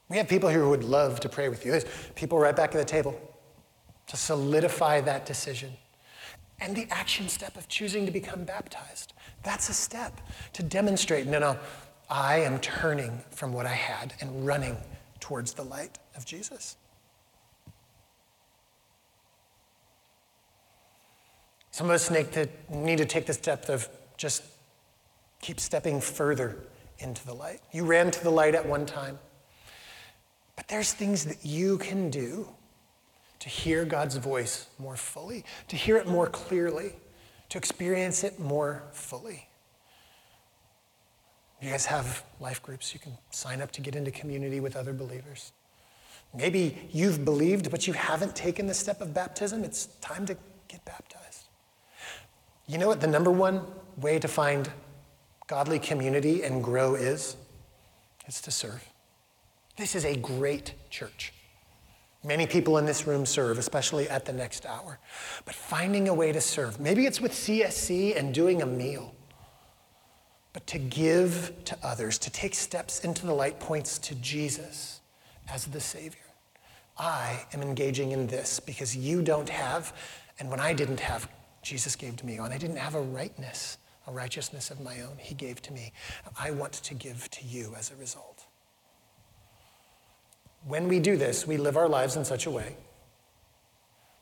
We 0.09 0.17
have 0.19 0.29
people 0.29 0.49
here 0.49 0.61
who 0.61 0.71
would 0.71 0.85
love 0.85 1.21
to 1.21 1.29
pray 1.29 1.49
with 1.49 1.65
you. 1.65 1.73
There's 1.73 1.87
people 2.15 2.39
right 2.39 2.55
back 2.55 2.75
at 2.75 2.79
the 2.79 2.85
table 2.85 3.21
to 4.07 4.17
solidify 4.17 5.01
that 5.03 5.27
decision. 5.27 5.73
And 6.61 6.77
the 6.77 6.87
action 6.91 7.29
step 7.29 7.57
of 7.57 7.69
choosing 7.69 8.07
to 8.07 8.13
become 8.13 8.45
baptized. 8.45 9.13
That's 9.43 9.69
a 9.69 9.75
step 9.75 10.21
to 10.55 10.63
demonstrate 10.63 11.27
no, 11.27 11.39
no, 11.39 11.59
I 12.09 12.39
am 12.39 12.61
turning 12.61 13.21
from 13.31 13.53
what 13.53 13.67
I 13.67 13.75
had 13.75 14.15
and 14.21 14.47
running 14.47 14.77
towards 15.21 15.55
the 15.55 15.65
light 15.65 15.99
of 16.17 16.25
Jesus. 16.25 16.77
Some 21.73 21.89
of 21.89 21.93
us 21.93 22.11
need 22.11 22.33
to, 22.33 22.49
need 22.71 22.99
to 22.99 23.05
take 23.05 23.27
the 23.27 23.35
step 23.35 23.69
of 23.69 23.89
just 24.17 24.45
keep 25.43 25.61
stepping 25.61 26.01
further 26.01 26.57
into 27.01 27.27
the 27.27 27.35
light. 27.35 27.61
You 27.73 27.85
ran 27.85 28.11
to 28.13 28.23
the 28.23 28.31
light 28.31 28.55
at 28.55 28.67
one 28.67 28.87
time. 28.87 29.19
But 30.57 30.69
there's 30.69 30.93
things 30.93 31.25
that 31.27 31.45
you 31.45 31.79
can 31.79 32.11
do 32.11 32.49
to 33.39 33.49
hear 33.49 33.85
God's 33.85 34.17
voice 34.17 34.67
more 34.79 34.97
fully, 34.97 35.45
to 35.69 35.77
hear 35.77 35.97
it 35.99 36.07
more 36.07 36.27
clearly, 36.27 36.93
to 37.51 37.59
experience 37.59 38.25
it 38.25 38.41
more 38.41 38.83
fully. 38.93 39.49
You 41.61 41.71
guys 41.71 41.87
have 41.87 42.25
life 42.41 42.63
groups. 42.63 42.93
You 42.93 43.01
can 43.01 43.13
sign 43.31 43.61
up 43.61 43.71
to 43.73 43.81
get 43.81 43.95
into 43.95 44.11
community 44.11 44.61
with 44.61 44.77
other 44.77 44.93
believers. 44.93 45.53
Maybe 46.35 46.77
you've 46.93 47.25
believed, 47.25 47.71
but 47.71 47.87
you 47.87 47.93
haven't 47.93 48.35
taken 48.35 48.67
the 48.67 48.75
step 48.75 49.01
of 49.01 49.15
baptism. 49.15 49.65
It's 49.65 49.87
time 50.01 50.27
to 50.27 50.37
get 50.69 50.85
baptized. 50.85 51.45
You 52.67 52.79
know 52.79 52.89
what 52.89 53.01
the 53.01 53.07
number 53.07 53.31
one 53.31 53.63
way 53.97 54.19
to 54.19 54.29
find 54.29 54.71
godly 55.47 55.79
community 55.79 56.43
and 56.43 56.63
grow 56.63 56.95
is? 56.95 57.37
It's 58.27 58.41
to 58.43 58.51
serve. 58.51 58.85
This 59.77 59.95
is 59.95 60.05
a 60.05 60.17
great 60.17 60.75
church. 60.91 61.33
Many 62.25 62.47
people 62.47 62.79
in 62.79 62.87
this 62.87 63.07
room 63.07 63.27
serve, 63.27 63.59
especially 63.59 64.09
at 64.09 64.25
the 64.25 64.33
next 64.33 64.67
hour. 64.67 64.99
But 65.45 65.55
finding 65.55 66.09
a 66.09 66.15
way 66.15 66.33
to 66.33 66.41
serve, 66.41 66.81
maybe 66.81 67.07
it's 67.07 67.21
with 67.21 67.33
CSC 67.33 68.17
and 68.17 68.35
doing 68.35 68.63
a 68.63 68.67
meal, 68.67 69.15
but 70.53 70.67
to 70.69 70.79
give 70.79 71.53
to 71.67 71.79
others, 71.83 72.19
to 72.19 72.31
take 72.31 72.55
steps 72.55 73.01
into 73.05 73.27
the 73.27 73.35
light 73.35 73.61
points 73.61 73.99
to 73.99 74.15
Jesus 74.17 75.03
as 75.49 75.67
the 75.67 75.81
Savior. 75.81 76.21
I 76.99 77.45
am 77.53 77.63
engaging 77.63 78.13
in 78.13 78.27
this 78.27 78.59
because 78.59 78.97
you 78.97 79.23
don't 79.23 79.49
have, 79.49 79.93
and 80.41 80.51
when 80.51 80.61
I 80.61 80.73
didn't 80.73 81.01
have, 81.01 81.29
Jesus 81.63 81.95
gave 81.95 82.17
to 82.17 82.27
me. 82.27 82.41
When 82.41 82.53
I 82.53 82.59
didn't 82.59 82.77
have 82.77 82.95
a 82.95 83.01
rightness, 83.01 83.79
a 84.07 84.13
righteousness 84.13 84.71
of 84.71 84.81
my 84.81 85.01
own, 85.03 85.19
He 85.19 85.35
gave 85.35 85.61
to 85.63 85.73
me. 85.73 85.93
I 86.39 86.51
want 86.51 86.73
to 86.73 86.95
give 86.95 87.31
to 87.33 87.45
you 87.45 87.75
as 87.77 87.91
a 87.91 87.97
result. 87.97 88.36
When 90.67 90.89
we 90.89 90.99
do 90.99 91.17
this, 91.17 91.47
we 91.47 91.57
live 91.57 91.77
our 91.77 91.89
lives 91.89 92.17
in 92.17 92.25
such 92.25 92.47
a 92.47 92.51
way 92.51 92.77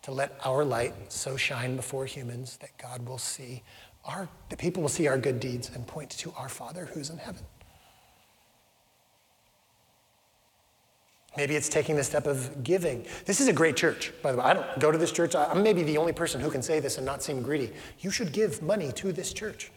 to 0.02 0.12
let 0.12 0.38
our 0.44 0.62
light 0.62 0.92
so 1.10 1.36
shine 1.36 1.76
before 1.76 2.04
humans 2.04 2.58
that 2.58 2.76
God 2.76 3.06
will 3.08 3.16
see 3.16 3.62
our, 4.04 4.28
that 4.50 4.58
people 4.58 4.82
will 4.82 4.90
see 4.90 5.08
our 5.08 5.16
good 5.16 5.40
deeds 5.40 5.70
and 5.74 5.86
point 5.86 6.10
to 6.10 6.34
our 6.36 6.50
Father 6.50 6.84
who's 6.92 7.08
in 7.08 7.16
heaven. 7.16 7.42
Maybe 11.38 11.56
it's 11.56 11.70
taking 11.70 11.96
the 11.96 12.04
step 12.04 12.26
of 12.26 12.62
giving. 12.62 13.06
This 13.24 13.40
is 13.40 13.48
a 13.48 13.52
great 13.52 13.76
church, 13.76 14.12
by 14.22 14.30
the 14.30 14.38
way. 14.38 14.44
I 14.44 14.52
don't 14.52 14.78
go 14.78 14.92
to 14.92 14.98
this 14.98 15.10
church. 15.10 15.34
I'm 15.34 15.62
maybe 15.62 15.82
the 15.82 15.96
only 15.96 16.12
person 16.12 16.42
who 16.42 16.50
can 16.50 16.60
say 16.60 16.78
this 16.78 16.98
and 16.98 17.06
not 17.06 17.22
seem 17.22 17.40
greedy. 17.42 17.72
You 18.00 18.10
should 18.10 18.32
give 18.32 18.60
money 18.60 18.92
to 18.92 19.12
this 19.12 19.32
church. 19.32 19.72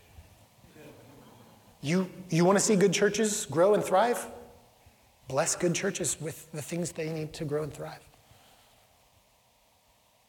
You, 1.82 2.10
you 2.30 2.44
want 2.44 2.60
to 2.60 2.64
see 2.64 2.76
good 2.76 2.92
churches 2.94 3.46
grow 3.46 3.74
and 3.74 3.84
thrive? 3.84 4.28
Bless 5.28 5.56
good 5.56 5.76
churches 5.76 6.20
with 6.22 6.52
the 6.52 6.62
things 6.62 6.92
they 6.92 7.12
need 7.12 7.34
to 7.34 7.46
grow 7.46 7.64
and 7.64 7.74
thrive. 7.74 8.00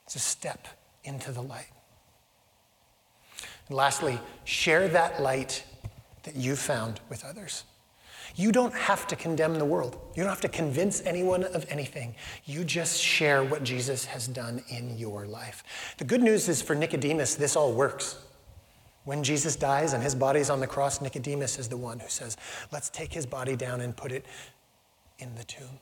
It's 0.06 0.16
a 0.16 0.20
step 0.20 0.66
into 1.04 1.32
the 1.32 1.42
light. 1.42 1.68
And 3.68 3.76
lastly, 3.76 4.18
share 4.44 4.88
that 4.88 5.20
light 5.20 5.64
that 6.24 6.34
you 6.34 6.56
found 6.56 7.00
with 7.08 7.24
others. 7.24 7.64
You 8.34 8.52
don't 8.52 8.74
have 8.74 9.06
to 9.08 9.16
condemn 9.16 9.58
the 9.58 9.64
world. 9.64 9.98
You 10.14 10.22
don't 10.22 10.30
have 10.30 10.40
to 10.42 10.48
convince 10.48 11.02
anyone 11.04 11.44
of 11.44 11.66
anything. 11.68 12.14
You 12.44 12.64
just 12.64 13.00
share 13.00 13.42
what 13.42 13.64
Jesus 13.64 14.04
has 14.06 14.26
done 14.26 14.62
in 14.68 14.96
your 14.96 15.26
life. 15.26 15.94
The 15.98 16.04
good 16.04 16.22
news 16.22 16.48
is 16.48 16.62
for 16.62 16.74
Nicodemus, 16.74 17.34
this 17.34 17.56
all 17.56 17.72
works. 17.72 18.18
When 19.04 19.24
Jesus 19.24 19.56
dies 19.56 19.94
and 19.94 20.02
his 20.02 20.14
body's 20.14 20.50
on 20.50 20.60
the 20.60 20.66
cross, 20.66 21.00
Nicodemus 21.00 21.58
is 21.58 21.68
the 21.68 21.76
one 21.76 21.98
who 21.98 22.08
says, 22.08 22.36
Let's 22.70 22.90
take 22.90 23.12
his 23.12 23.24
body 23.24 23.56
down 23.56 23.80
and 23.80 23.96
put 23.96 24.12
it 24.12 24.26
in 25.18 25.34
the 25.34 25.44
tomb. 25.44 25.80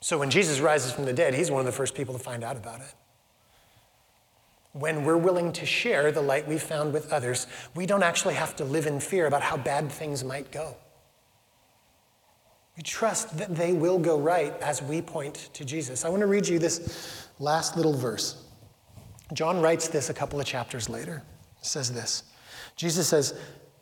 So 0.00 0.18
when 0.18 0.30
Jesus 0.30 0.60
rises 0.60 0.92
from 0.92 1.04
the 1.04 1.12
dead, 1.12 1.34
he's 1.34 1.50
one 1.50 1.60
of 1.60 1.66
the 1.66 1.72
first 1.72 1.94
people 1.94 2.14
to 2.14 2.20
find 2.22 2.44
out 2.44 2.56
about 2.56 2.80
it. 2.80 2.94
When 4.72 5.04
we're 5.04 5.16
willing 5.16 5.52
to 5.54 5.66
share 5.66 6.12
the 6.12 6.20
light 6.20 6.46
we've 6.46 6.62
found 6.62 6.92
with 6.92 7.12
others, 7.12 7.46
we 7.74 7.86
don't 7.86 8.02
actually 8.02 8.34
have 8.34 8.54
to 8.56 8.64
live 8.64 8.86
in 8.86 9.00
fear 9.00 9.26
about 9.26 9.42
how 9.42 9.56
bad 9.56 9.90
things 9.90 10.22
might 10.22 10.52
go. 10.52 10.76
We 12.76 12.84
trust 12.84 13.36
that 13.38 13.56
they 13.56 13.72
will 13.72 13.98
go 13.98 14.20
right 14.20 14.54
as 14.60 14.80
we 14.80 15.02
point 15.02 15.50
to 15.54 15.64
Jesus. 15.64 16.04
I 16.04 16.08
want 16.08 16.20
to 16.20 16.28
read 16.28 16.46
you 16.46 16.60
this 16.60 17.26
last 17.40 17.76
little 17.76 17.92
verse. 17.94 18.44
John 19.32 19.60
writes 19.60 19.88
this 19.88 20.10
a 20.10 20.14
couple 20.14 20.38
of 20.38 20.46
chapters 20.46 20.88
later. 20.88 21.22
It 21.58 21.66
says 21.66 21.92
this 21.92 22.22
Jesus 22.76 23.08
says, 23.08 23.34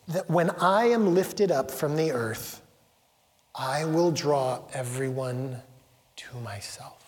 That 0.07 0.27
when 0.29 0.49
I 0.49 0.85
am 0.85 1.13
lifted 1.13 1.51
up 1.51 1.69
from 1.69 1.95
the 1.95 2.11
earth, 2.11 2.61
I 3.57 3.85
will 3.85 4.11
draw 4.11 4.61
everyone 4.73 5.61
to 6.17 6.37
myself. 6.37 7.03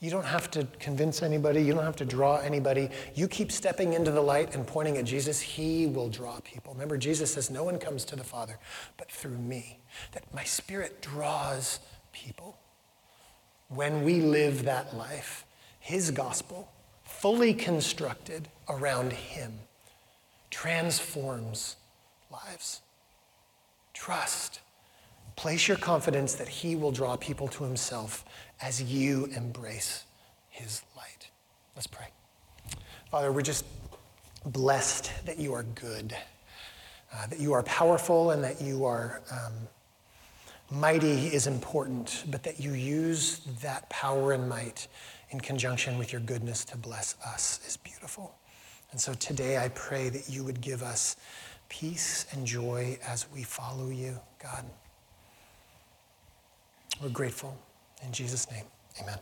You 0.00 0.10
don't 0.10 0.24
have 0.24 0.50
to 0.52 0.66
convince 0.78 1.22
anybody. 1.22 1.62
You 1.62 1.74
don't 1.74 1.84
have 1.84 1.96
to 1.96 2.04
draw 2.06 2.38
anybody. 2.38 2.88
You 3.14 3.28
keep 3.28 3.52
stepping 3.52 3.92
into 3.92 4.10
the 4.10 4.20
light 4.20 4.54
and 4.54 4.66
pointing 4.66 4.96
at 4.96 5.04
Jesus. 5.04 5.40
He 5.40 5.86
will 5.86 6.08
draw 6.08 6.40
people. 6.40 6.72
Remember, 6.72 6.96
Jesus 6.96 7.34
says, 7.34 7.50
No 7.50 7.62
one 7.62 7.78
comes 7.78 8.04
to 8.06 8.16
the 8.16 8.24
Father 8.24 8.58
but 8.96 9.12
through 9.12 9.36
me. 9.36 9.78
That 10.12 10.24
my 10.34 10.42
spirit 10.42 11.02
draws 11.02 11.80
people. 12.12 12.58
When 13.68 14.02
we 14.02 14.20
live 14.22 14.64
that 14.64 14.96
life, 14.96 15.44
His 15.78 16.10
gospel, 16.10 16.72
fully 17.04 17.54
constructed 17.54 18.48
around 18.68 19.12
Him, 19.12 19.52
transforms 20.50 21.76
lives. 22.32 22.80
Trust 23.92 24.60
Place 25.40 25.68
your 25.68 25.78
confidence 25.78 26.34
that 26.34 26.48
He 26.48 26.76
will 26.76 26.92
draw 26.92 27.16
people 27.16 27.48
to 27.48 27.64
Himself 27.64 28.26
as 28.60 28.82
you 28.82 29.24
embrace 29.34 30.04
His 30.50 30.82
light. 30.94 31.30
Let's 31.74 31.86
pray. 31.86 32.08
Father, 33.10 33.32
we're 33.32 33.40
just 33.40 33.64
blessed 34.44 35.10
that 35.24 35.38
you 35.38 35.54
are 35.54 35.62
good, 35.62 36.14
uh, 37.14 37.26
that 37.28 37.40
you 37.40 37.54
are 37.54 37.62
powerful, 37.62 38.32
and 38.32 38.44
that 38.44 38.60
you 38.60 38.84
are 38.84 39.22
um, 39.32 39.54
mighty 40.78 41.28
is 41.28 41.46
important, 41.46 42.24
but 42.28 42.42
that 42.42 42.60
you 42.60 42.74
use 42.74 43.38
that 43.62 43.88
power 43.88 44.34
and 44.34 44.46
might 44.46 44.88
in 45.30 45.40
conjunction 45.40 45.96
with 45.96 46.12
your 46.12 46.20
goodness 46.20 46.66
to 46.66 46.76
bless 46.76 47.16
us 47.24 47.60
is 47.66 47.78
beautiful. 47.78 48.34
And 48.90 49.00
so 49.00 49.14
today 49.14 49.56
I 49.56 49.70
pray 49.70 50.10
that 50.10 50.28
you 50.28 50.44
would 50.44 50.60
give 50.60 50.82
us 50.82 51.16
peace 51.70 52.26
and 52.32 52.46
joy 52.46 52.98
as 53.08 53.26
we 53.32 53.42
follow 53.42 53.88
you, 53.88 54.20
God. 54.38 54.66
We're 57.00 57.08
grateful. 57.10 57.56
In 58.04 58.12
Jesus' 58.12 58.50
name, 58.50 58.64
amen. 59.02 59.18